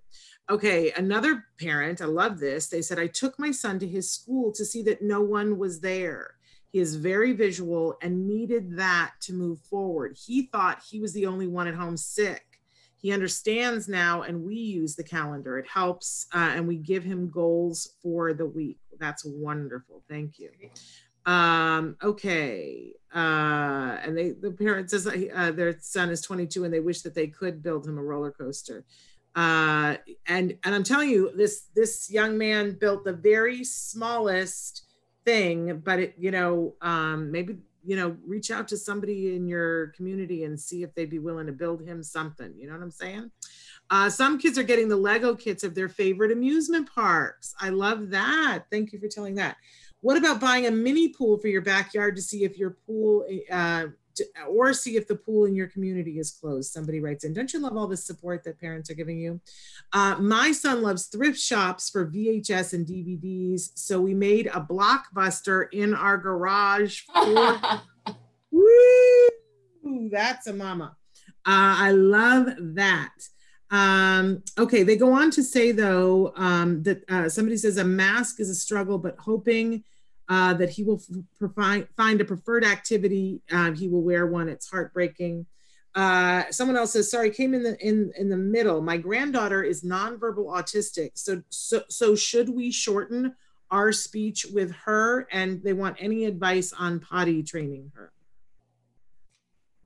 Okay, 0.50 0.92
another 0.96 1.46
parent, 1.58 2.02
I 2.02 2.04
love 2.04 2.38
this. 2.38 2.68
They 2.68 2.82
said, 2.82 2.98
I 2.98 3.06
took 3.06 3.38
my 3.38 3.50
son 3.50 3.78
to 3.78 3.86
his 3.86 4.10
school 4.10 4.52
to 4.52 4.64
see 4.64 4.82
that 4.82 5.02
no 5.02 5.22
one 5.22 5.56
was 5.56 5.80
there. 5.80 6.34
He 6.72 6.80
is 6.80 6.96
very 6.96 7.32
visual 7.32 7.96
and 8.02 8.28
needed 8.28 8.76
that 8.76 9.12
to 9.22 9.32
move 9.32 9.60
forward. 9.60 10.18
He 10.22 10.42
thought 10.42 10.82
he 10.86 11.00
was 11.00 11.14
the 11.14 11.24
only 11.24 11.46
one 11.46 11.66
at 11.68 11.74
home 11.74 11.96
sick. 11.96 12.55
He 12.98 13.12
understands 13.12 13.88
now, 13.88 14.22
and 14.22 14.42
we 14.42 14.54
use 14.54 14.96
the 14.96 15.04
calendar. 15.04 15.58
It 15.58 15.68
helps, 15.68 16.26
uh, 16.34 16.52
and 16.54 16.66
we 16.66 16.76
give 16.76 17.04
him 17.04 17.30
goals 17.30 17.94
for 18.02 18.32
the 18.32 18.46
week. 18.46 18.78
That's 18.98 19.24
wonderful. 19.24 20.02
Thank 20.08 20.38
you. 20.38 20.50
Um, 21.26 21.96
okay. 22.02 22.92
Uh, 23.14 23.98
and 24.02 24.16
they, 24.16 24.30
the 24.30 24.52
parent 24.52 24.90
says 24.90 25.06
uh, 25.06 25.52
their 25.52 25.76
son 25.80 26.10
is 26.10 26.20
22 26.20 26.64
and 26.64 26.72
they 26.72 26.80
wish 26.80 27.02
that 27.02 27.14
they 27.14 27.26
could 27.26 27.62
build 27.62 27.86
him 27.86 27.98
a 27.98 28.02
roller 28.02 28.30
coaster. 28.30 28.84
Uh, 29.34 29.96
and 30.26 30.56
and 30.64 30.74
I'm 30.74 30.82
telling 30.82 31.10
you, 31.10 31.30
this 31.36 31.64
this 31.74 32.10
young 32.10 32.38
man 32.38 32.78
built 32.80 33.04
the 33.04 33.12
very 33.12 33.64
smallest 33.64 34.84
thing, 35.26 35.82
but 35.84 35.98
it 35.98 36.14
you 36.16 36.30
know 36.30 36.74
um, 36.80 37.30
maybe 37.30 37.58
you 37.86 37.96
know 37.96 38.16
reach 38.26 38.50
out 38.50 38.68
to 38.68 38.76
somebody 38.76 39.36
in 39.36 39.46
your 39.46 39.88
community 39.88 40.44
and 40.44 40.58
see 40.58 40.82
if 40.82 40.94
they'd 40.94 41.10
be 41.10 41.18
willing 41.18 41.46
to 41.46 41.52
build 41.52 41.82
him 41.82 42.02
something. 42.02 42.52
You 42.56 42.66
know 42.66 42.74
what 42.74 42.82
I'm 42.82 42.90
saying? 42.90 43.30
Uh, 43.90 44.10
some 44.10 44.38
kids 44.38 44.58
are 44.58 44.64
getting 44.64 44.88
the 44.88 44.96
Lego 44.96 45.34
kits 45.34 45.62
of 45.62 45.74
their 45.74 45.88
favorite 45.88 46.32
amusement 46.32 46.92
parks. 46.92 47.54
I 47.60 47.68
love 47.68 48.10
that. 48.10 48.64
Thank 48.70 48.92
you 48.92 48.98
for 48.98 49.08
telling 49.08 49.36
that. 49.36 49.56
What 50.00 50.16
about 50.16 50.40
buying 50.40 50.66
a 50.66 50.70
mini 50.70 51.08
pool 51.08 51.38
for 51.38 51.48
your 51.48 51.62
backyard 51.62 52.16
to 52.16 52.22
see 52.22 52.44
if 52.44 52.58
your 52.58 52.76
pool 52.86 53.26
uh, 53.50 53.86
to, 54.16 54.24
or 54.48 54.72
see 54.72 54.96
if 54.96 55.06
the 55.06 55.14
pool 55.14 55.44
in 55.44 55.54
your 55.54 55.68
community 55.68 56.18
is 56.18 56.30
closed. 56.30 56.72
Somebody 56.72 57.00
writes 57.00 57.24
in, 57.24 57.32
don't 57.32 57.52
you 57.52 57.60
love 57.60 57.76
all 57.76 57.86
the 57.86 57.96
support 57.96 58.44
that 58.44 58.60
parents 58.60 58.90
are 58.90 58.94
giving 58.94 59.18
you? 59.18 59.40
Uh, 59.92 60.16
my 60.18 60.52
son 60.52 60.82
loves 60.82 61.06
thrift 61.06 61.38
shops 61.38 61.90
for 61.90 62.10
VHS 62.10 62.72
and 62.72 62.86
DVDs. 62.86 63.70
So 63.74 64.00
we 64.00 64.14
made 64.14 64.48
a 64.48 64.60
blockbuster 64.60 65.66
in 65.72 65.94
our 65.94 66.18
garage. 66.18 67.02
For, 67.02 67.60
woo, 68.50 69.28
that's 70.10 70.46
a 70.46 70.52
mama. 70.52 70.96
Uh, 71.44 71.78
I 71.78 71.90
love 71.92 72.48
that. 72.58 73.12
Um, 73.70 74.42
okay, 74.58 74.82
they 74.82 74.96
go 74.96 75.12
on 75.12 75.30
to 75.32 75.42
say 75.42 75.72
though 75.72 76.32
um, 76.36 76.82
that 76.84 77.08
uh, 77.10 77.28
somebody 77.28 77.56
says 77.56 77.78
a 77.78 77.84
mask 77.84 78.40
is 78.40 78.48
a 78.48 78.54
struggle, 78.54 78.98
but 78.98 79.16
hoping 79.18 79.84
uh, 80.28 80.54
that 80.54 80.70
he 80.70 80.82
will 80.82 81.00
f- 81.40 81.86
find 81.96 82.20
a 82.20 82.24
preferred 82.24 82.64
activity. 82.64 83.42
Uh, 83.50 83.72
he 83.72 83.88
will 83.88 84.02
wear 84.02 84.26
one. 84.26 84.48
It's 84.48 84.68
heartbreaking. 84.68 85.46
Uh, 85.94 86.44
someone 86.50 86.76
else 86.76 86.92
says, 86.92 87.10
"Sorry, 87.10 87.30
came 87.30 87.54
in 87.54 87.62
the 87.62 87.78
in 87.80 88.12
in 88.18 88.28
the 88.28 88.36
middle. 88.36 88.82
My 88.82 88.96
granddaughter 88.96 89.62
is 89.62 89.82
nonverbal 89.82 90.46
autistic. 90.46 91.12
So 91.14 91.42
so 91.48 91.82
so 91.88 92.14
should 92.14 92.50
we 92.50 92.70
shorten 92.70 93.34
our 93.70 93.92
speech 93.92 94.46
with 94.52 94.72
her? 94.84 95.26
And 95.32 95.62
they 95.62 95.72
want 95.72 95.96
any 95.98 96.26
advice 96.26 96.72
on 96.72 97.00
potty 97.00 97.42
training 97.42 97.92
her." 97.94 98.12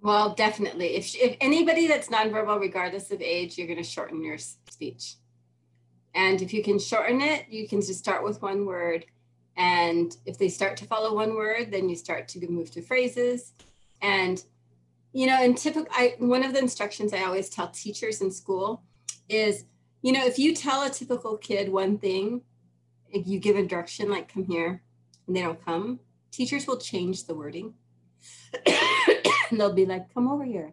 Well, 0.01 0.34
definitely. 0.34 0.97
If 0.97 1.14
if 1.14 1.36
anybody 1.41 1.86
that's 1.86 2.09
nonverbal, 2.09 2.59
regardless 2.59 3.11
of 3.11 3.20
age, 3.20 3.57
you're 3.57 3.68
going 3.68 3.76
to 3.76 3.84
shorten 3.84 4.24
your 4.24 4.38
speech. 4.38 5.16
And 6.14 6.43
if 6.43 6.53
you 6.53 6.64
can 6.64 6.80
shorten 6.80 7.20
it, 7.20 7.47
you 7.49 7.68
can 7.68 7.80
just 7.80 8.01
start 8.01 8.24
with 8.24 8.43
one 8.43 8.66
word 8.66 9.05
and 9.61 10.16
if 10.24 10.38
they 10.38 10.48
start 10.48 10.78
to 10.78 10.86
follow 10.86 11.14
one 11.14 11.34
word, 11.34 11.70
then 11.70 11.90
you 11.90 11.94
start 11.94 12.28
to 12.28 12.50
move 12.50 12.70
to 12.70 12.80
phrases. 12.80 13.52
And, 14.00 14.42
you 15.12 15.26
know, 15.26 15.42
in 15.44 15.54
typical, 15.54 15.92
I, 15.92 16.14
one 16.18 16.42
of 16.42 16.54
the 16.54 16.61
instructions 16.61 17.12
I 17.12 17.24
always 17.24 17.50
tell 17.50 17.68
teachers 17.68 18.22
in 18.22 18.30
school 18.30 18.82
is, 19.28 19.66
you 20.00 20.12
know, 20.12 20.24
if 20.24 20.38
you 20.38 20.54
tell 20.54 20.82
a 20.82 20.88
typical 20.88 21.36
kid 21.36 21.70
one 21.70 21.98
thing, 21.98 22.40
you 23.11 23.38
give 23.38 23.56
a 23.56 23.66
direction 23.66 24.11
like 24.11 24.32
come 24.32 24.46
here 24.46 24.82
and 25.26 25.36
they 25.36 25.42
don't 25.42 25.62
come, 25.62 26.00
teachers 26.30 26.66
will 26.66 26.78
change 26.78 27.26
the 27.26 27.34
wording. 27.34 27.74
and 28.66 29.20
they'll 29.61 29.74
be 29.74 29.84
like, 29.84 30.14
come 30.14 30.26
over 30.26 30.44
here. 30.44 30.72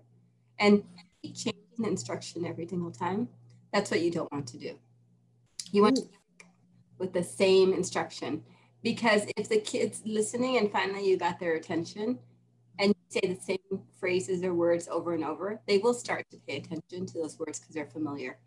And 0.60 0.82
keep 1.22 1.36
changing 1.36 1.62
the 1.78 1.90
instruction 1.90 2.46
every 2.46 2.66
single 2.66 2.92
time. 2.92 3.28
That's 3.74 3.92
what 3.92 4.00
you 4.00 4.12
don't 4.12 4.32
want 4.32 4.48
to 4.48 4.58
do. 4.58 4.80
You 5.74 5.82
want 5.82 5.98
to 5.98 6.04
with 7.00 7.12
the 7.12 7.24
same 7.24 7.74
instruction 7.74 8.44
because 8.84 9.24
if 9.38 9.50
the 9.50 9.60
kids 9.60 10.02
listening 10.06 10.58
and 10.58 10.72
finally 10.72 11.08
you 11.08 11.18
got 11.18 11.40
their 11.40 11.56
attention 11.56 12.20
and 12.80 12.90
you 12.90 12.96
say 13.10 13.34
the 13.34 13.42
same 13.42 13.82
phrases 14.00 14.44
or 14.44 14.54
words 14.54 14.88
over 14.88 15.14
and 15.14 15.24
over, 15.24 15.60
they 15.68 15.78
will 15.80 15.94
start 15.94 16.26
to 16.32 16.38
pay 16.48 16.58
attention 16.58 17.06
to 17.08 17.20
those 17.20 17.40
words 17.40 17.60
because 17.60 17.74
they're 17.74 17.88
familiar. 17.88 18.38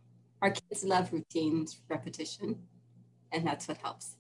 Our 0.43 0.53
kids 0.53 0.85
love 0.85 1.13
routines, 1.13 1.81
repetition, 1.89 2.57
and 3.33 3.47
that's 3.47 3.69
what 3.69 3.79
helps. 3.79 4.17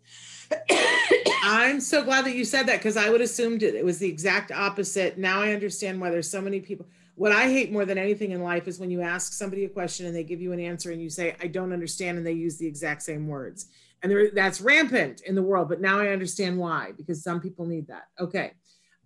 I'm 1.42 1.80
so 1.80 2.02
glad 2.02 2.24
that 2.26 2.34
you 2.34 2.44
said 2.44 2.66
that 2.66 2.78
because 2.78 2.96
I 2.96 3.08
would 3.08 3.20
assumed 3.20 3.62
it, 3.62 3.74
it 3.74 3.84
was 3.84 3.98
the 3.98 4.08
exact 4.08 4.52
opposite. 4.52 5.16
Now 5.16 5.40
I 5.40 5.52
understand 5.52 6.00
why 6.00 6.10
there's 6.10 6.30
so 6.30 6.40
many 6.40 6.60
people. 6.60 6.86
What 7.14 7.32
I 7.32 7.42
hate 7.42 7.70
more 7.72 7.84
than 7.84 7.98
anything 7.98 8.30
in 8.30 8.42
life 8.42 8.66
is 8.66 8.78
when 8.78 8.90
you 8.90 9.02
ask 9.02 9.32
somebody 9.32 9.64
a 9.64 9.68
question 9.68 10.06
and 10.06 10.14
they 10.14 10.24
give 10.24 10.40
you 10.40 10.52
an 10.52 10.60
answer 10.60 10.90
and 10.90 11.02
you 11.02 11.10
say, 11.10 11.36
I 11.40 11.46
don't 11.48 11.72
understand, 11.72 12.18
and 12.18 12.26
they 12.26 12.32
use 12.32 12.56
the 12.56 12.66
exact 12.66 13.02
same 13.02 13.28
words 13.28 13.66
and 14.02 14.10
there, 14.10 14.30
that's 14.30 14.60
rampant 14.60 15.22
in 15.22 15.34
the 15.34 15.42
world 15.42 15.68
but 15.68 15.80
now 15.80 15.98
i 15.98 16.08
understand 16.08 16.56
why 16.56 16.92
because 16.96 17.22
some 17.22 17.40
people 17.40 17.66
need 17.66 17.86
that. 17.88 18.08
Okay. 18.18 18.52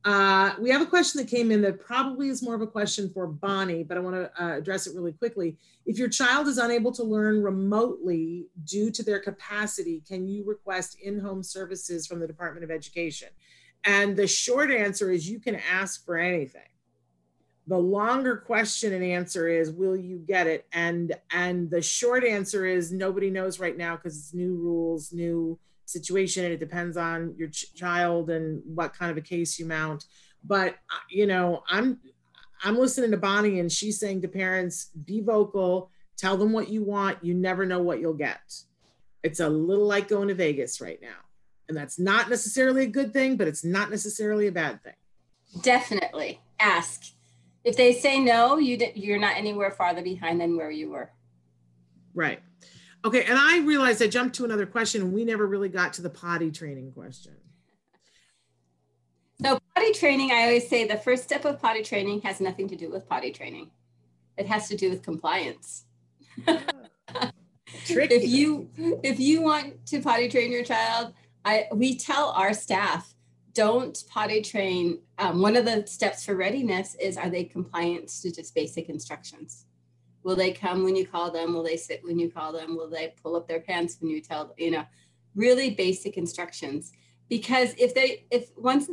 Uh, 0.06 0.52
we 0.60 0.68
have 0.68 0.82
a 0.82 0.86
question 0.86 1.18
that 1.18 1.30
came 1.30 1.50
in 1.50 1.62
that 1.62 1.80
probably 1.80 2.28
is 2.28 2.42
more 2.42 2.54
of 2.54 2.60
a 2.60 2.66
question 2.66 3.10
for 3.14 3.26
bonnie 3.26 3.82
but 3.82 3.96
i 3.96 4.00
want 4.00 4.14
to 4.14 4.42
uh, 4.42 4.58
address 4.58 4.86
it 4.86 4.94
really 4.94 5.12
quickly. 5.12 5.56
If 5.86 5.98
your 5.98 6.08
child 6.08 6.46
is 6.48 6.58
unable 6.58 6.92
to 6.92 7.02
learn 7.02 7.42
remotely 7.42 8.46
due 8.64 8.90
to 8.90 9.02
their 9.02 9.20
capacity 9.20 10.02
can 10.06 10.28
you 10.28 10.44
request 10.44 10.98
in-home 11.02 11.42
services 11.42 12.06
from 12.06 12.20
the 12.20 12.26
department 12.26 12.64
of 12.64 12.70
education? 12.70 13.28
And 13.86 14.16
the 14.16 14.26
short 14.26 14.70
answer 14.70 15.10
is 15.10 15.28
you 15.28 15.40
can 15.40 15.56
ask 15.56 16.04
for 16.04 16.16
anything 16.16 16.62
the 17.66 17.78
longer 17.78 18.36
question 18.36 18.92
and 18.92 19.02
answer 19.02 19.48
is 19.48 19.70
will 19.70 19.96
you 19.96 20.18
get 20.18 20.46
it? 20.46 20.66
And 20.72 21.14
and 21.30 21.70
the 21.70 21.82
short 21.82 22.24
answer 22.24 22.66
is 22.66 22.92
nobody 22.92 23.30
knows 23.30 23.58
right 23.58 23.76
now 23.76 23.96
because 23.96 24.18
it's 24.18 24.34
new 24.34 24.56
rules 24.56 25.12
new 25.12 25.58
situation 25.86 26.44
and 26.44 26.54
it 26.54 26.60
depends 26.60 26.96
on 26.96 27.34
your 27.36 27.48
ch- 27.48 27.74
child 27.74 28.30
and 28.30 28.62
what 28.64 28.94
kind 28.94 29.10
of 29.10 29.16
a 29.16 29.22
case 29.22 29.58
you 29.58 29.66
mount. 29.66 30.04
But 30.42 30.74
uh, 30.74 31.04
you 31.08 31.26
know 31.26 31.62
i'm 31.68 31.98
i'm 32.62 32.76
listening 32.76 33.10
to 33.10 33.16
bonnie 33.16 33.60
and 33.60 33.72
she's 33.72 33.98
saying 33.98 34.20
to 34.20 34.28
parents 34.28 34.90
be 35.06 35.22
vocal 35.22 35.90
tell 36.16 36.36
them 36.36 36.52
what 36.52 36.68
you 36.68 36.82
want. 36.82 37.24
You 37.24 37.34
never 37.34 37.66
know 37.66 37.82
what 37.82 38.00
you'll 38.00 38.14
get. 38.14 38.40
It's 39.22 39.40
a 39.40 39.48
little 39.48 39.86
like 39.86 40.08
going 40.08 40.28
to 40.28 40.34
vegas 40.34 40.80
right 40.80 41.00
now. 41.00 41.16
And 41.68 41.76
that's 41.76 41.98
not 41.98 42.28
necessarily 42.28 42.84
a 42.84 42.88
good 42.88 43.12
thing 43.12 43.36
but 43.36 43.48
it's 43.48 43.64
not 43.64 43.90
necessarily 43.90 44.46
a 44.46 44.52
bad 44.52 44.82
thing. 44.82 44.94
Definitely. 45.62 46.40
Ask 46.58 47.12
if 47.64 47.76
they 47.76 47.92
say 47.92 48.20
no, 48.20 48.58
you 48.58 48.78
you're 48.94 49.18
not 49.18 49.36
anywhere 49.36 49.70
farther 49.70 50.02
behind 50.02 50.40
than 50.40 50.56
where 50.56 50.70
you 50.70 50.90
were. 50.90 51.10
Right. 52.14 52.40
Okay, 53.04 53.24
and 53.24 53.38
I 53.38 53.58
realized 53.60 54.02
I 54.02 54.06
jumped 54.06 54.36
to 54.36 54.44
another 54.44 54.66
question 54.66 55.02
and 55.02 55.12
we 55.12 55.24
never 55.24 55.46
really 55.46 55.68
got 55.68 55.92
to 55.94 56.02
the 56.02 56.10
potty 56.10 56.50
training 56.50 56.92
question. 56.92 57.34
So 59.42 59.58
potty 59.74 59.92
training, 59.92 60.30
I 60.30 60.44
always 60.44 60.68
say 60.68 60.86
the 60.86 60.96
first 60.96 61.24
step 61.24 61.44
of 61.44 61.60
potty 61.60 61.82
training 61.82 62.22
has 62.22 62.40
nothing 62.40 62.68
to 62.68 62.76
do 62.76 62.90
with 62.90 63.08
potty 63.08 63.30
training. 63.30 63.70
It 64.38 64.46
has 64.46 64.68
to 64.68 64.76
do 64.76 64.90
with 64.90 65.02
compliance. 65.02 65.84
Tricky. 67.86 68.14
if 68.14 68.26
you 68.26 68.70
if 69.02 69.20
you 69.20 69.42
want 69.42 69.84
to 69.86 70.00
potty 70.00 70.28
train 70.28 70.50
your 70.50 70.64
child, 70.64 71.12
I 71.44 71.66
we 71.72 71.98
tell 71.98 72.30
our 72.30 72.54
staff 72.54 73.13
don't 73.54 73.96
potty 74.08 74.42
train. 74.42 75.00
Um, 75.18 75.40
one 75.40 75.56
of 75.56 75.64
the 75.64 75.86
steps 75.86 76.24
for 76.24 76.34
readiness 76.34 76.96
is 76.96 77.16
are 77.16 77.30
they 77.30 77.44
compliant 77.44 78.08
to 78.22 78.32
just 78.32 78.54
basic 78.54 78.88
instructions? 78.88 79.66
Will 80.24 80.36
they 80.36 80.52
come 80.52 80.84
when 80.84 80.96
you 80.96 81.06
call 81.06 81.30
them? 81.30 81.54
Will 81.54 81.62
they 81.62 81.76
sit 81.76 82.02
when 82.02 82.18
you 82.18 82.30
call 82.30 82.52
them? 82.52 82.76
Will 82.76 82.88
they 82.88 83.14
pull 83.22 83.36
up 83.36 83.46
their 83.46 83.60
pants 83.60 83.98
when 84.00 84.10
you 84.10 84.20
tell, 84.20 84.54
you 84.56 84.70
know, 84.70 84.84
really 85.34 85.70
basic 85.70 86.16
instructions. 86.16 86.92
Because 87.28 87.74
if 87.78 87.94
they, 87.94 88.26
if 88.30 88.50
once 88.56 88.88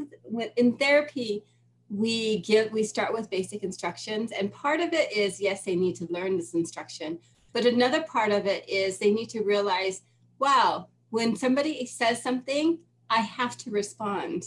in 0.57 0.77
therapy, 0.77 1.45
we 1.89 2.39
give, 2.39 2.71
we 2.71 2.83
start 2.83 3.13
with 3.13 3.29
basic 3.29 3.63
instructions. 3.63 4.31
And 4.31 4.51
part 4.51 4.79
of 4.79 4.93
it 4.93 5.11
is, 5.11 5.41
yes, 5.41 5.63
they 5.63 5.75
need 5.75 5.95
to 5.97 6.07
learn 6.09 6.37
this 6.37 6.53
instruction. 6.53 7.19
But 7.53 7.65
another 7.65 8.01
part 8.03 8.31
of 8.31 8.45
it 8.45 8.67
is 8.69 8.97
they 8.97 9.11
need 9.11 9.29
to 9.29 9.43
realize, 9.43 10.03
wow, 10.39 10.87
when 11.09 11.35
somebody 11.35 11.85
says 11.85 12.23
something, 12.23 12.79
I 13.11 13.17
have 13.17 13.57
to 13.57 13.69
respond. 13.69 14.45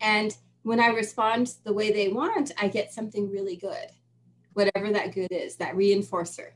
And 0.00 0.36
when 0.62 0.78
I 0.78 0.88
respond 0.88 1.54
the 1.64 1.72
way 1.72 1.90
they 1.90 2.08
want, 2.08 2.52
I 2.60 2.68
get 2.68 2.92
something 2.92 3.30
really 3.30 3.56
good, 3.56 3.88
whatever 4.52 4.92
that 4.92 5.14
good 5.14 5.32
is, 5.32 5.56
that 5.56 5.74
reinforcer. 5.74 6.50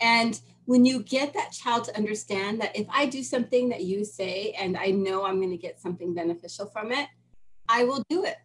And 0.00 0.38
when 0.64 0.84
you 0.84 1.02
get 1.02 1.32
that 1.34 1.52
child 1.52 1.84
to 1.84 1.96
understand 1.96 2.60
that 2.60 2.76
if 2.76 2.86
I 2.90 3.06
do 3.06 3.22
something 3.22 3.68
that 3.68 3.84
you 3.84 4.04
say 4.04 4.54
and 4.58 4.76
I 4.76 4.86
know 4.86 5.24
I'm 5.24 5.38
going 5.38 5.50
to 5.50 5.56
get 5.56 5.80
something 5.80 6.14
beneficial 6.14 6.66
from 6.66 6.92
it, 6.92 7.08
I 7.68 7.84
will 7.84 8.02
do 8.10 8.24
it. 8.24 8.36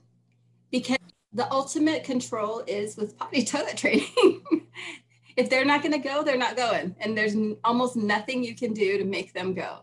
Because 0.72 0.98
the 1.34 1.52
ultimate 1.52 2.04
control 2.04 2.64
is 2.68 2.96
with 2.96 3.18
potty 3.18 3.44
toilet 3.46 3.78
training. 3.78 4.44
if 5.36 5.50
they're 5.50 5.66
not 5.66 5.82
going 5.82 5.92
to 5.92 6.08
go, 6.08 6.24
they're 6.24 6.38
not 6.38 6.56
going. 6.56 6.96
And 7.00 7.18
there's 7.18 7.36
almost 7.64 7.96
nothing 7.96 8.44
you 8.44 8.56
can 8.56 8.74
do 8.74 9.00
to 9.00 9.06
make 9.06 9.34
them 9.34 9.54
go. 9.54 9.80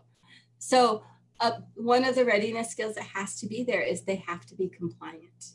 So, 0.57 1.03
uh, 1.41 1.59
one 1.75 2.05
of 2.05 2.15
the 2.15 2.23
readiness 2.23 2.69
skills 2.69 2.95
that 2.95 3.03
has 3.03 3.35
to 3.37 3.47
be 3.47 3.63
there 3.63 3.81
is 3.81 4.03
they 4.03 4.23
have 4.27 4.45
to 4.45 4.55
be 4.55 4.69
compliant. 4.69 5.53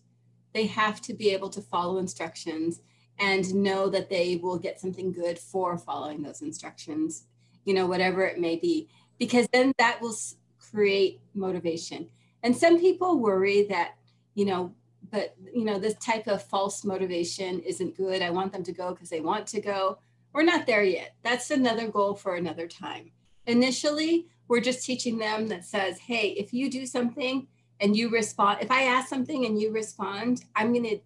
They 0.52 0.66
have 0.66 1.00
to 1.02 1.14
be 1.14 1.30
able 1.30 1.48
to 1.50 1.60
follow 1.60 1.98
instructions 1.98 2.80
and 3.18 3.54
know 3.54 3.88
that 3.88 4.10
they 4.10 4.36
will 4.42 4.58
get 4.58 4.80
something 4.80 5.12
good 5.12 5.38
for 5.38 5.78
following 5.78 6.22
those 6.22 6.42
instructions, 6.42 7.24
you 7.64 7.72
know, 7.72 7.86
whatever 7.86 8.26
it 8.26 8.40
may 8.40 8.56
be, 8.56 8.88
because 9.18 9.46
then 9.52 9.72
that 9.78 10.00
will 10.02 10.14
create 10.58 11.20
motivation. 11.34 12.08
And 12.42 12.54
some 12.54 12.80
people 12.80 13.20
worry 13.20 13.62
that, 13.68 13.94
you 14.34 14.44
know, 14.44 14.74
but 15.10 15.36
you 15.54 15.64
know, 15.64 15.78
this 15.78 15.94
type 15.94 16.26
of 16.26 16.42
false 16.42 16.84
motivation 16.84 17.60
isn't 17.60 17.96
good. 17.96 18.22
I 18.22 18.30
want 18.30 18.52
them 18.52 18.64
to 18.64 18.72
go 18.72 18.90
because 18.90 19.08
they 19.08 19.20
want 19.20 19.46
to 19.48 19.60
go. 19.60 19.98
We're 20.32 20.42
not 20.42 20.66
there 20.66 20.82
yet. 20.82 21.14
That's 21.22 21.50
another 21.50 21.88
goal 21.88 22.14
for 22.14 22.34
another 22.34 22.66
time. 22.66 23.12
Initially, 23.46 24.26
we're 24.48 24.60
just 24.60 24.84
teaching 24.84 25.18
them 25.18 25.48
that 25.48 25.64
says, 25.64 25.98
hey, 25.98 26.28
if 26.30 26.52
you 26.52 26.70
do 26.70 26.86
something 26.86 27.46
and 27.80 27.96
you 27.96 28.08
respond, 28.08 28.58
if 28.62 28.70
I 28.70 28.82
ask 28.82 29.08
something 29.08 29.44
and 29.44 29.60
you 29.60 29.72
respond, 29.72 30.44
I'm 30.54 30.72
going 30.72 30.84
to 30.84 30.98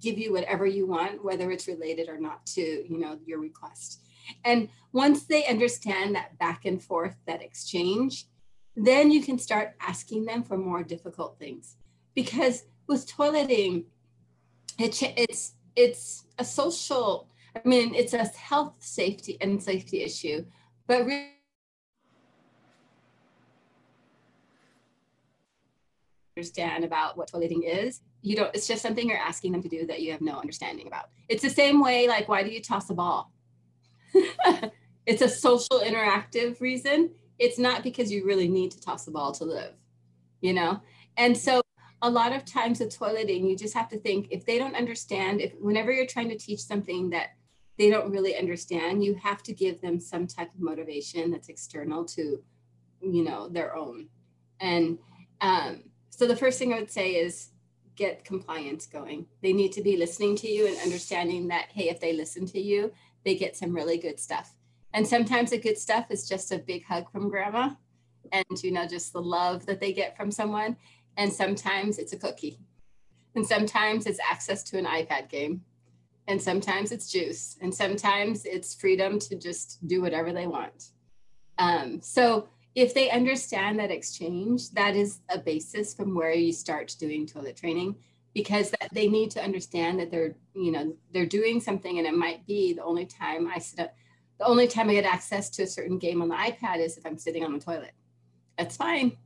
give 0.00 0.18
you 0.18 0.32
whatever 0.32 0.66
you 0.66 0.86
want, 0.86 1.24
whether 1.24 1.50
it's 1.50 1.68
related 1.68 2.08
or 2.08 2.18
not 2.18 2.46
to, 2.46 2.60
you 2.60 2.98
know, 2.98 3.18
your 3.26 3.40
request. 3.40 4.00
And 4.44 4.68
once 4.92 5.24
they 5.24 5.46
understand 5.46 6.14
that 6.14 6.38
back 6.38 6.64
and 6.64 6.82
forth, 6.82 7.16
that 7.26 7.42
exchange, 7.42 8.26
then 8.76 9.10
you 9.10 9.22
can 9.22 9.38
start 9.38 9.74
asking 9.80 10.24
them 10.24 10.42
for 10.42 10.56
more 10.56 10.82
difficult 10.82 11.38
things. 11.38 11.76
Because 12.14 12.64
with 12.86 13.10
toileting, 13.10 13.84
it, 14.78 15.02
it's 15.02 15.54
it's 15.76 16.24
a 16.38 16.44
social. 16.44 17.28
I 17.54 17.66
mean, 17.68 17.94
it's 17.94 18.14
a 18.14 18.24
health, 18.24 18.74
safety, 18.78 19.36
and 19.40 19.62
safety 19.62 20.02
issue, 20.02 20.44
but 20.86 21.04
really 21.04 21.32
understand 26.40 26.84
about 26.84 27.18
what 27.18 27.30
toileting 27.30 27.62
is 27.64 28.00
you 28.22 28.34
don't 28.34 28.54
it's 28.54 28.66
just 28.66 28.82
something 28.82 29.06
you're 29.08 29.18
asking 29.18 29.52
them 29.52 29.62
to 29.62 29.68
do 29.68 29.86
that 29.86 30.00
you 30.00 30.10
have 30.10 30.20
no 30.22 30.38
understanding 30.38 30.86
about. 30.86 31.10
It's 31.28 31.42
the 31.42 31.50
same 31.50 31.82
way 31.82 32.08
like 32.08 32.28
why 32.28 32.42
do 32.42 32.50
you 32.50 32.62
toss 32.62 32.90
a 32.90 32.94
ball? 32.94 33.32
It's 35.06 35.22
a 35.22 35.28
social 35.28 35.80
interactive 35.80 36.60
reason. 36.60 37.10
It's 37.38 37.58
not 37.58 37.82
because 37.82 38.12
you 38.12 38.24
really 38.24 38.46
need 38.48 38.70
to 38.72 38.80
toss 38.80 39.08
a 39.08 39.10
ball 39.10 39.32
to 39.32 39.44
live 39.44 39.72
you 40.40 40.54
know? 40.54 40.80
And 41.16 41.36
so 41.36 41.60
a 42.00 42.08
lot 42.08 42.32
of 42.32 42.44
times 42.44 42.80
with 42.80 42.96
toileting 42.96 43.48
you 43.48 43.56
just 43.56 43.74
have 43.74 43.88
to 43.88 43.98
think 43.98 44.28
if 44.30 44.46
they 44.46 44.58
don't 44.58 44.76
understand 44.76 45.40
if 45.40 45.52
whenever 45.60 45.92
you're 45.92 46.06
trying 46.06 46.30
to 46.30 46.38
teach 46.38 46.60
something 46.60 47.10
that 47.10 47.28
they 47.76 47.90
don't 47.90 48.10
really 48.10 48.34
understand 48.36 49.04
you 49.04 49.14
have 49.16 49.42
to 49.42 49.52
give 49.52 49.82
them 49.82 50.00
some 50.00 50.26
type 50.26 50.48
of 50.54 50.60
motivation 50.60 51.30
that's 51.30 51.50
external 51.50 52.04
to 52.04 52.42
you 53.02 53.24
know 53.24 53.48
their 53.48 53.74
own. 53.76 54.08
And 54.60 54.98
um, 55.40 55.84
so 56.20 56.26
the 56.26 56.36
first 56.36 56.58
thing 56.58 56.72
i 56.72 56.78
would 56.78 56.90
say 56.90 57.12
is 57.12 57.50
get 58.00 58.24
compliance 58.24 58.86
going. 58.86 59.26
They 59.42 59.52
need 59.52 59.72
to 59.72 59.82
be 59.82 59.98
listening 59.98 60.34
to 60.36 60.48
you 60.48 60.66
and 60.66 60.76
understanding 60.78 61.48
that, 61.48 61.66
hey, 61.74 61.90
if 61.90 62.00
they 62.00 62.14
listen 62.14 62.46
to 62.46 62.58
you, 62.58 62.92
they 63.26 63.34
get 63.34 63.58
some 63.58 63.76
really 63.76 63.98
good 63.98 64.18
stuff. 64.18 64.54
And 64.94 65.06
sometimes 65.06 65.50
the 65.50 65.58
good 65.58 65.76
stuff 65.76 66.10
is 66.10 66.26
just 66.26 66.50
a 66.50 66.58
big 66.58 66.82
hug 66.86 67.12
from 67.12 67.28
grandma 67.28 67.72
and, 68.32 68.64
you 68.64 68.72
know, 68.72 68.86
just 68.86 69.12
the 69.12 69.20
love 69.20 69.66
that 69.66 69.80
they 69.80 69.92
get 69.92 70.16
from 70.16 70.30
someone. 70.30 70.78
And 71.18 71.30
sometimes 71.30 71.98
it's 71.98 72.14
a 72.14 72.18
cookie. 72.18 72.58
And 73.34 73.46
sometimes 73.46 74.06
it's 74.06 74.18
access 74.18 74.62
to 74.70 74.78
an 74.78 74.86
iPad 74.86 75.28
game. 75.28 75.62
And 76.26 76.40
sometimes 76.40 76.92
it's 76.92 77.12
juice. 77.12 77.58
And 77.60 77.74
sometimes 77.74 78.46
it's 78.46 78.74
freedom 78.74 79.18
to 79.18 79.36
just 79.36 79.86
do 79.86 80.00
whatever 80.00 80.32
they 80.32 80.46
want. 80.46 80.88
Um, 81.58 82.00
so 82.00 82.48
if 82.74 82.94
they 82.94 83.10
understand 83.10 83.78
that 83.78 83.90
exchange, 83.90 84.70
that 84.70 84.94
is 84.94 85.20
a 85.28 85.38
basis 85.38 85.92
from 85.92 86.14
where 86.14 86.32
you 86.32 86.52
start 86.52 86.94
doing 86.98 87.26
toilet 87.26 87.56
training 87.56 87.96
because 88.32 88.72
they 88.92 89.08
need 89.08 89.30
to 89.32 89.42
understand 89.42 89.98
that 89.98 90.10
they're, 90.10 90.36
you 90.54 90.70
know, 90.70 90.94
they're 91.12 91.26
doing 91.26 91.60
something 91.60 91.98
and 91.98 92.06
it 92.06 92.14
might 92.14 92.46
be 92.46 92.72
the 92.72 92.84
only 92.84 93.06
time 93.06 93.48
I 93.48 93.58
sit 93.58 93.80
up, 93.80 93.94
the 94.38 94.46
only 94.46 94.68
time 94.68 94.88
I 94.88 94.94
get 94.94 95.04
access 95.04 95.50
to 95.50 95.64
a 95.64 95.66
certain 95.66 95.98
game 95.98 96.22
on 96.22 96.28
the 96.28 96.36
iPad 96.36 96.78
is 96.78 96.96
if 96.96 97.04
I'm 97.04 97.18
sitting 97.18 97.44
on 97.44 97.52
the 97.52 97.58
toilet. 97.58 97.92
That's 98.56 98.76
fine. 98.76 99.16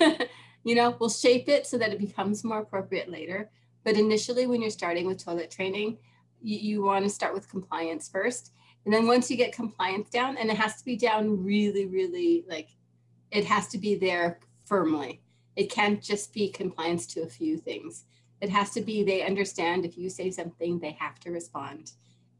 you 0.64 0.74
know, 0.74 0.96
we'll 1.00 1.10
shape 1.10 1.48
it 1.48 1.66
so 1.66 1.78
that 1.78 1.92
it 1.92 1.98
becomes 1.98 2.44
more 2.44 2.60
appropriate 2.60 3.10
later. 3.10 3.50
But 3.84 3.96
initially, 3.96 4.46
when 4.46 4.60
you're 4.60 4.70
starting 4.70 5.06
with 5.06 5.22
toilet 5.22 5.50
training, 5.50 5.98
you, 6.40 6.58
you 6.58 6.82
want 6.82 7.04
to 7.04 7.10
start 7.10 7.34
with 7.34 7.48
compliance 7.48 8.08
first. 8.08 8.52
And 8.84 8.94
then 8.94 9.06
once 9.06 9.30
you 9.30 9.36
get 9.36 9.52
compliance 9.52 10.10
down, 10.10 10.36
and 10.36 10.50
it 10.50 10.56
has 10.56 10.76
to 10.76 10.84
be 10.84 10.96
down 10.96 11.44
really, 11.44 11.86
really 11.86 12.44
like 12.48 12.68
it 13.32 13.46
has 13.46 13.66
to 13.68 13.78
be 13.78 13.96
there 13.96 14.38
firmly. 14.66 15.22
It 15.56 15.70
can't 15.70 16.00
just 16.00 16.32
be 16.32 16.48
compliance 16.48 17.06
to 17.08 17.22
a 17.22 17.28
few 17.28 17.56
things. 17.58 18.04
It 18.40 18.50
has 18.50 18.70
to 18.72 18.80
be 18.80 19.02
they 19.02 19.22
understand 19.22 19.84
if 19.84 19.96
you 19.96 20.10
say 20.10 20.30
something, 20.30 20.78
they 20.78 20.96
have 21.00 21.18
to 21.20 21.30
respond. 21.30 21.92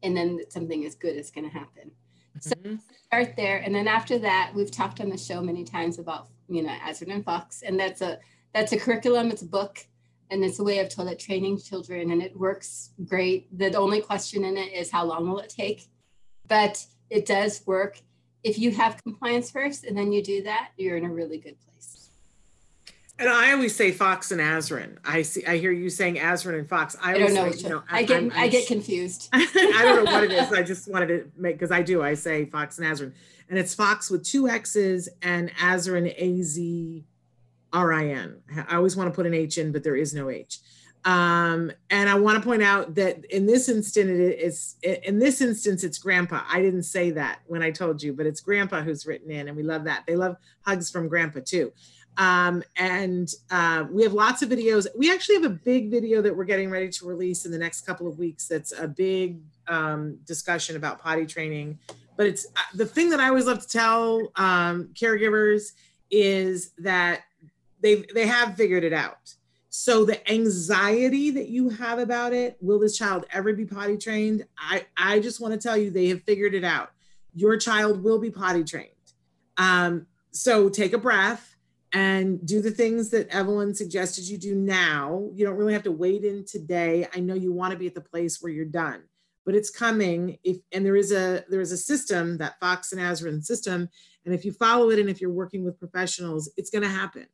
And 0.03 0.15
then 0.15 0.39
something 0.49 0.85
as 0.85 0.95
good 0.95 1.15
is 1.15 1.31
going 1.31 1.49
to 1.49 1.53
happen. 1.53 1.91
Mm-hmm. 2.37 2.75
So 2.75 2.79
start 3.07 3.35
there. 3.35 3.57
And 3.57 3.73
then 3.73 3.87
after 3.87 4.19
that, 4.19 4.51
we've 4.55 4.71
talked 4.71 5.01
on 5.01 5.09
the 5.09 5.17
show 5.17 5.41
many 5.41 5.63
times 5.63 5.99
about, 5.99 6.27
you 6.47 6.61
know, 6.61 6.75
Azrin 6.85 7.13
and 7.13 7.25
Foxx. 7.25 7.61
And 7.61 7.79
that's 7.79 8.01
a 8.01 8.19
that's 8.53 8.71
a 8.71 8.77
curriculum, 8.77 9.31
it's 9.31 9.41
a 9.41 9.47
book, 9.47 9.79
and 10.29 10.43
it's 10.43 10.59
a 10.59 10.63
way 10.63 10.77
of 10.79 10.89
toilet 10.89 11.17
training 11.17 11.59
children. 11.59 12.11
And 12.11 12.21
it 12.21 12.37
works 12.37 12.91
great. 13.05 13.57
The 13.57 13.73
only 13.75 14.01
question 14.01 14.43
in 14.43 14.57
it 14.57 14.73
is 14.73 14.91
how 14.91 15.05
long 15.05 15.27
will 15.27 15.39
it 15.39 15.49
take? 15.49 15.87
But 16.47 16.85
it 17.09 17.25
does 17.25 17.65
work 17.65 17.99
if 18.43 18.59
you 18.59 18.71
have 18.71 19.01
compliance 19.03 19.49
first 19.51 19.85
and 19.85 19.97
then 19.97 20.11
you 20.11 20.21
do 20.21 20.43
that, 20.43 20.69
you're 20.77 20.97
in 20.97 21.05
a 21.05 21.09
really 21.09 21.37
good 21.37 21.55
place. 21.61 22.09
And 23.19 23.29
I 23.29 23.51
always 23.51 23.75
say 23.75 23.91
Foxx 23.91 24.31
and 24.31 24.41
Azrin. 24.41 24.97
I 25.05 25.21
see. 25.21 25.45
I 25.45 25.57
hear 25.57 25.71
you 25.71 25.89
saying 25.89 26.15
Azrin 26.15 26.57
and 26.57 26.67
Foxx. 26.67 26.97
I, 27.01 27.13
I 27.13 27.17
don't 27.19 27.33
know. 27.33 27.51
Say, 27.51 27.63
you 27.63 27.69
know 27.69 27.83
I, 27.89 28.03
get. 28.03 28.17
I'm, 28.17 28.31
I'm, 28.31 28.37
i 28.37 28.47
get 28.47 28.67
confused. 28.67 29.29
I 29.33 29.45
don't 29.83 30.03
know 30.03 30.11
what 30.11 30.23
it 30.23 30.31
is. 30.31 30.51
I 30.51 30.63
just 30.63 30.89
wanted 30.89 31.07
to 31.07 31.31
make 31.37 31.55
because 31.55 31.71
I 31.71 31.83
do. 31.83 32.01
I 32.01 32.15
say 32.15 32.45
Foxx 32.45 32.79
and 32.79 32.87
Azrin, 32.87 33.13
and 33.49 33.59
it's 33.59 33.75
Foxx 33.75 34.09
with 34.09 34.25
two 34.25 34.49
X's 34.49 35.09
and 35.21 35.51
Azrin 35.53 36.13
A 36.17 36.41
Z 36.41 37.05
R 37.71 37.93
I 37.93 38.07
N. 38.07 38.41
I 38.67 38.75
always 38.77 38.95
want 38.95 39.11
to 39.11 39.15
put 39.15 39.27
an 39.27 39.33
H 39.35 39.59
in, 39.59 39.71
but 39.71 39.83
there 39.83 39.95
is 39.95 40.15
no 40.15 40.31
H. 40.31 40.59
Um, 41.05 41.71
and 41.89 42.09
I 42.09 42.15
want 42.15 42.41
to 42.41 42.47
point 42.47 42.63
out 42.63 42.95
that 42.95 43.25
in 43.25 43.45
this 43.45 43.67
instant, 43.67 44.09
it 44.09 44.39
is 44.39 44.75
in 44.81 45.19
this 45.19 45.41
instance, 45.41 45.83
it's 45.83 45.97
grandpa. 45.97 46.43
I 46.49 46.61
didn't 46.61 46.83
say 46.83 47.11
that 47.11 47.39
when 47.47 47.61
I 47.61 47.71
told 47.71 48.01
you, 48.01 48.13
but 48.13 48.25
it's 48.25 48.39
grandpa 48.39 48.81
who's 48.81 49.05
written 49.05 49.29
in, 49.29 49.47
and 49.47 49.57
we 49.57 49.63
love 49.63 49.83
that. 49.83 50.03
They 50.07 50.15
love 50.15 50.37
hugs 50.61 50.89
from 50.89 51.09
grandpa 51.09 51.41
too. 51.43 51.73
Um, 52.17 52.63
and 52.77 53.33
uh, 53.49 53.85
we 53.91 54.03
have 54.03 54.13
lots 54.13 54.43
of 54.43 54.49
videos. 54.49 54.87
We 54.95 55.11
actually 55.11 55.35
have 55.35 55.45
a 55.45 55.49
big 55.49 55.89
video 55.89 56.21
that 56.21 56.35
we're 56.35 56.43
getting 56.45 56.69
ready 56.69 56.89
to 56.89 57.07
release 57.07 57.45
in 57.45 57.51
the 57.51 57.57
next 57.57 57.81
couple 57.81 58.07
of 58.07 58.19
weeks. 58.19 58.47
That's 58.47 58.71
a 58.71 58.87
big 58.87 59.39
um, 59.67 60.19
discussion 60.25 60.75
about 60.75 61.01
potty 61.01 61.25
training. 61.25 61.79
But 62.15 62.27
it's 62.27 62.45
uh, 62.45 62.59
the 62.75 62.85
thing 62.85 63.09
that 63.09 63.19
I 63.19 63.29
always 63.29 63.47
love 63.47 63.61
to 63.61 63.67
tell 63.67 64.31
um, 64.35 64.89
caregivers 64.93 65.71
is 66.11 66.71
that 66.77 67.23
they 67.81 68.05
they 68.13 68.27
have 68.27 68.55
figured 68.55 68.83
it 68.83 68.93
out 68.93 69.33
so 69.75 70.05
the 70.05 70.31
anxiety 70.31 71.31
that 71.31 71.49
you 71.49 71.67
have 71.69 71.97
about 71.97 72.31
it, 72.31 72.57
will 72.61 72.77
this 72.77 72.95
child 72.95 73.25
ever 73.33 73.53
be 73.53 73.65
potty 73.65 73.97
trained? 73.97 74.45
I, 74.55 74.85
I 74.95 75.19
just 75.19 75.41
want 75.41 75.55
to 75.55 75.59
tell 75.59 75.75
you 75.75 75.89
they 75.89 76.09
have 76.09 76.21
figured 76.21 76.53
it 76.53 76.63
out. 76.63 76.91
Your 77.33 77.57
child 77.57 78.03
will 78.03 78.19
be 78.19 78.29
potty 78.29 78.63
trained. 78.63 78.91
Um, 79.57 80.05
so 80.29 80.69
take 80.69 80.93
a 80.93 80.99
breath 80.99 81.55
and 81.91 82.45
do 82.45 82.61
the 82.61 82.69
things 82.69 83.09
that 83.09 83.29
Evelyn 83.29 83.73
suggested 83.73 84.29
you 84.29 84.37
do 84.37 84.53
now. 84.53 85.31
You 85.33 85.43
don't 85.43 85.57
really 85.57 85.73
have 85.73 85.83
to 85.83 85.91
wait 85.91 86.23
in 86.23 86.45
today. 86.45 87.07
I 87.11 87.19
know 87.19 87.33
you 87.33 87.51
want 87.51 87.71
to 87.71 87.79
be 87.79 87.87
at 87.87 87.95
the 87.95 88.01
place 88.01 88.43
where 88.43 88.51
you're 88.51 88.65
done, 88.65 89.01
but 89.43 89.55
it's 89.55 89.71
coming 89.71 90.37
if 90.43 90.57
and 90.71 90.85
there 90.85 90.95
is 90.95 91.11
a 91.11 91.45
there 91.49 91.61
is 91.61 91.71
a 91.71 91.77
system 91.77 92.37
that 92.37 92.59
Foxx 92.59 92.91
and 92.91 93.01
azrin 93.01 93.43
system 93.43 93.89
and 94.23 94.35
if 94.35 94.45
you 94.45 94.51
follow 94.51 94.91
it 94.91 94.99
and 94.99 95.09
if 95.09 95.19
you're 95.19 95.31
working 95.31 95.65
with 95.65 95.79
professionals 95.79 96.51
it's 96.57 96.69
going 96.69 96.83
to 96.83 96.89
happen 96.89 97.25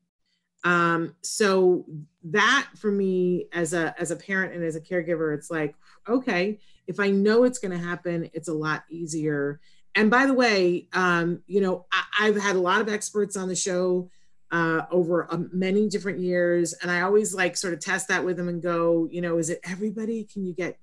um, 0.64 1.16
so 1.22 1.86
that 2.24 2.68
for 2.76 2.91
me 2.91 3.47
as 3.53 3.74
a 3.74 3.95
as 3.99 4.12
a 4.12 4.16
parent 4.16 4.53
and 4.53 4.64
as 4.64 4.76
a 4.76 4.82
caregiver 4.82 5.34
it's 5.34 5.49
like 5.49 5.74
okay 6.07 6.60
if 6.86 6.99
i 6.99 7.10
know 7.10 7.45
it's 7.45 7.60
going 7.60 7.72
to 7.72 7.78
happen 7.78 8.30
it's 8.34 8.49
a 8.49 8.53
lot 8.53 8.84
easier 8.89 9.62
and 9.95 10.12
by 10.12 10.26
the 10.26 10.34
way 10.34 10.88
um, 10.93 11.41
you 11.47 11.62
know 11.62 11.86
I, 12.20 12.26
have 12.28 12.38
had 12.38 12.55
a 12.55 12.62
lot 12.62 12.82
of 12.82 12.89
experts 12.89 13.38
on 13.38 13.47
the 13.47 13.55
show 13.55 14.10
uh, 14.51 14.82
over 14.91 15.32
um, 15.32 15.49
many 15.53 15.88
different 15.88 16.20
years. 16.20 16.74
And 16.82 16.89
I 16.89 17.01
always 17.01 17.34
like 17.36 17.55
sort 17.55 17.74
of 17.74 17.80
test 17.80 18.07
that 18.07 18.24
with 18.24 18.38
them 18.38 18.49
and 18.49 18.62
go, 18.62 19.07
you 19.12 19.22
know, 19.22 19.38
is 19.38 19.49
it 19.49 19.60
everybody? 19.64 20.24
Can 20.24 20.45
you 20.45 20.53
get, 20.53 20.78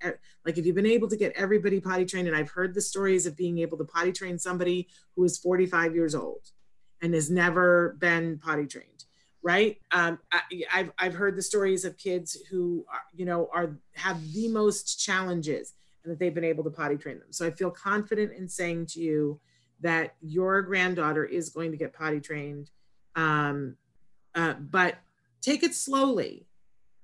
like, 0.45 0.57
if 0.59 0.66
you've 0.66 0.77
been 0.77 0.87
able 0.87 1.09
to 1.09 1.16
get 1.16 1.33
everybody 1.37 1.81
potty 1.81 2.05
trained, 2.05 2.29
and 2.29 2.37
I've 2.37 2.51
heard 2.51 2.74
the 2.74 2.81
stories 2.81 3.27
of 3.27 3.37
being 3.37 3.59
able 3.59 3.79
to 3.79 3.85
potty 3.85 4.12
train 4.12 4.39
somebody 4.39 4.89
who 5.16 5.24
is 5.24 5.39
45 5.39 5.95
years 5.95 6.14
old 6.14 6.43
and 7.03 7.12
has 7.14 7.31
never 7.31 7.97
been 7.99 8.39
potty 8.39 8.66
trained. 8.66 9.06
Right. 9.47 9.79
Um, 9.93 10.19
I, 10.33 10.41
I've, 10.75 10.91
I've 10.99 11.15
heard 11.15 11.37
the 11.37 11.43
stories 11.43 11.85
of 11.85 11.97
kids 11.97 12.37
who, 12.51 12.85
are, 12.93 13.03
you 13.15 13.25
know, 13.25 13.49
are 13.55 13.79
have 13.95 14.21
the 14.33 14.49
most 14.49 14.99
challenges 14.99 15.75
and 16.03 16.13
that 16.13 16.19
they've 16.19 16.35
been 16.35 16.43
able 16.43 16.65
to 16.65 16.71
potty 16.71 16.97
train 16.97 17.21
them. 17.21 17.31
So 17.31 17.47
I 17.47 17.53
feel 17.53 17.71
confident 17.71 18.33
in 18.33 18.49
saying 18.49 18.87
to 18.87 19.01
you 19.01 19.41
that 19.83 20.17
your 20.21 20.63
granddaughter 20.63 21.25
is 21.25 21.51
going 21.51 21.71
to 21.71 21.77
get 21.77 21.93
potty 21.93 22.19
trained 22.21 22.71
um, 23.17 23.77
uh, 24.35 24.55
but 24.55 24.97
take 25.41 25.63
it 25.63 25.75
slowly. 25.75 26.47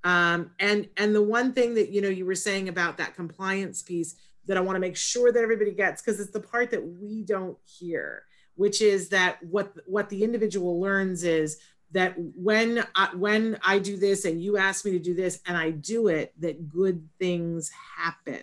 Um, 0.05 0.51
and 0.59 0.89
and 0.97 1.15
the 1.15 1.23
one 1.23 1.53
thing 1.53 1.75
that 1.75 1.91
you 1.91 2.01
know 2.01 2.09
you 2.09 2.27
were 2.27 2.35
saying 2.35 2.69
about 2.69 2.99
that 2.99 3.15
compliance 3.15 3.83
piece 3.83 4.17
that 4.47 4.57
I 4.57 4.61
want 4.61 4.77
to 4.77 4.81
make 4.81 4.97
sure 4.97 5.33
that 5.33 5.43
everybody 5.43 5.73
gets 5.73 6.03
because 6.03 6.21
it's 6.21 6.33
the 6.33 6.41
part 6.41 6.71
that 6.73 6.85
we 6.85 7.23
don't 7.23 7.57
hear, 7.65 8.25
which 8.57 8.83
is 8.83 9.09
that 9.11 9.39
what 9.45 9.73
what 9.87 10.09
the 10.09 10.25
individual 10.25 10.81
learns 10.81 11.23
is 11.23 11.59
that 11.93 12.15
when 12.17 12.85
I, 12.95 13.11
when 13.15 13.59
I 13.63 13.79
do 13.79 13.97
this 13.97 14.25
and 14.25 14.43
you 14.43 14.57
ask 14.57 14.85
me 14.85 14.93
to 14.93 14.99
do 14.99 15.15
this 15.15 15.41
and 15.47 15.57
I 15.57 15.71
do 15.71 16.09
it, 16.09 16.33
that 16.41 16.69
good 16.69 17.07
things 17.19 17.71
happen. 17.97 18.43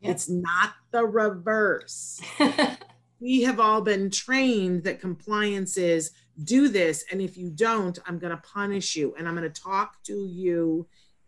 Yep. 0.00 0.10
It's 0.10 0.28
not 0.28 0.74
the 0.90 1.04
reverse. 1.04 2.20
we 3.20 3.42
have 3.42 3.58
all 3.58 3.80
been 3.80 4.10
trained 4.10 4.84
that 4.84 5.00
compliance 5.00 5.76
is 5.76 6.12
do 6.42 6.68
this. 6.68 7.04
And 7.10 7.20
if 7.20 7.36
you 7.36 7.50
don't, 7.50 7.98
I'm 8.06 8.18
going 8.18 8.36
to 8.36 8.42
punish 8.42 8.96
you 8.96 9.14
and 9.18 9.26
I'm 9.26 9.34
going 9.36 9.50
to 9.50 9.62
talk 9.62 10.02
to 10.04 10.26
you. 10.26 10.86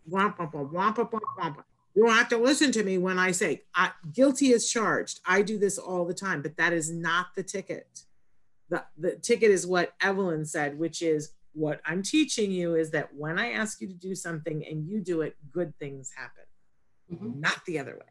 You 0.09 0.17
don't 2.03 2.15
have 2.15 2.29
to 2.29 2.37
listen 2.37 2.71
to 2.73 2.83
me 2.83 2.97
when 2.97 3.19
I 3.19 3.31
say 3.31 3.63
I, 3.75 3.91
guilty 4.13 4.51
is 4.51 4.69
charged. 4.69 5.19
I 5.25 5.41
do 5.41 5.57
this 5.57 5.77
all 5.77 6.05
the 6.05 6.13
time, 6.13 6.41
but 6.41 6.55
that 6.57 6.71
is 6.71 6.91
not 6.91 7.35
the 7.35 7.43
ticket. 7.43 8.03
The, 8.69 8.85
the 8.97 9.15
ticket 9.15 9.51
is 9.51 9.65
what 9.65 9.93
Evelyn 10.01 10.45
said, 10.45 10.77
which 10.77 11.01
is 11.01 11.31
what 11.57 11.81
I'm 11.85 12.03
teaching 12.03 12.51
you 12.51 12.75
is 12.75 12.91
that 12.91 13.13
when 13.15 13.39
I 13.39 13.51
ask 13.53 13.81
you 13.81 13.87
to 13.87 13.93
do 13.93 14.13
something 14.13 14.63
and 14.69 14.87
you 14.87 15.01
do 15.01 15.21
it, 15.21 15.35
good 15.51 15.73
things 15.79 16.11
happen, 16.15 16.43
mm-hmm. 17.11 17.39
not 17.39 17.65
the 17.65 17.79
other 17.79 17.93
way. 17.93 18.05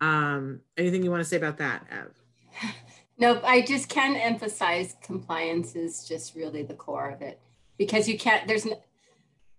Um, 0.00 0.60
anything 0.76 1.02
you 1.02 1.10
want 1.10 1.20
to 1.20 1.28
say 1.28 1.36
about 1.36 1.58
that, 1.58 1.86
Ev? 1.90 2.70
Nope, 3.20 3.40
I 3.42 3.62
just 3.62 3.88
can 3.88 4.14
emphasize 4.14 4.94
compliance 5.02 5.74
is 5.74 6.04
just 6.06 6.36
really 6.36 6.62
the 6.62 6.74
core 6.74 7.10
of 7.10 7.20
it 7.20 7.40
because 7.76 8.08
you 8.08 8.16
can't, 8.16 8.46
there's 8.46 8.64
no, 8.64 8.80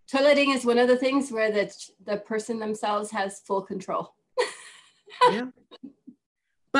toileting 0.09 0.55
is 0.55 0.63
one 0.63 0.77
of 0.77 0.87
the 0.87 0.95
things 0.95 1.29
where 1.29 1.51
the, 1.51 1.69
the 2.05 2.15
person 2.15 2.59
themselves 2.59 3.11
has 3.11 3.41
full 3.41 3.61
control. 3.61 4.13
yeah. 5.29 5.47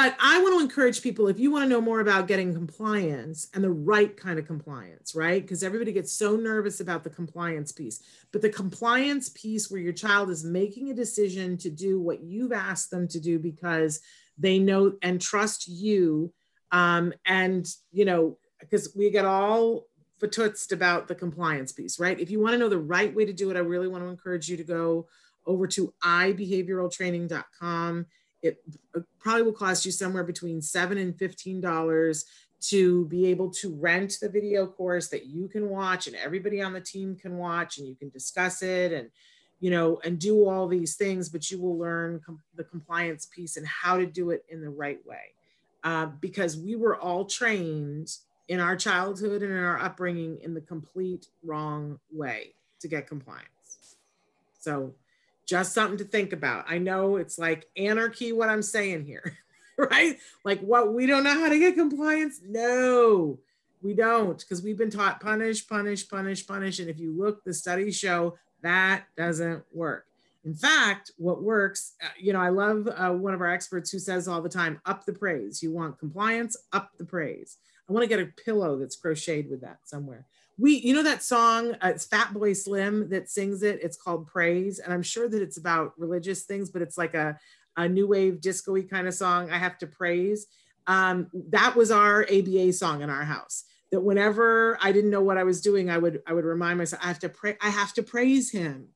But 0.02 0.16
I 0.18 0.42
want 0.42 0.54
to 0.54 0.62
encourage 0.62 1.02
people 1.02 1.28
if 1.28 1.42
you 1.42 1.52
want 1.52 1.66
to 1.66 1.70
know 1.70 1.82
more 1.82 2.00
about 2.00 2.26
getting 2.26 2.54
compliance 2.54 3.50
and 3.54 3.62
the 3.62 3.70
right 3.70 4.16
kind 4.16 4.40
of 4.40 4.48
compliance, 4.48 5.14
right? 5.14 5.42
Because 5.42 5.62
everybody 5.62 5.92
gets 5.92 6.14
so 6.14 6.38
nervous 6.38 6.80
about 6.80 7.04
the 7.04 7.10
compliance 7.10 7.74
piece. 7.74 8.02
But 8.32 8.42
the 8.42 8.48
compliance 8.48 9.28
piece 9.28 9.70
where 9.70 9.82
your 9.82 9.92
child 9.92 10.30
is 10.30 10.46
making 10.46 10.90
a 10.90 10.94
decision 10.94 11.58
to 11.58 11.70
do 11.70 12.00
what 12.00 12.24
you've 12.24 12.54
asked 12.54 12.92
them 12.92 13.10
to 13.10 13.20
do 13.20 13.40
because 13.40 14.00
they 14.38 14.58
know 14.58 14.94
and 15.02 15.20
trust 15.20 15.68
you 15.68 16.32
um, 16.72 17.14
and, 17.26 17.68
you 17.92 18.06
know, 18.06 18.38
because 18.62 18.96
we 18.96 19.10
get 19.10 19.26
all 19.26 19.88
fatutzed 20.22 20.72
about 20.72 21.10
the 21.10 21.16
compliance 21.16 21.74
piece, 21.74 22.00
right? 22.00 22.22
If 22.22 22.32
you 22.32 22.40
want 22.40 22.54
to 22.54 22.58
know 22.58 22.70
the 22.70 22.78
right 22.78 23.14
way 23.14 23.26
to 23.26 23.34
do 23.34 23.52
it, 23.52 23.58
I 23.58 23.60
really 23.60 23.90
want 23.90 24.06
to 24.06 24.10
encourage 24.10 24.48
you 24.48 24.56
to 24.56 24.64
go 24.64 25.10
over 25.46 25.68
to 25.68 25.94
ibehavioraltraining.com. 26.06 28.06
It 28.42 28.62
probably 29.20 29.44
will 29.44 29.54
cost 29.54 29.86
you 29.86 29.92
somewhere 29.92 30.24
between 30.24 30.62
seven 30.62 30.98
and 30.98 31.18
fifteen 31.18 31.62
dollars 31.62 32.26
to 32.62 33.06
be 33.06 33.28
able 33.28 33.50
to 33.50 33.74
rent 33.74 34.18
the 34.22 34.30
video 34.30 34.68
course 34.68 35.08
that 35.08 35.26
you 35.26 35.48
can 35.48 35.70
watch 35.70 36.08
and 36.08 36.16
everybody 36.16 36.62
on 36.62 36.74
the 36.74 36.82
team 36.82 37.16
can 37.16 37.38
watch 37.38 37.78
and 37.78 37.88
you 37.88 37.96
can 37.96 38.10
discuss 38.10 38.62
it 38.62 38.92
and 38.92 39.10
you 39.62 39.72
know 39.72 40.02
and 40.04 40.20
do 40.20 40.46
all 40.46 40.68
these 40.68 40.98
things 40.98 41.30
but 41.30 41.50
you 41.50 41.62
will 41.62 41.78
learn 41.78 42.20
com- 42.26 42.42
the 42.56 42.64
compliance 42.66 43.26
piece 43.28 43.56
and 43.56 43.66
how 43.66 43.98
to 43.98 44.06
do 44.06 44.32
it 44.32 44.44
in 44.50 44.60
the 44.60 44.70
right 44.70 45.00
way 45.06 45.34
uh, 45.84 46.08
because 46.20 46.58
we 46.58 46.76
were 46.76 46.98
all 46.98 47.24
trained 47.24 48.10
in 48.50 48.60
our 48.60 48.76
childhood 48.76 49.44
and 49.44 49.52
in 49.52 49.58
our 49.58 49.80
upbringing 49.80 50.40
in 50.42 50.54
the 50.54 50.62
complete 50.62 51.28
wrong 51.44 52.00
way 52.12 52.54
to 52.80 52.88
get 52.88 53.08
compliance. 53.08 53.96
So, 54.60 54.94
just 55.50 55.74
something 55.74 55.98
to 55.98 56.04
think 56.04 56.32
about. 56.32 56.66
I 56.68 56.78
know 56.78 57.16
it's 57.16 57.40
like 57.40 57.68
anarchy, 57.76 58.32
what 58.32 58.50
I'm 58.50 58.62
saying 58.62 59.06
here, 59.06 59.38
right? 59.78 60.18
Like, 60.46 60.62
what 60.62 60.94
we 60.94 61.08
don't 61.08 61.24
know 61.24 61.34
how 61.34 61.50
to 61.50 61.60
get 61.60 61.76
compliance? 61.76 62.40
No, 62.46 63.40
we 63.82 63.94
don't, 63.94 64.38
because 64.38 64.62
we've 64.62 64.78
been 64.78 64.92
taught 64.92 65.20
punish, 65.20 65.68
punish, 65.68 66.08
punish, 66.08 66.46
punish. 66.46 66.80
And 66.80 66.90
if 66.90 67.00
you 67.00 67.12
look, 67.12 67.44
the 67.44 67.54
studies 67.54 67.98
show 67.98 68.38
that 68.62 69.06
doesn't 69.18 69.64
work. 69.74 70.06
In 70.46 70.54
fact, 70.54 71.12
what 71.18 71.42
works, 71.42 71.94
uh, 72.04 72.08
you 72.18 72.34
know, 72.34 72.40
I 72.40 72.50
love 72.50 72.88
uh, 72.88 73.12
one 73.12 73.34
of 73.34 73.42
our 73.42 73.52
experts 73.52 73.92
who 73.92 74.00
says 74.00 74.28
all 74.28 74.42
the 74.42 74.50
time, 74.50 74.80
up 74.86 75.06
the 75.06 75.14
praise. 75.14 75.62
You 75.64 75.72
want 75.72 76.00
compliance, 76.00 76.56
up 76.72 76.92
the 76.98 77.06
praise. 77.06 77.58
I 77.90 77.94
want 77.94 78.04
to 78.04 78.08
get 78.08 78.20
a 78.20 78.32
pillow 78.44 78.78
that's 78.78 78.96
crocheted 78.96 79.50
with 79.50 79.62
that 79.62 79.80
somewhere. 79.84 80.26
We, 80.60 80.78
you 80.80 80.94
know, 80.94 81.04
that 81.04 81.24
song, 81.24 81.74
uh, 81.82 81.92
it's 81.96 82.08
Fatboy 82.08 82.56
Slim 82.56 83.10
that 83.10 83.30
sings 83.30 83.64
it. 83.64 83.80
It's 83.82 83.98
called 83.98 84.28
Praise. 84.28 84.80
And 84.80 84.94
I'm 84.94 85.04
sure 85.04 85.30
that 85.30 85.42
it's 85.42 85.58
about 85.58 85.94
religious 85.98 86.44
things, 86.44 86.70
but 86.70 86.82
it's 86.82 86.98
like 86.98 87.14
a, 87.14 87.38
a 87.78 87.88
new 87.88 88.08
wave 88.08 88.42
disco 88.42 88.82
kind 88.84 89.08
of 89.08 89.14
song. 89.14 89.52
I 89.52 89.58
have 89.58 89.78
to 89.80 89.88
praise. 89.88 90.48
Um, 90.88 91.28
that 91.50 91.76
was 91.76 91.92
our 91.92 92.24
ABA 92.24 92.74
song 92.74 93.02
in 93.02 93.10
our 93.10 93.24
house 93.24 93.66
that 93.92 94.02
whenever 94.02 94.78
I 94.82 94.92
didn't 94.92 95.10
know 95.10 95.22
what 95.22 95.38
I 95.38 95.44
was 95.44 95.62
doing, 95.62 95.90
I 95.90 95.98
would, 95.98 96.22
I 96.28 96.34
would 96.34 96.46
remind 96.46 96.78
myself, 96.78 97.02
I 97.04 97.08
have 97.08 97.20
to 97.20 97.30
pray, 97.30 97.58
I 97.62 97.70
have 97.70 97.94
to 97.94 98.04
praise 98.04 98.52
him 98.52 98.90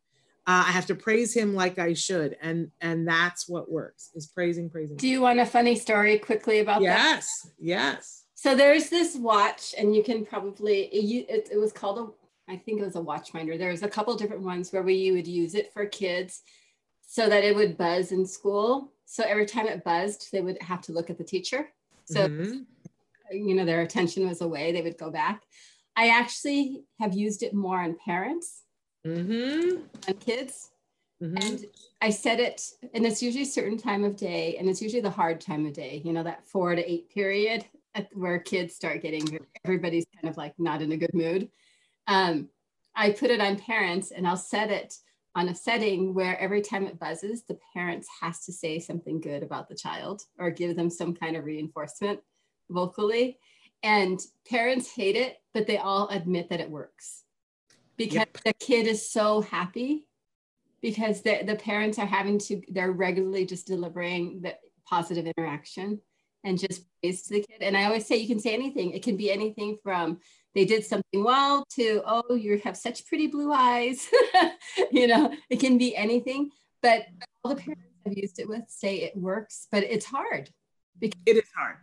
uh, 0.46 0.66
I 0.68 0.72
have 0.72 0.88
to 0.88 0.96
praise 0.96 1.34
him 1.34 1.56
like 1.56 1.80
I 1.80 1.94
should, 1.94 2.36
and 2.42 2.70
and 2.82 3.08
that's 3.08 3.48
what 3.48 3.72
works 3.72 4.12
is 4.14 4.28
praising, 4.28 4.70
praising. 4.70 4.98
Do 4.98 5.08
you 5.08 5.22
want 5.22 5.40
a 5.40 5.46
funny 5.46 5.76
story 5.76 6.20
quickly 6.20 6.60
about 6.60 6.82
yes, 6.82 7.44
that? 7.44 7.52
Yes, 7.60 7.94
yes. 7.96 8.23
So 8.44 8.56
there's 8.56 8.90
this 8.90 9.16
watch, 9.16 9.74
and 9.78 9.96
you 9.96 10.04
can 10.04 10.26
probably 10.26 10.82
it, 10.88 11.48
it, 11.50 11.58
was 11.58 11.72
called 11.72 11.98
a 11.98 12.52
I 12.52 12.58
think 12.58 12.82
it 12.82 12.84
was 12.84 12.98
a 12.98 13.02
watch 13.02 13.32
watchminder. 13.32 13.58
There's 13.58 13.84
a 13.84 13.88
couple 13.88 14.14
different 14.18 14.44
ones 14.44 14.74
where 14.74 14.84
we 14.84 15.14
would 15.14 15.26
use 15.26 15.56
it 15.56 15.72
for 15.72 15.86
kids 15.86 16.42
so 17.08 17.30
that 17.30 17.46
it 17.46 17.56
would 17.56 17.78
buzz 17.78 18.12
in 18.12 18.26
school. 18.26 18.92
So 19.06 19.24
every 19.24 19.46
time 19.46 19.68
it 19.68 19.86
buzzed, 19.86 20.28
they 20.34 20.42
would 20.42 20.62
have 20.62 20.82
to 20.82 20.92
look 20.92 21.10
at 21.10 21.18
the 21.18 21.24
teacher. 21.24 21.70
So 22.04 22.28
mm-hmm. 22.28 22.64
you 23.32 23.56
know 23.56 23.64
their 23.64 23.80
attention 23.80 24.28
was 24.28 24.42
away. 24.42 24.74
They 24.74 24.82
would 24.82 24.98
go 24.98 25.10
back. 25.10 25.44
I 25.96 26.10
actually 26.10 26.84
have 27.00 27.14
used 27.14 27.44
it 27.44 27.54
more 27.54 27.80
on 27.80 27.96
parents 28.04 28.64
mm-hmm. 29.08 29.84
on 30.06 30.14
kids. 30.16 30.70
Mm-hmm. 31.24 31.38
And 31.38 31.66
I 32.02 32.10
said 32.10 32.42
it, 32.42 32.62
and 32.94 33.06
it's 33.06 33.24
usually 33.24 33.44
a 33.44 33.46
certain 33.46 33.78
time 33.78 34.04
of 34.04 34.18
day, 34.18 34.58
and 34.58 34.68
it's 34.68 34.82
usually 34.82 35.02
the 35.02 35.10
hard 35.10 35.40
time 35.40 35.66
of 35.66 35.72
day, 35.72 36.02
you 36.04 36.12
know, 36.12 36.24
that 36.24 36.46
four 36.46 36.76
to 36.76 36.92
eight 36.92 37.10
period 37.10 37.64
where 38.14 38.40
kids 38.40 38.76
start 38.76 39.02
getting, 39.02 39.40
everybody's 39.66 40.06
kind 40.16 40.30
of 40.30 40.38
like 40.38 40.54
not 40.58 40.82
in 40.82 40.92
a 40.92 40.98
good 40.98 41.14
mood. 41.14 41.50
Um, 42.08 42.50
I 42.96 43.12
put 43.12 43.32
it 43.32 43.42
on 43.42 43.58
parents, 43.58 44.12
and 44.12 44.28
I'll 44.28 44.38
set 44.38 44.72
it 44.72 44.96
on 45.36 45.50
a 45.50 45.56
setting 45.56 46.14
where 46.14 46.40
every 46.40 46.62
time 46.62 46.86
it 46.86 47.00
buzzes, 47.00 47.44
the 47.44 47.58
parents 47.74 48.08
has 48.22 48.46
to 48.46 48.54
say 48.54 48.80
something 48.80 49.20
good 49.20 49.42
about 49.42 49.68
the 49.68 49.76
child 49.76 50.22
or 50.38 50.52
give 50.52 50.76
them 50.76 50.90
some 50.90 51.16
kind 51.16 51.36
of 51.36 51.46
reinforcement 51.46 52.20
vocally. 52.70 53.40
And 53.82 54.20
parents 54.48 54.94
hate 54.94 55.16
it, 55.16 55.38
but 55.54 55.66
they 55.66 55.78
all 55.78 56.08
admit 56.10 56.50
that 56.50 56.60
it 56.60 56.70
works 56.70 57.24
because 57.98 58.16
yep. 58.16 58.38
the 58.46 58.54
kid 58.54 58.88
is 58.88 59.10
so 59.10 59.42
happy 59.42 60.06
because 60.82 61.22
the, 61.22 61.44
the 61.46 61.56
parents 61.56 62.00
are 62.00 62.06
having 62.06 62.38
to 62.38 62.62
they're 62.70 62.92
regularly 62.92 63.46
just 63.46 63.68
delivering 63.68 64.42
the 64.42 64.56
positive 64.88 65.26
interaction 65.38 66.00
and 66.44 66.60
just 66.60 66.84
praise 67.02 67.24
to 67.24 67.34
the 67.36 67.42
kid 67.42 67.62
and 67.62 67.78
i 67.78 67.86
always 67.86 68.06
say 68.06 68.16
you 68.16 68.28
can 68.28 68.40
say 68.40 68.54
anything 68.54 68.92
it 68.92 69.04
can 69.04 69.18
be 69.18 69.32
anything 69.32 69.78
from 69.84 70.20
they 70.56 70.66
did 70.66 70.84
something 70.86 71.24
well 71.24 71.66
to 71.74 72.02
oh 72.06 72.36
you 72.36 72.60
have 72.64 72.78
such 72.78 73.06
pretty 73.08 73.28
blue 73.28 73.52
eyes 73.52 74.08
you 74.92 75.08
know 75.08 75.34
it 75.50 75.60
can 75.60 75.78
be 75.78 75.96
anything 75.96 76.50
but 76.82 77.06
all 77.44 77.56
the 77.56 77.62
parents 77.62 77.84
I've 78.06 78.18
used 78.18 78.40
it 78.40 78.48
with 78.48 78.64
say 78.68 78.98
it 78.98 79.16
works, 79.16 79.68
but 79.72 79.84
it's 79.84 80.06
hard. 80.06 80.50
Because 81.00 81.20
it 81.26 81.38
is 81.38 81.50
hard. 81.56 81.78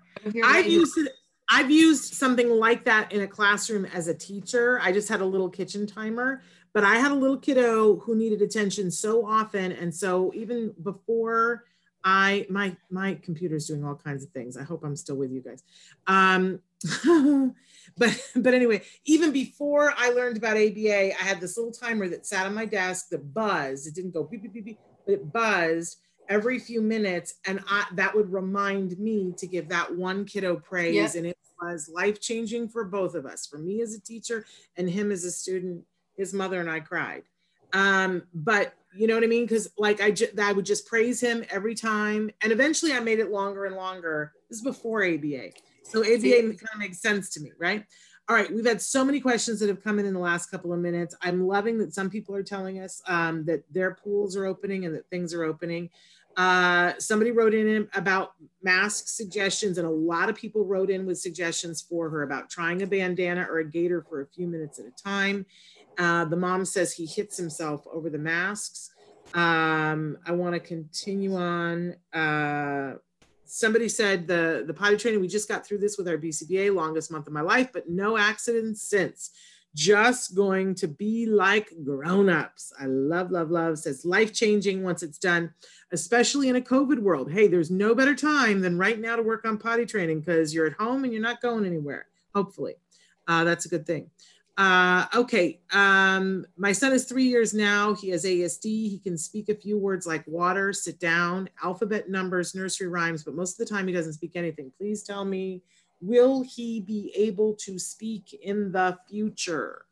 I've 0.44 0.66
used 0.66 0.96
it. 0.98 1.12
I've 1.52 1.70
used 1.70 2.14
something 2.14 2.48
like 2.48 2.84
that 2.84 3.11
in 3.11 3.22
a 3.22 3.26
classroom 3.26 3.84
as 3.86 4.06
a 4.06 4.14
teacher. 4.14 4.78
I 4.80 4.92
just 4.92 5.08
had 5.08 5.20
a 5.20 5.24
little 5.24 5.48
kitchen 5.48 5.84
timer, 5.84 6.42
but 6.72 6.84
I 6.84 6.96
had 6.96 7.11
a 7.11 7.14
little 7.14 7.38
kiddo 7.38 7.96
who 7.96 8.14
needed 8.14 8.40
attention 8.40 8.88
so 8.90 9.26
often. 9.26 9.72
And 9.72 9.92
so 9.92 10.32
even 10.32 10.72
before 10.80 11.64
I, 12.05 12.46
my, 12.48 12.76
my 12.90 13.14
computer's 13.14 13.66
doing 13.66 13.84
all 13.84 13.94
kinds 13.94 14.24
of 14.24 14.30
things. 14.30 14.57
I 14.57 14.62
hope 14.62 14.84
I'm 14.84 14.96
still 14.96 15.16
with 15.16 15.30
you 15.30 15.40
guys. 15.40 15.62
Um, 16.07 16.61
but, 17.98 18.30
but 18.36 18.55
anyway, 18.55 18.82
even 19.05 19.32
before 19.32 19.92
I 19.96 20.11
learned 20.11 20.36
about 20.36 20.57
ABA, 20.57 21.14
I 21.14 21.22
had 21.22 21.40
this 21.40 21.57
little 21.57 21.72
timer 21.72 22.09
that 22.09 22.26
sat 22.26 22.46
on 22.46 22.55
my 22.55 22.64
desk 22.64 23.11
that 23.11 23.34
buzzed. 23.34 23.86
It 23.86 23.94
didn't 23.94 24.12
go 24.12 24.24
beep, 24.24 24.42
beep, 24.42 24.53
beep, 24.53 24.64
beep, 24.64 24.78
but 25.05 25.12
it 25.12 25.32
buzzed 25.32 25.98
every 26.28 26.59
few 26.59 26.80
minutes. 26.80 27.34
And 27.46 27.61
I, 27.68 27.86
that 27.94 28.14
would 28.14 28.32
remind 28.32 28.98
me 28.98 29.34
to 29.36 29.46
give 29.46 29.68
that 29.68 29.94
one 29.94 30.24
kiddo 30.24 30.57
praise. 30.57 30.94
Yep. 30.94 31.14
And 31.16 31.26
it 31.26 31.38
was 31.61 31.90
life 31.92 32.20
changing 32.20 32.68
for 32.68 32.84
both 32.84 33.14
of 33.14 33.26
us, 33.26 33.46
for 33.46 33.59
me 33.59 33.82
as 33.82 33.94
a 33.94 34.01
teacher 34.01 34.46
and 34.76 34.88
him 34.88 35.12
as 35.12 35.24
a 35.24 35.30
student. 35.30 35.84
His 36.16 36.34
mother 36.34 36.61
and 36.61 36.70
I 36.70 36.80
cried. 36.80 37.22
Um, 37.72 38.22
but 38.34 38.74
you 38.94 39.06
know 39.06 39.14
what 39.14 39.24
I 39.24 39.28
mean? 39.28 39.44
Because 39.44 39.70
like 39.78 40.00
I, 40.00 40.10
ju- 40.10 40.28
I 40.40 40.52
would 40.52 40.66
just 40.66 40.86
praise 40.86 41.20
him 41.20 41.44
every 41.50 41.74
time, 41.74 42.30
and 42.42 42.52
eventually 42.52 42.92
I 42.92 43.00
made 43.00 43.18
it 43.18 43.30
longer 43.30 43.66
and 43.66 43.76
longer. 43.76 44.32
This 44.48 44.58
is 44.58 44.64
before 44.64 45.04
ABA, 45.04 45.50
so 45.84 46.00
ABA 46.00 46.42
kind 46.42 46.68
of 46.72 46.78
makes 46.78 47.00
sense 47.00 47.30
to 47.30 47.40
me, 47.40 47.52
right? 47.58 47.84
All 48.28 48.36
right, 48.36 48.52
we've 48.52 48.66
had 48.66 48.80
so 48.80 49.04
many 49.04 49.18
questions 49.18 49.58
that 49.58 49.68
have 49.68 49.82
come 49.82 49.98
in 49.98 50.06
in 50.06 50.14
the 50.14 50.20
last 50.20 50.50
couple 50.52 50.72
of 50.72 50.78
minutes. 50.78 51.16
I'm 51.20 51.46
loving 51.48 51.78
that 51.78 51.94
some 51.94 52.08
people 52.08 52.34
are 52.36 52.44
telling 52.44 52.78
us 52.78 53.02
um, 53.08 53.44
that 53.46 53.64
their 53.72 53.94
pools 53.94 54.36
are 54.36 54.46
opening 54.46 54.86
and 54.86 54.94
that 54.94 55.08
things 55.10 55.34
are 55.34 55.42
opening. 55.42 55.90
Uh, 56.36 56.92
somebody 56.98 57.32
wrote 57.32 57.54
in 57.54 57.88
about 57.94 58.34
mask 58.62 59.08
suggestions, 59.08 59.78
and 59.78 59.86
a 59.86 59.90
lot 59.90 60.28
of 60.28 60.36
people 60.36 60.64
wrote 60.64 60.90
in 60.90 61.06
with 61.06 61.18
suggestions 61.18 61.82
for 61.82 62.08
her 62.08 62.22
about 62.22 62.48
trying 62.48 62.82
a 62.82 62.86
bandana 62.86 63.46
or 63.50 63.58
a 63.58 63.64
gaiter 63.64 64.02
for 64.08 64.20
a 64.20 64.26
few 64.26 64.46
minutes 64.46 64.78
at 64.78 64.86
a 64.86 64.92
time. 64.92 65.44
Uh, 66.01 66.24
the 66.24 66.36
mom 66.36 66.64
says 66.64 66.94
he 66.94 67.05
hits 67.05 67.36
himself 67.36 67.86
over 67.92 68.09
the 68.09 68.18
masks. 68.18 68.90
Um, 69.34 70.16
I 70.24 70.32
want 70.32 70.55
to 70.55 70.61
continue 70.61 71.36
on. 71.36 71.94
Uh, 72.11 72.94
somebody 73.44 73.86
said 73.86 74.26
the, 74.26 74.64
the 74.66 74.72
potty 74.72 74.96
training, 74.96 75.20
we 75.20 75.28
just 75.28 75.46
got 75.46 75.66
through 75.66 75.76
this 75.78 75.98
with 75.98 76.09
our 76.09 76.16
BCBA, 76.16 76.74
longest 76.74 77.12
month 77.12 77.26
of 77.26 77.34
my 77.34 77.42
life, 77.42 77.68
but 77.70 77.90
no 77.90 78.16
accidents 78.16 78.82
since. 78.82 79.30
Just 79.74 80.34
going 80.34 80.74
to 80.76 80.88
be 80.88 81.26
like 81.26 81.70
grown-ups. 81.84 82.72
I 82.80 82.86
love, 82.86 83.30
love, 83.30 83.51
love. 83.51 83.78
Says 83.78 84.07
life-changing 84.07 84.82
once 84.82 85.03
it's 85.03 85.18
done, 85.18 85.53
especially 85.92 86.48
in 86.48 86.57
a 86.57 86.62
COVID 86.62 86.98
world. 87.01 87.30
Hey, 87.30 87.46
there's 87.46 87.70
no 87.70 87.94
better 87.94 88.14
time 88.14 88.62
than 88.62 88.78
right 88.78 88.98
now 88.98 89.16
to 89.16 89.22
work 89.22 89.44
on 89.44 89.59
potty 89.59 89.84
training 89.84 90.20
because 90.20 90.55
you're 90.55 90.66
at 90.66 90.72
home 90.72 91.05
and 91.05 91.12
you're 91.12 91.22
not 91.22 91.42
going 91.42 91.66
anywhere, 91.66 92.07
hopefully. 92.34 92.76
Uh, 93.28 93.44
that's 93.44 93.66
a 93.66 93.68
good 93.68 93.86
thing. 93.86 94.11
Uh, 94.57 95.07
okay, 95.14 95.61
um, 95.72 96.44
my 96.57 96.72
son 96.72 96.92
is 96.92 97.05
three 97.05 97.24
years 97.24 97.55
now. 97.55 97.94
He 97.94 98.11
has 98.11 98.24
ASD. 98.24 98.64
He 98.64 99.01
can 99.03 99.16
speak 99.16 99.48
a 99.48 99.55
few 99.55 99.78
words 99.78 100.07
like 100.07 100.26
water, 100.26 100.72
sit 100.72 101.01
down, 101.01 101.48
alphabet 101.62 102.11
numbers, 102.11 102.55
nursery 102.55 102.88
rhymes, 102.88 103.22
but 103.22 103.34
most 103.34 103.59
of 103.59 103.66
the 103.66 103.74
time 103.74 103.86
he 103.86 103.92
doesn't 103.92 104.14
speak 104.14 104.32
anything. 104.34 104.70
Please 104.76 105.03
tell 105.03 105.24
me, 105.24 105.62
will 106.01 106.42
he 106.42 106.80
be 106.80 107.12
able 107.16 107.55
to 107.55 107.78
speak 107.78 108.38
in 108.42 108.72
the 108.72 108.98
future? 109.09 109.86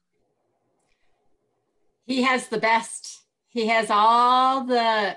He 2.06 2.22
has 2.22 2.48
the 2.48 2.58
best. 2.58 3.22
He 3.48 3.66
has 3.68 3.88
all 3.90 4.64
the 4.64 5.16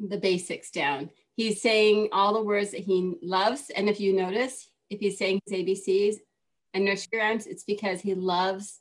the 0.00 0.18
basics 0.18 0.70
down. 0.70 1.10
He's 1.36 1.60
saying 1.60 2.08
all 2.12 2.34
the 2.34 2.42
words 2.42 2.70
that 2.72 2.80
he 2.80 3.14
loves. 3.22 3.70
And 3.70 3.88
if 3.88 4.00
you 4.00 4.12
notice, 4.12 4.68
if 4.90 5.00
he's 5.00 5.18
saying 5.18 5.40
his 5.46 5.60
ABCs, 5.60 6.16
and 6.74 6.84
nursery 6.84 7.20
rhymes, 7.20 7.46
it's 7.46 7.64
because 7.64 8.00
he 8.00 8.14
loves 8.14 8.80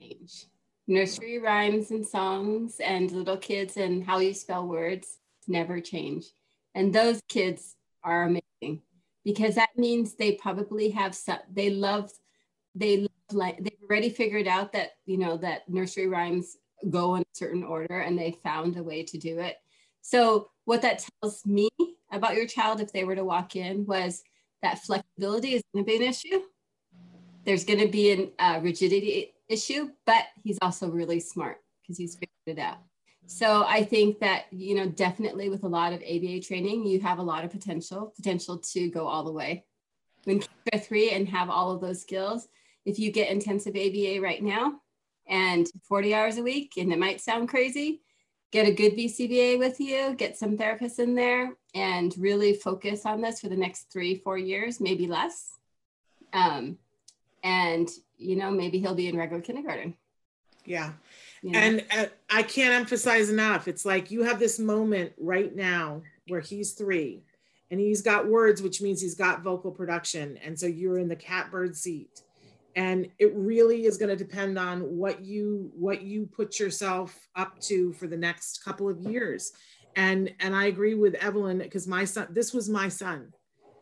change. 0.00 0.46
Nursery 0.86 1.38
rhymes 1.38 1.90
and 1.90 2.06
songs 2.06 2.80
and 2.80 3.10
little 3.10 3.36
kids 3.36 3.76
and 3.76 4.04
how 4.04 4.18
you 4.18 4.32
spell 4.32 4.66
words 4.66 5.18
never 5.48 5.80
change. 5.80 6.26
And 6.74 6.92
those 6.92 7.20
kids 7.28 7.74
are 8.04 8.22
amazing 8.22 8.82
because 9.24 9.56
that 9.56 9.70
means 9.76 10.14
they 10.14 10.32
probably 10.32 10.90
have 10.90 11.14
some, 11.14 11.38
they 11.52 11.70
love, 11.70 12.12
they 12.74 12.98
love, 12.98 13.10
like, 13.32 13.58
they've 13.58 13.82
already 13.82 14.10
figured 14.10 14.46
out 14.46 14.72
that, 14.74 14.92
you 15.06 15.18
know, 15.18 15.36
that 15.38 15.68
nursery 15.68 16.06
rhymes 16.06 16.56
go 16.88 17.16
in 17.16 17.22
a 17.22 17.26
certain 17.32 17.64
order 17.64 17.98
and 17.98 18.16
they 18.16 18.38
found 18.44 18.76
a 18.76 18.82
way 18.82 19.02
to 19.02 19.18
do 19.18 19.40
it. 19.40 19.56
So 20.02 20.50
what 20.66 20.82
that 20.82 21.04
tells 21.20 21.44
me 21.44 21.68
about 22.12 22.36
your 22.36 22.46
child, 22.46 22.80
if 22.80 22.92
they 22.92 23.02
were 23.02 23.16
to 23.16 23.24
walk 23.24 23.56
in 23.56 23.86
was 23.86 24.22
that 24.66 24.80
flexibility 24.80 25.54
is 25.54 25.62
going 25.72 25.84
to 25.84 25.88
be 25.88 25.96
an 25.96 26.02
issue. 26.02 26.40
There's 27.44 27.64
going 27.64 27.78
to 27.78 27.86
be 27.86 28.32
a 28.38 28.44
uh, 28.44 28.60
rigidity 28.60 29.32
issue, 29.48 29.90
but 30.04 30.24
he's 30.42 30.58
also 30.60 30.90
really 30.90 31.20
smart 31.20 31.58
because 31.80 31.96
he's 31.96 32.14
figured 32.14 32.30
it 32.46 32.58
out. 32.58 32.78
So 33.26 33.64
I 33.64 33.84
think 33.84 34.18
that, 34.20 34.46
you 34.50 34.74
know, 34.74 34.88
definitely 34.88 35.50
with 35.50 35.62
a 35.62 35.68
lot 35.68 35.92
of 35.92 36.00
ABA 36.00 36.40
training, 36.40 36.84
you 36.84 37.00
have 37.00 37.18
a 37.18 37.22
lot 37.22 37.44
of 37.44 37.52
potential, 37.52 38.12
potential 38.16 38.58
to 38.72 38.90
go 38.90 39.06
all 39.06 39.22
the 39.22 39.32
way. 39.32 39.64
When 40.24 40.40
kids 40.40 40.86
three 40.86 41.10
and 41.10 41.28
have 41.28 41.48
all 41.48 41.70
of 41.70 41.80
those 41.80 42.00
skills, 42.00 42.48
if 42.84 42.98
you 42.98 43.12
get 43.12 43.30
intensive 43.30 43.76
ABA 43.76 44.20
right 44.20 44.42
now 44.42 44.80
and 45.28 45.68
40 45.88 46.12
hours 46.12 46.38
a 46.38 46.42
week, 46.42 46.72
and 46.76 46.92
it 46.92 46.98
might 46.98 47.20
sound 47.20 47.48
crazy, 47.48 48.02
get 48.50 48.66
a 48.66 48.72
good 48.72 48.96
BCBA 48.96 49.58
with 49.58 49.80
you, 49.80 50.14
get 50.16 50.36
some 50.36 50.56
therapists 50.56 50.98
in 50.98 51.14
there, 51.14 51.54
and 51.74 52.14
really 52.18 52.54
focus 52.54 53.04
on 53.04 53.20
this 53.20 53.40
for 53.40 53.48
the 53.48 53.56
next 53.56 53.90
three, 53.92 54.16
four 54.16 54.38
years, 54.38 54.80
maybe 54.80 55.06
less. 55.06 55.52
Um, 56.32 56.78
and, 57.42 57.88
you 58.18 58.36
know, 58.36 58.50
maybe 58.50 58.78
he'll 58.78 58.94
be 58.94 59.08
in 59.08 59.16
regular 59.16 59.42
kindergarten. 59.42 59.94
Yeah. 60.64 60.92
You 61.42 61.52
know? 61.52 61.58
And 61.58 61.84
uh, 61.96 62.06
I 62.30 62.42
can't 62.42 62.74
emphasize 62.74 63.30
enough. 63.30 63.68
It's 63.68 63.84
like 63.84 64.10
you 64.10 64.22
have 64.24 64.38
this 64.38 64.58
moment 64.58 65.12
right 65.18 65.54
now 65.54 66.02
where 66.28 66.40
he's 66.40 66.72
three 66.72 67.22
and 67.70 67.80
he's 67.80 68.02
got 68.02 68.28
words, 68.28 68.62
which 68.62 68.80
means 68.80 69.00
he's 69.00 69.14
got 69.14 69.42
vocal 69.42 69.70
production. 69.70 70.38
And 70.38 70.58
so 70.58 70.66
you're 70.66 70.98
in 70.98 71.08
the 71.08 71.16
catbird 71.16 71.76
seat 71.76 72.22
and 72.76 73.08
it 73.18 73.34
really 73.34 73.86
is 73.86 73.96
going 73.96 74.10
to 74.10 74.16
depend 74.16 74.58
on 74.58 74.80
what 74.80 75.24
you 75.24 75.70
what 75.74 76.02
you 76.02 76.26
put 76.26 76.60
yourself 76.60 77.26
up 77.34 77.58
to 77.60 77.94
for 77.94 78.06
the 78.06 78.16
next 78.16 78.62
couple 78.62 78.88
of 78.88 79.00
years. 79.00 79.52
And 79.96 80.32
and 80.40 80.54
i 80.54 80.66
agree 80.66 80.94
with 80.94 81.14
evelyn 81.14 81.58
because 81.58 81.88
my 81.88 82.04
son 82.04 82.28
this 82.30 82.52
was 82.52 82.68
my 82.68 82.88
son. 82.88 83.32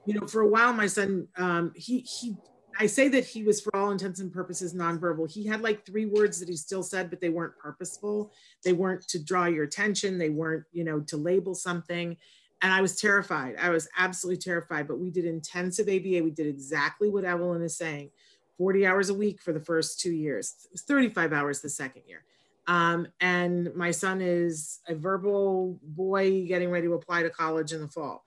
You 0.07 0.21
know 0.21 0.27
for 0.27 0.43
a 0.43 0.49
while 0.49 0.73
my 0.73 0.87
son 0.87 1.27
um 1.37 1.73
he 1.75 2.01
he 2.01 2.37
i 2.79 2.87
say 2.87 3.09
that 3.09 3.25
he 3.25 3.43
was 3.43 3.61
for 3.61 3.75
all 3.75 3.91
intents 3.91 4.21
and 4.21 4.33
purposes 4.33 4.75
nonverbal. 4.75 5.31
He 5.31 5.45
had 5.45 5.61
like 5.61 5.85
three 5.85 6.07
words 6.07 6.39
that 6.39 6.49
he 6.49 6.57
still 6.57 6.85
said 6.85 7.11
but 7.11 7.21
they 7.21 7.31
weren't 7.31 7.59
purposeful. 7.59 8.33
They 8.65 8.73
weren't 8.73 9.07
to 9.09 9.23
draw 9.23 9.47
your 9.47 9.65
attention. 9.65 10.19
They 10.19 10.31
weren't 10.31 10.65
you 10.73 10.85
know 10.85 11.01
to 11.01 11.17
label 11.17 11.57
something. 11.57 12.17
And 12.63 12.73
i 12.73 12.81
was 12.81 12.95
terrified. 12.95 13.57
I 13.61 13.71
was 13.71 13.89
absolutely 13.99 14.41
terrified 14.41 14.87
but 14.87 15.01
we 15.01 15.11
did 15.11 15.25
intensive 15.25 15.89
aba 15.89 16.23
we 16.23 16.31
did 16.31 16.47
exactly 16.47 17.11
what 17.11 17.25
evelyn 17.25 17.63
is 17.63 17.77
saying 17.77 18.11
40 18.59 18.87
hours 18.87 19.11
a 19.11 19.15
week 19.15 19.43
for 19.43 19.53
the 19.53 19.61
first 19.61 20.01
two 20.01 20.13
years, 20.13 20.69
35 20.77 21.33
hours 21.33 21.61
the 21.61 21.69
second 21.69 22.03
year. 22.07 22.25
Um, 22.67 23.09
and 23.21 23.75
my 23.75 23.91
son 23.91 24.21
is 24.21 24.81
a 24.89 24.95
verbal 24.95 25.79
boy 25.83 26.47
getting 26.47 26.71
ready 26.71 26.87
to 26.87 26.95
apply 26.95 27.23
to 27.23 27.31
college 27.31 27.73
in 27.73 27.81
the 27.81 27.89
fall. 27.89 28.25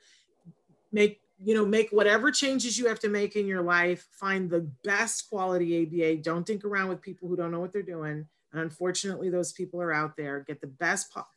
Make 0.91 1.21
you 1.39 1.53
know, 1.53 1.65
make 1.65 1.91
whatever 1.91 2.31
changes 2.31 2.79
you 2.79 2.87
have 2.87 2.99
to 2.99 3.09
make 3.09 3.35
in 3.35 3.45
your 3.45 3.61
life. 3.61 4.07
Find 4.11 4.49
the 4.49 4.67
best 4.83 5.29
quality 5.29 5.83
ABA. 5.83 6.23
Don't 6.23 6.45
think 6.45 6.65
around 6.65 6.89
with 6.89 7.01
people 7.01 7.27
who 7.27 7.35
don't 7.35 7.51
know 7.51 7.59
what 7.59 7.71
they're 7.71 7.83
doing. 7.83 8.25
And 8.51 8.61
unfortunately, 8.61 9.29
those 9.29 9.53
people 9.53 9.79
are 9.81 9.93
out 9.93 10.17
there. 10.17 10.39
Get 10.39 10.61
the 10.61 10.67
best 10.67 11.13
po- 11.13 11.27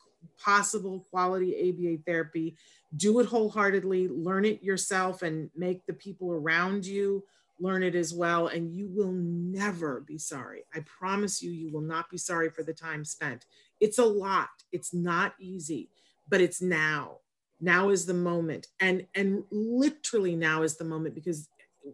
possible 0.43 1.07
quality 1.11 1.69
ABA 1.69 2.03
therapy. 2.07 2.57
Do 2.97 3.21
it 3.21 3.27
wholeheartedly. 3.27 4.09
Learn 4.09 4.47
it 4.47 4.63
yourself, 4.63 5.23
and 5.23 5.51
make 5.55 5.85
the 5.87 5.93
people 5.93 6.33
around 6.33 6.87
you 6.87 7.23
learn 7.61 7.83
it 7.83 7.95
as 7.95 8.13
well, 8.13 8.49
and 8.49 8.73
you 8.73 8.89
will 8.89 9.13
never 9.13 10.01
be 10.01 10.19
sorry. 10.19 10.65
I 10.75 10.81
promise 10.81 11.43
you, 11.43 11.51
you 11.51 11.71
will 11.71 11.83
not 11.83 12.11
be 12.11 12.19
sorry 12.19 12.51
for 12.51 12.63
the 12.63 12.73
time 12.73 13.05
spent. 13.05 13.45
It's 13.79 13.99
a 13.99 14.05
lot, 14.05 14.49
it's 14.73 14.95
not 14.95 15.35
easy, 15.39 15.91
but 16.29 16.41
it's 16.41 16.63
now. 16.63 17.19
Now 17.61 17.91
is 17.91 18.07
the 18.07 18.15
moment. 18.15 18.69
And, 18.81 19.07
and 19.15 19.45
literally 19.51 20.35
now 20.35 20.63
is 20.63 20.77
the 20.77 20.85
moment 20.85 21.15
because 21.15 21.49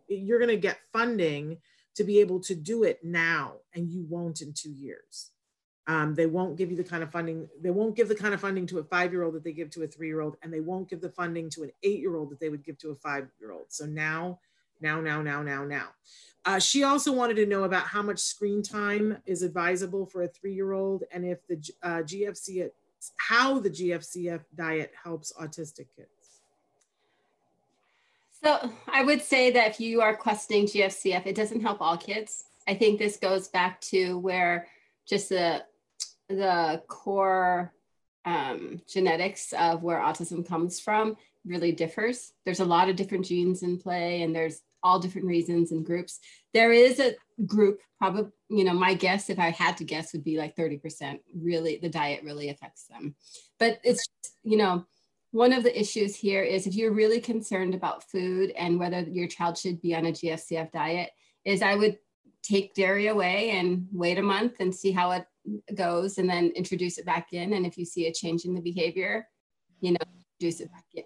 you're 0.08 0.38
going 0.38 0.48
to 0.48 0.56
get 0.56 0.78
funding 0.92 1.58
to 1.96 2.04
be 2.04 2.20
able 2.20 2.40
to 2.40 2.54
do 2.54 2.84
it 2.84 3.00
now, 3.02 3.54
and 3.74 3.90
you 3.90 4.04
won't 4.08 4.42
in 4.42 4.52
two 4.52 4.70
years. 4.70 5.30
Um, 5.88 6.14
they 6.14 6.26
won't 6.26 6.56
give 6.56 6.70
you 6.70 6.76
the 6.76 6.84
kind 6.84 7.02
of 7.02 7.12
funding, 7.12 7.48
they 7.60 7.70
won't 7.70 7.94
give 7.96 8.08
the 8.08 8.14
kind 8.14 8.34
of 8.34 8.40
funding 8.40 8.66
to 8.68 8.80
a 8.80 8.84
five 8.84 9.12
year 9.12 9.22
old 9.22 9.34
that 9.34 9.44
they 9.44 9.52
give 9.52 9.70
to 9.70 9.84
a 9.84 9.86
three 9.86 10.08
year 10.08 10.20
old, 10.20 10.36
and 10.42 10.52
they 10.52 10.60
won't 10.60 10.90
give 10.90 11.00
the 11.00 11.10
funding 11.10 11.48
to 11.50 11.62
an 11.62 11.70
eight 11.82 12.00
year 12.00 12.16
old 12.16 12.30
that 12.30 12.40
they 12.40 12.48
would 12.48 12.64
give 12.64 12.76
to 12.78 12.90
a 12.90 12.96
five 12.96 13.28
year 13.40 13.52
old. 13.52 13.66
So 13.68 13.86
now 13.86 14.40
now, 14.80 15.00
now, 15.00 15.22
now, 15.22 15.42
now, 15.42 15.64
now. 15.64 15.88
Uh, 16.44 16.60
she 16.60 16.84
also 16.84 17.12
wanted 17.12 17.34
to 17.34 17.46
know 17.46 17.64
about 17.64 17.86
how 17.86 18.02
much 18.02 18.20
screen 18.20 18.62
time 18.62 19.18
is 19.26 19.42
advisable 19.42 20.06
for 20.06 20.22
a 20.22 20.28
three-year-old 20.28 21.02
and 21.12 21.24
if 21.24 21.44
the 21.48 21.56
uh, 21.82 22.02
GFC 22.02 22.70
how 23.16 23.58
the 23.58 23.70
GFCF 23.70 24.42
diet 24.54 24.92
helps 25.02 25.32
autistic 25.40 25.86
kids? 25.96 26.10
So 28.42 28.72
I 28.86 29.02
would 29.02 29.22
say 29.22 29.50
that 29.52 29.70
if 29.70 29.80
you 29.80 30.00
are 30.00 30.16
questioning 30.16 30.66
GFCF, 30.66 31.26
it 31.26 31.34
doesn't 31.34 31.62
help 31.62 31.80
all 31.80 31.96
kids. 31.96 32.44
I 32.68 32.74
think 32.74 32.98
this 32.98 33.16
goes 33.16 33.48
back 33.48 33.80
to 33.82 34.18
where 34.18 34.66
just 35.08 35.28
the 35.28 35.64
the 36.28 36.82
core 36.88 37.72
um, 38.24 38.82
genetics 38.88 39.52
of 39.52 39.82
where 39.84 39.98
autism 39.98 40.46
comes 40.46 40.80
from 40.80 41.16
really 41.46 41.72
differs. 41.72 42.32
There's 42.44 42.60
a 42.60 42.64
lot 42.64 42.88
of 42.88 42.96
different 42.96 43.24
genes 43.24 43.62
in 43.62 43.78
play, 43.78 44.22
and 44.22 44.34
there's 44.34 44.60
all 44.82 44.98
different 44.98 45.26
reasons 45.26 45.72
and 45.72 45.84
groups. 45.84 46.20
There 46.54 46.72
is 46.72 47.00
a 47.00 47.14
group, 47.44 47.80
probably, 47.98 48.30
you 48.48 48.64
know, 48.64 48.74
my 48.74 48.94
guess, 48.94 49.30
if 49.30 49.38
I 49.38 49.50
had 49.50 49.76
to 49.78 49.84
guess, 49.84 50.12
would 50.12 50.24
be 50.24 50.38
like 50.38 50.56
30% 50.56 51.18
really, 51.34 51.78
the 51.78 51.88
diet 51.88 52.22
really 52.24 52.50
affects 52.50 52.86
them. 52.86 53.14
But 53.58 53.80
it's, 53.82 54.06
you 54.42 54.56
know, 54.56 54.86
one 55.32 55.52
of 55.52 55.64
the 55.64 55.78
issues 55.78 56.14
here 56.14 56.42
is 56.42 56.66
if 56.66 56.74
you're 56.74 56.92
really 56.92 57.20
concerned 57.20 57.74
about 57.74 58.08
food 58.10 58.52
and 58.56 58.78
whether 58.78 59.00
your 59.00 59.28
child 59.28 59.58
should 59.58 59.82
be 59.82 59.94
on 59.94 60.06
a 60.06 60.12
GFCF 60.12 60.70
diet, 60.72 61.10
is 61.44 61.62
I 61.62 61.74
would 61.74 61.98
take 62.42 62.74
dairy 62.74 63.08
away 63.08 63.50
and 63.50 63.88
wait 63.92 64.18
a 64.18 64.22
month 64.22 64.54
and 64.60 64.74
see 64.74 64.92
how 64.92 65.10
it 65.10 65.26
goes 65.74 66.18
and 66.18 66.28
then 66.30 66.52
introduce 66.54 66.96
it 66.98 67.04
back 67.04 67.32
in. 67.32 67.54
And 67.54 67.66
if 67.66 67.76
you 67.76 67.84
see 67.84 68.06
a 68.06 68.12
change 68.12 68.44
in 68.44 68.54
the 68.54 68.60
behavior, 68.60 69.26
you 69.80 69.92
know, 69.92 69.98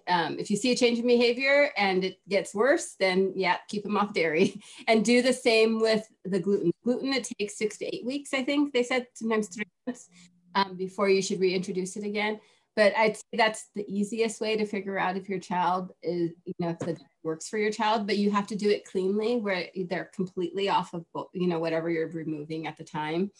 Um, 0.07 0.39
if 0.39 0.49
you 0.49 0.57
see 0.57 0.71
a 0.71 0.75
change 0.75 0.99
in 0.99 1.07
behavior 1.07 1.69
and 1.77 2.03
it 2.03 2.17
gets 2.27 2.53
worse, 2.53 2.95
then 2.99 3.33
yeah, 3.35 3.57
keep 3.67 3.83
them 3.83 3.97
off 3.97 4.13
dairy 4.13 4.61
and 4.87 5.05
do 5.05 5.21
the 5.21 5.33
same 5.33 5.79
with 5.79 6.05
the 6.25 6.39
gluten. 6.39 6.71
Gluten, 6.83 7.13
it 7.13 7.29
takes 7.39 7.57
six 7.57 7.77
to 7.77 7.85
eight 7.85 8.05
weeks, 8.05 8.33
I 8.33 8.43
think 8.43 8.73
they 8.73 8.83
said, 8.83 9.07
sometimes 9.13 9.49
three 9.49 9.65
months 9.85 10.09
um, 10.55 10.75
before 10.75 11.09
you 11.09 11.21
should 11.21 11.39
reintroduce 11.39 11.95
it 11.95 12.03
again. 12.03 12.39
But 12.75 12.95
I'd 12.97 13.17
say 13.17 13.23
that's 13.33 13.69
the 13.75 13.85
easiest 13.87 14.39
way 14.39 14.55
to 14.55 14.65
figure 14.65 14.97
out 14.97 15.17
if 15.17 15.27
your 15.27 15.39
child 15.39 15.91
is, 16.01 16.31
you 16.45 16.53
know, 16.59 16.69
if 16.69 16.79
the 16.79 16.97
works 17.23 17.49
for 17.49 17.57
your 17.57 17.71
child, 17.71 18.07
but 18.07 18.17
you 18.17 18.31
have 18.31 18.47
to 18.47 18.55
do 18.55 18.69
it 18.69 18.85
cleanly 18.85 19.35
where 19.35 19.65
they're 19.89 20.09
completely 20.15 20.69
off 20.69 20.93
of, 20.93 21.05
you 21.33 21.47
know, 21.47 21.59
whatever 21.59 21.89
you're 21.89 22.09
removing 22.09 22.67
at 22.67 22.77
the 22.77 22.83
time. 22.83 23.31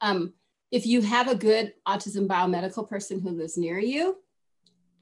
Um, 0.00 0.34
if 0.70 0.86
you 0.86 1.00
have 1.02 1.28
a 1.28 1.34
good 1.34 1.72
autism 1.86 2.26
biomedical 2.26 2.88
person 2.88 3.20
who 3.20 3.30
lives 3.30 3.56
near 3.56 3.78
you, 3.78 4.16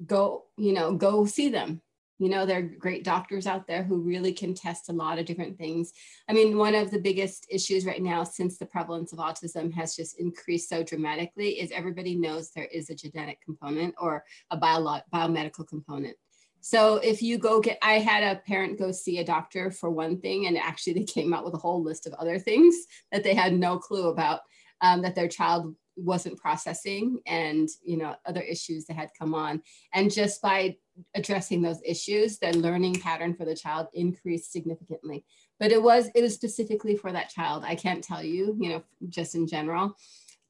go, 0.07 0.45
you 0.57 0.73
know, 0.73 0.95
go 0.95 1.27
see 1.27 1.49
them. 1.49 1.81
You 2.19 2.29
know, 2.29 2.47
there 2.47 2.59
are 2.59 2.63
great 2.63 3.03
doctors 3.03 3.49
out 3.49 3.67
there 3.67 3.83
who 3.83 3.97
really 3.97 4.33
can 4.33 4.55
test 4.55 4.89
a 4.89 4.93
lot 4.93 5.19
of 5.19 5.27
different 5.27 5.59
things. 5.59 5.93
I 6.29 6.33
mean, 6.33 6.57
one 6.57 6.77
of 6.77 6.93
the 6.93 7.01
biggest 7.01 7.47
issues 7.51 7.85
right 7.85 8.01
now, 8.01 8.23
since 8.23 8.59
the 8.59 8.67
prevalence 8.67 9.13
of 9.13 9.19
autism 9.19 9.73
has 9.75 9.97
just 9.97 10.21
increased 10.21 10.69
so 10.69 10.85
dramatically, 10.85 11.61
is 11.61 11.73
everybody 11.73 12.15
knows 12.15 12.51
there 12.51 12.67
is 12.67 12.91
a 12.91 12.95
genetic 12.95 13.41
component 13.41 13.97
or 13.99 14.25
a 14.53 14.57
bio- 14.57 15.01
biomedical 15.13 15.67
component. 15.67 16.17
So 16.61 16.99
if 16.99 17.23
you 17.23 17.39
go 17.39 17.61
get, 17.61 17.79
I 17.83 17.95
had 17.95 18.23
a 18.23 18.41
parent 18.41 18.79
go 18.79 18.93
see 18.93 19.19
a 19.19 19.25
doctor 19.25 19.73
for 19.73 19.91
one 19.91 20.21
thing, 20.21 20.47
and 20.47 20.57
actually 20.57 20.93
they 20.93 21.03
came 21.03 21.35
out 21.35 21.45
with 21.45 21.55
a 21.55 21.59
whole 21.59 21.83
list 21.83 22.07
of 22.07 22.13
other 22.15 22.39
things 22.39 22.77
that 23.11 23.25
they 23.25 23.35
had 23.35 23.53
no 23.53 23.79
clue 23.79 24.11
about 24.11 24.43
um, 24.81 25.03
that 25.03 25.17
their 25.17 25.27
child 25.27 25.75
wasn't 25.97 26.39
processing 26.39 27.21
and 27.27 27.69
you 27.85 27.97
know 27.97 28.15
other 28.27 28.41
issues 28.41 28.87
that 28.87 28.97
had 28.97 29.11
come 29.19 29.35
on. 29.35 29.63
And 29.93 30.13
just 30.13 30.43
by 30.43 30.77
addressing 31.15 31.63
those 31.63 31.81
issues 31.85 32.39
the 32.39 32.53
learning 32.57 33.01
pattern 33.01 33.35
for 33.35 33.45
the 33.45 33.57
child 33.57 33.89
increased 33.95 34.53
significantly. 34.53 35.25
But 35.59 35.73
it 35.73 35.83
was 35.83 36.11
it 36.15 36.23
was 36.23 36.35
specifically 36.35 36.97
for 36.97 37.13
that 37.13 37.31
child. 37.31 37.65
I 37.67 37.75
can't 37.75 38.05
tell 38.05 38.23
you 38.23 38.57
you 38.61 38.71
know 38.71 38.83
just 39.09 39.35
in 39.35 39.47
general. 39.47 39.97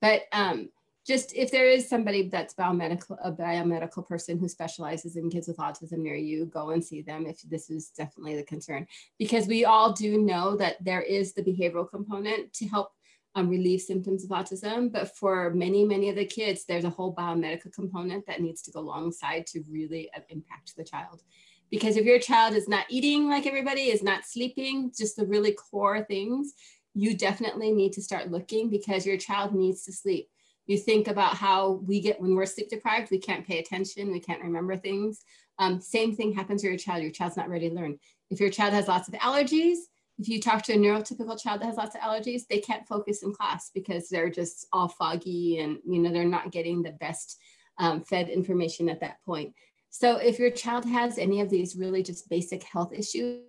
But 0.01 0.23
um 0.33 0.71
just 1.05 1.35
if 1.35 1.51
there 1.51 1.67
is 1.67 1.89
somebody 1.89 2.29
that's 2.29 2.55
biomedical 2.55 3.17
a 3.25 3.33
biomedical 3.33 4.07
person 4.07 4.39
who 4.39 4.49
specializes 4.49 5.17
in 5.17 5.31
kids 5.31 5.49
with 5.49 5.57
autism 5.57 5.99
near 5.99 6.15
you 6.15 6.47
go 6.47 6.71
and 6.71 6.85
see 6.85 7.03
them 7.03 7.27
if 7.27 7.43
this 7.43 7.71
is 7.71 7.89
definitely 7.89 8.37
the 8.37 8.45
concern. 8.45 8.87
Because 9.19 9.47
we 9.47 9.65
all 9.65 9.93
do 9.93 10.19
know 10.19 10.57
that 10.57 10.77
there 10.85 11.03
is 11.03 11.33
the 11.33 11.43
behavioral 11.43 11.89
component 11.89 12.53
to 12.55 12.69
help 12.69 12.93
um, 13.35 13.49
relieve 13.49 13.81
symptoms 13.81 14.25
of 14.25 14.31
autism. 14.31 14.93
But 14.93 15.17
for 15.17 15.51
many, 15.51 15.85
many 15.85 16.09
of 16.09 16.17
the 16.17 16.25
kids, 16.25 16.65
there's 16.65 16.85
a 16.85 16.91
whole 16.91 17.15
biomedical 17.15 17.73
component 17.73 18.27
that 18.27 18.41
needs 18.41 18.63
to 18.63 18.71
go 18.71 18.81
alongside 18.81 19.47
to 19.49 19.63
really 19.71 20.11
uh, 20.17 20.21
impact 20.29 20.77
the 20.77 20.85
child. 20.85 21.23
Because 21.71 21.97
if 21.97 22.05
your 22.05 22.19
child 22.19 22.55
is 22.55 22.69
not 22.69 22.85
eating 22.91 23.29
like 23.29 23.47
everybody, 23.47 23.85
is 23.85 24.03
not 24.03 24.27
sleeping, 24.27 24.93
just 24.97 25.17
the 25.17 25.27
really 25.27 25.53
core 25.53 26.03
things, 26.03 26.53
you 26.95 27.17
definitely 27.17 27.73
need 27.73 27.93
to 27.95 28.03
start 28.03 28.31
looking 28.31 28.69
because 28.69 29.07
your 29.07 29.17
child 29.17 29.55
needs 29.55 29.85
to 29.85 29.93
sleep. 29.93 30.29
You 30.67 30.77
think 30.77 31.09
about 31.09 31.35
how 31.35 31.81
we 31.87 32.01
get 32.01 32.21
when 32.21 32.35
we're 32.35 32.47
sleep 32.47 32.69
deprived, 32.69 33.11
we 33.11 33.19
can't 33.19 33.47
pay 33.47 33.59
attention, 33.59 34.13
we 34.13 34.21
can't 34.21 34.43
remember 34.43 34.77
things. 34.77 35.25
Um, 35.59 35.81
same 35.81 36.15
thing 36.15 36.33
happens 36.33 36.63
to 36.63 36.69
your 36.69 36.77
child. 36.77 37.03
Your 37.03 37.11
child's 37.11 37.37
not 37.37 37.49
ready 37.49 37.69
to 37.69 37.75
learn. 37.75 37.99
If 38.31 38.41
your 38.41 38.51
child 38.51 38.73
has 38.75 38.89
lots 38.89 39.09
of 39.09 39.15
allergies, 39.15 39.79
if 40.23 40.29
you 40.29 40.41
talk 40.41 40.63
to 40.63 40.73
a 40.73 40.77
neurotypical 40.77 41.41
child 41.41 41.61
that 41.61 41.67
has 41.67 41.77
lots 41.77 41.97
of 41.97 42.01
allergies, 42.01 42.43
they 42.49 42.61
can't 42.61 42.87
focus 42.87 43.25
in 43.25 43.35
class 43.35 43.73
because 43.75 44.09
they're 44.09 44.31
just 44.31 44.69
all 44.73 44.87
foggy 44.87 45.59
and 45.59 45.79
you 45.85 45.99
know 45.99 46.13
they're 46.13 46.25
not 46.25 46.53
getting 46.53 46.81
the 46.81 46.93
best 46.93 47.41
um, 47.79 48.05
fed 48.05 48.29
information 48.29 48.89
at 48.89 49.01
that 49.01 49.17
point. 49.27 49.53
So 49.91 50.19
if 50.19 50.39
your 50.39 50.53
child 50.53 50.85
has 50.85 51.19
any 51.19 51.41
of 51.41 51.51
these 51.51 51.75
really 51.75 52.05
just 52.05 52.31
basic 52.31 52.63
health 52.63 52.93
issues, 52.93 53.43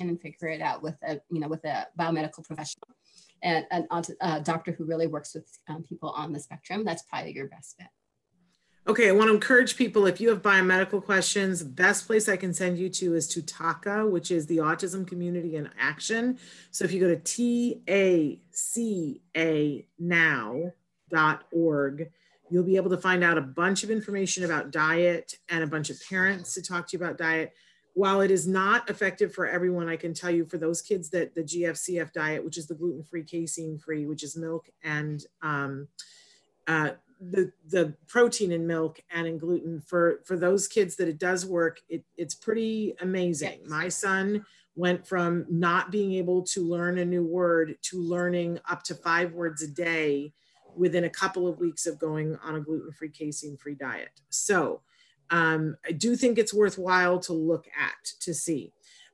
and 0.00 0.20
figure 0.20 0.48
it 0.48 0.62
out 0.62 0.82
with 0.82 0.96
a 1.06 1.20
you 1.30 1.40
know 1.40 1.48
with 1.48 1.64
a 1.64 1.86
biomedical 1.98 2.44
professional 2.44 2.88
and 3.42 3.66
a 4.20 4.40
doctor 4.40 4.72
who 4.72 4.84
really 4.84 5.06
works 5.06 5.34
with 5.34 5.46
um, 5.68 5.82
people 5.82 6.10
on 6.10 6.32
the 6.32 6.40
spectrum. 6.40 6.84
That's 6.84 7.02
probably 7.02 7.32
your 7.32 7.48
best 7.48 7.76
bet. 7.78 7.90
Okay, 8.90 9.08
I 9.08 9.12
want 9.12 9.28
to 9.28 9.34
encourage 9.34 9.76
people 9.76 10.06
if 10.06 10.20
you 10.20 10.30
have 10.30 10.42
biomedical 10.42 11.00
questions, 11.00 11.62
best 11.62 12.08
place 12.08 12.28
I 12.28 12.36
can 12.36 12.52
send 12.52 12.76
you 12.76 12.88
to 12.88 13.14
is 13.14 13.28
to 13.28 13.40
TACA, 13.40 14.10
which 14.10 14.32
is 14.32 14.46
the 14.46 14.56
Autism 14.56 15.06
Community 15.06 15.54
in 15.54 15.70
Action. 15.78 16.36
So 16.72 16.84
if 16.84 16.90
you 16.90 16.98
go 16.98 17.06
to 17.06 17.20
TACA 17.86 19.84
now.org, 20.00 20.72
you'll 22.50 22.64
be 22.64 22.74
able 22.74 22.90
to 22.90 22.98
find 22.98 23.22
out 23.22 23.38
a 23.38 23.42
bunch 23.42 23.84
of 23.84 23.92
information 23.92 24.42
about 24.42 24.72
diet 24.72 25.38
and 25.48 25.62
a 25.62 25.68
bunch 25.68 25.90
of 25.90 25.96
parents 26.08 26.52
to 26.54 26.62
talk 26.62 26.88
to 26.88 26.96
you 26.96 27.04
about 27.04 27.16
diet. 27.16 27.52
While 27.94 28.22
it 28.22 28.32
is 28.32 28.48
not 28.48 28.90
effective 28.90 29.32
for 29.32 29.46
everyone, 29.46 29.88
I 29.88 29.94
can 29.94 30.14
tell 30.14 30.32
you 30.32 30.44
for 30.46 30.58
those 30.58 30.82
kids 30.82 31.10
that 31.10 31.36
the 31.36 31.44
GFCF 31.44 32.12
diet, 32.12 32.44
which 32.44 32.58
is 32.58 32.66
the 32.66 32.74
gluten 32.74 33.04
free, 33.04 33.22
casein 33.22 33.78
free, 33.78 34.04
which 34.04 34.24
is 34.24 34.36
milk 34.36 34.68
and 34.82 35.24
um, 35.42 35.86
uh, 36.66 36.90
the 37.20 37.52
the 37.68 37.94
protein 38.08 38.50
in 38.50 38.66
milk 38.66 38.98
and 39.10 39.26
in 39.26 39.38
gluten 39.38 39.80
for 39.80 40.20
for 40.24 40.36
those 40.36 40.66
kids 40.66 40.96
that 40.96 41.08
it 41.08 41.18
does 41.18 41.44
work 41.44 41.80
it, 41.88 42.02
it's 42.16 42.34
pretty 42.34 42.94
amazing 43.00 43.58
yes. 43.60 43.68
my 43.68 43.88
son 43.88 44.44
went 44.74 45.06
from 45.06 45.44
not 45.50 45.90
being 45.90 46.14
able 46.14 46.42
to 46.42 46.62
learn 46.62 46.98
a 46.98 47.04
new 47.04 47.24
word 47.24 47.76
to 47.82 48.00
learning 48.00 48.58
up 48.70 48.82
to 48.82 48.94
five 48.94 49.34
words 49.34 49.62
a 49.62 49.68
day 49.68 50.32
within 50.74 51.04
a 51.04 51.10
couple 51.10 51.46
of 51.46 51.58
weeks 51.58 51.86
of 51.86 51.98
going 51.98 52.36
on 52.42 52.54
a 52.54 52.60
gluten-free 52.60 53.10
casein-free 53.10 53.74
diet 53.74 54.20
so 54.30 54.80
um, 55.28 55.76
i 55.86 55.92
do 55.92 56.16
think 56.16 56.38
it's 56.38 56.54
worthwhile 56.54 57.18
to 57.18 57.34
look 57.34 57.66
at 57.78 58.12
to 58.18 58.32
see 58.32 58.72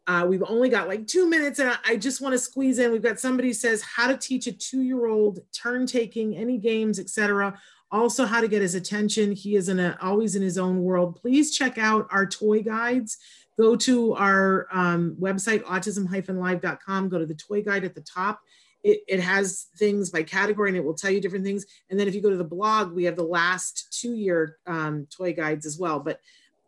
uh, 0.08 0.24
we've 0.24 0.44
only 0.46 0.68
got 0.68 0.86
like 0.86 1.04
two 1.08 1.28
minutes 1.28 1.58
and 1.58 1.68
I, 1.68 1.76
I 1.84 1.96
just 1.96 2.20
want 2.20 2.32
to 2.32 2.38
squeeze 2.38 2.78
in. 2.78 2.92
We've 2.92 3.02
got 3.02 3.18
somebody 3.18 3.52
says 3.52 3.82
how 3.82 4.06
to 4.06 4.16
teach 4.16 4.46
a 4.46 4.52
two-year-old 4.52 5.40
turn 5.52 5.84
taking, 5.84 6.36
any 6.36 6.58
games, 6.58 7.00
etc 7.00 7.58
also 7.90 8.24
how 8.24 8.40
to 8.40 8.48
get 8.48 8.62
his 8.62 8.74
attention. 8.74 9.32
He 9.32 9.56
is 9.56 9.68
in 9.68 9.78
a, 9.78 9.96
always 10.02 10.34
in 10.34 10.42
his 10.42 10.58
own 10.58 10.82
world. 10.82 11.16
Please 11.16 11.56
check 11.56 11.78
out 11.78 12.06
our 12.10 12.26
toy 12.26 12.62
guides. 12.62 13.18
Go 13.58 13.76
to 13.76 14.14
our 14.14 14.66
um, 14.70 15.16
website, 15.18 15.62
autism-live.com, 15.62 17.08
go 17.08 17.18
to 17.18 17.26
the 17.26 17.34
toy 17.34 17.62
guide 17.62 17.84
at 17.84 17.94
the 17.94 18.02
top. 18.02 18.40
It, 18.82 19.00
it, 19.08 19.20
has 19.20 19.66
things 19.78 20.10
by 20.10 20.22
category 20.22 20.68
and 20.68 20.76
it 20.76 20.84
will 20.84 20.94
tell 20.94 21.10
you 21.10 21.20
different 21.20 21.44
things. 21.44 21.64
And 21.90 21.98
then 21.98 22.06
if 22.06 22.14
you 22.14 22.20
go 22.20 22.30
to 22.30 22.36
the 22.36 22.44
blog, 22.44 22.92
we 22.92 23.04
have 23.04 23.16
the 23.16 23.24
last 23.24 23.98
two 23.98 24.14
year 24.14 24.58
um, 24.66 25.08
toy 25.10 25.32
guides 25.32 25.66
as 25.66 25.78
well. 25.78 25.98
But 25.98 26.20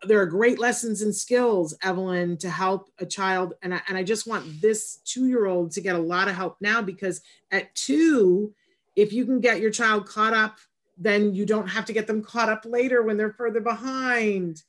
there 0.03 0.19
are 0.19 0.25
great 0.25 0.59
lessons 0.59 1.01
and 1.01 1.15
skills, 1.15 1.77
Evelyn, 1.83 2.37
to 2.37 2.49
help 2.49 2.89
a 2.99 3.05
child. 3.05 3.53
And 3.61 3.73
I, 3.73 3.81
and 3.87 3.97
I 3.97 4.03
just 4.03 4.27
want 4.27 4.61
this 4.61 4.97
two 5.05 5.27
year 5.27 5.45
old 5.45 5.71
to 5.73 5.81
get 5.81 5.95
a 5.95 5.99
lot 5.99 6.27
of 6.27 6.35
help 6.35 6.57
now 6.59 6.81
because 6.81 7.21
at 7.51 7.73
two, 7.75 8.53
if 8.95 9.13
you 9.13 9.25
can 9.25 9.39
get 9.39 9.61
your 9.61 9.71
child 9.71 10.07
caught 10.07 10.33
up 10.33 10.57
then 10.99 11.33
you 11.33 11.45
don't 11.45 11.67
have 11.67 11.85
to 11.85 11.93
get 11.93 12.07
them 12.07 12.21
caught 12.21 12.49
up 12.49 12.65
later 12.65 13.01
when 13.01 13.17
they're 13.17 13.33
further 13.33 13.61
behind. 13.61 14.61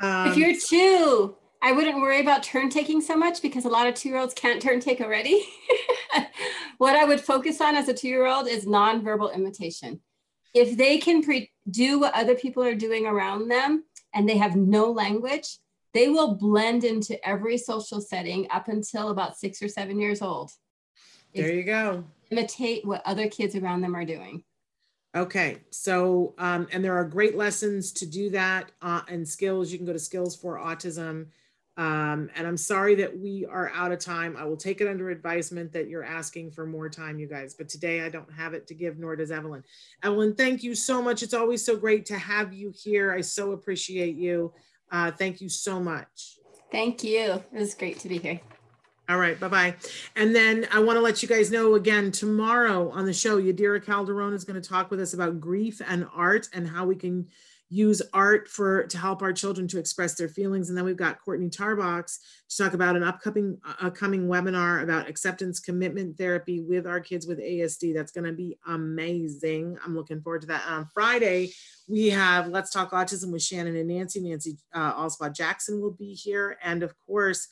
Um, 0.00 0.28
if 0.28 0.36
you're 0.36 0.54
two, 0.58 1.36
I 1.62 1.72
wouldn't 1.72 2.00
worry 2.00 2.20
about 2.20 2.42
turn 2.42 2.70
taking 2.70 3.00
so 3.00 3.16
much 3.16 3.42
because 3.42 3.64
a 3.64 3.68
lot 3.68 3.86
of 3.86 3.94
two 3.94 4.08
year 4.08 4.18
olds 4.18 4.34
can't 4.34 4.60
turn 4.60 4.80
take 4.80 5.00
already. 5.00 5.46
what 6.78 6.96
I 6.96 7.04
would 7.04 7.20
focus 7.20 7.60
on 7.60 7.76
as 7.76 7.88
a 7.88 7.94
two 7.94 8.08
year 8.08 8.26
old 8.26 8.48
is 8.48 8.64
nonverbal 8.64 9.34
imitation. 9.34 10.00
If 10.54 10.76
they 10.76 10.98
can 10.98 11.22
pre- 11.22 11.50
do 11.70 12.00
what 12.00 12.14
other 12.14 12.34
people 12.34 12.62
are 12.62 12.74
doing 12.74 13.06
around 13.06 13.48
them 13.48 13.84
and 14.14 14.28
they 14.28 14.36
have 14.38 14.56
no 14.56 14.90
language, 14.90 15.58
they 15.92 16.08
will 16.08 16.34
blend 16.34 16.84
into 16.84 17.24
every 17.26 17.58
social 17.58 18.00
setting 18.00 18.46
up 18.50 18.68
until 18.68 19.10
about 19.10 19.36
six 19.36 19.62
or 19.62 19.68
seven 19.68 20.00
years 20.00 20.22
old. 20.22 20.50
There 21.34 21.52
you 21.52 21.64
go 21.64 22.04
imitate 22.30 22.84
what 22.84 23.02
other 23.04 23.28
kids 23.28 23.54
around 23.54 23.80
them 23.80 23.94
are 23.94 24.04
doing. 24.04 24.42
Okay, 25.14 25.58
so 25.70 26.34
um, 26.38 26.66
and 26.72 26.84
there 26.84 26.96
are 26.96 27.04
great 27.04 27.36
lessons 27.36 27.92
to 27.92 28.06
do 28.06 28.30
that 28.30 28.72
uh, 28.82 29.02
and 29.08 29.26
skills. 29.26 29.70
You 29.70 29.78
can 29.78 29.86
go 29.86 29.92
to 29.92 29.98
Skills 29.98 30.34
for 30.34 30.58
Autism. 30.58 31.26
Um, 31.76 32.30
and 32.36 32.46
I'm 32.46 32.56
sorry 32.56 32.94
that 32.96 33.16
we 33.18 33.46
are 33.46 33.70
out 33.74 33.90
of 33.90 33.98
time. 33.98 34.36
I 34.36 34.44
will 34.44 34.56
take 34.56 34.80
it 34.80 34.86
under 34.86 35.10
advisement 35.10 35.72
that 35.72 35.88
you're 35.88 36.04
asking 36.04 36.52
for 36.52 36.66
more 36.66 36.88
time, 36.88 37.18
you 37.18 37.26
guys. 37.26 37.54
But 37.54 37.68
today 37.68 38.02
I 38.02 38.08
don't 38.08 38.32
have 38.32 38.54
it 38.54 38.66
to 38.68 38.74
give, 38.74 38.98
nor 38.98 39.16
does 39.16 39.32
Evelyn. 39.32 39.64
Evelyn, 40.02 40.34
thank 40.34 40.62
you 40.62 40.74
so 40.74 41.02
much. 41.02 41.22
It's 41.22 41.34
always 41.34 41.64
so 41.64 41.76
great 41.76 42.06
to 42.06 42.18
have 42.18 42.52
you 42.52 42.72
here. 42.74 43.12
I 43.12 43.20
so 43.20 43.52
appreciate 43.52 44.16
you. 44.16 44.52
Uh, 44.90 45.10
thank 45.10 45.40
you 45.40 45.48
so 45.48 45.80
much. 45.80 46.38
Thank 46.70 47.02
you. 47.02 47.42
It 47.52 47.58
was 47.58 47.74
great 47.74 47.98
to 48.00 48.08
be 48.08 48.18
here. 48.18 48.40
All 49.06 49.18
right, 49.18 49.38
bye 49.38 49.48
bye. 49.48 49.76
And 50.16 50.34
then 50.34 50.66
I 50.72 50.80
want 50.80 50.96
to 50.96 51.02
let 51.02 51.22
you 51.22 51.28
guys 51.28 51.50
know 51.50 51.74
again 51.74 52.10
tomorrow 52.10 52.88
on 52.90 53.04
the 53.04 53.12
show, 53.12 53.40
Yadira 53.40 53.84
Calderon 53.84 54.32
is 54.32 54.44
going 54.44 54.60
to 54.60 54.66
talk 54.66 54.90
with 54.90 54.98
us 54.98 55.12
about 55.12 55.40
grief 55.40 55.82
and 55.86 56.06
art 56.14 56.48
and 56.54 56.66
how 56.66 56.86
we 56.86 56.96
can 56.96 57.26
use 57.68 58.00
art 58.12 58.48
for 58.48 58.84
to 58.84 58.96
help 58.96 59.20
our 59.20 59.32
children 59.32 59.68
to 59.68 59.78
express 59.78 60.14
their 60.14 60.28
feelings. 60.28 60.68
And 60.68 60.78
then 60.78 60.86
we've 60.86 60.96
got 60.96 61.20
Courtney 61.22 61.50
Tarbox 61.50 62.18
to 62.48 62.56
talk 62.56 62.72
about 62.72 62.96
an 62.96 63.02
upcoming 63.02 63.58
upcoming 63.78 64.26
webinar 64.26 64.82
about 64.82 65.08
acceptance 65.08 65.60
commitment 65.60 66.16
therapy 66.16 66.60
with 66.60 66.86
our 66.86 67.00
kids 67.00 67.26
with 67.26 67.40
ASD. 67.40 67.94
That's 67.94 68.12
going 68.12 68.24
to 68.24 68.32
be 68.32 68.56
amazing. 68.66 69.76
I'm 69.84 69.94
looking 69.94 70.22
forward 70.22 70.42
to 70.42 70.46
that. 70.48 70.66
On 70.66 70.86
Friday, 70.94 71.52
we 71.88 72.08
have 72.08 72.48
Let's 72.48 72.70
Talk 72.70 72.92
Autism 72.92 73.32
with 73.32 73.42
Shannon 73.42 73.76
and 73.76 73.88
Nancy. 73.88 74.20
Nancy 74.20 74.56
uh, 74.72 74.94
Alspaugh 74.94 75.34
Jackson 75.34 75.82
will 75.82 75.92
be 75.92 76.14
here, 76.14 76.56
and 76.62 76.82
of 76.82 76.94
course 77.06 77.48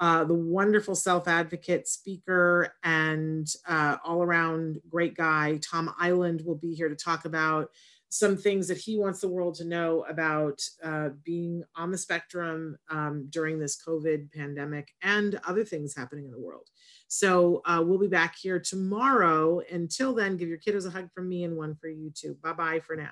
uh, 0.00 0.24
the 0.24 0.34
wonderful 0.34 0.94
self 0.94 1.28
advocate 1.28 1.88
speaker 1.88 2.74
and 2.82 3.48
uh, 3.68 3.96
all 4.04 4.22
around 4.22 4.80
great 4.88 5.16
guy, 5.16 5.58
Tom 5.58 5.94
Iland, 5.98 6.42
will 6.44 6.56
be 6.56 6.74
here 6.74 6.88
to 6.88 6.96
talk 6.96 7.24
about 7.24 7.70
some 8.14 8.36
things 8.36 8.68
that 8.68 8.78
he 8.78 8.96
wants 8.96 9.20
the 9.20 9.28
world 9.28 9.56
to 9.56 9.64
know 9.64 10.04
about 10.08 10.62
uh, 10.84 11.08
being 11.24 11.64
on 11.74 11.90
the 11.90 11.98
spectrum 11.98 12.76
um, 12.88 13.26
during 13.28 13.58
this 13.58 13.76
COVID 13.84 14.32
pandemic 14.32 14.92
and 15.02 15.40
other 15.48 15.64
things 15.64 15.96
happening 15.96 16.26
in 16.26 16.30
the 16.30 16.38
world. 16.38 16.68
So 17.08 17.60
uh, 17.64 17.82
we'll 17.84 17.98
be 17.98 18.06
back 18.06 18.36
here 18.36 18.60
tomorrow. 18.60 19.60
Until 19.68 20.14
then, 20.14 20.36
give 20.36 20.48
your 20.48 20.58
kiddos 20.58 20.86
a 20.86 20.90
hug 20.90 21.10
from 21.12 21.28
me 21.28 21.42
and 21.42 21.56
one 21.56 21.74
for 21.74 21.88
you 21.88 22.12
too. 22.14 22.36
Bye 22.40 22.52
bye 22.52 22.80
for 22.80 22.94
now. 22.94 23.10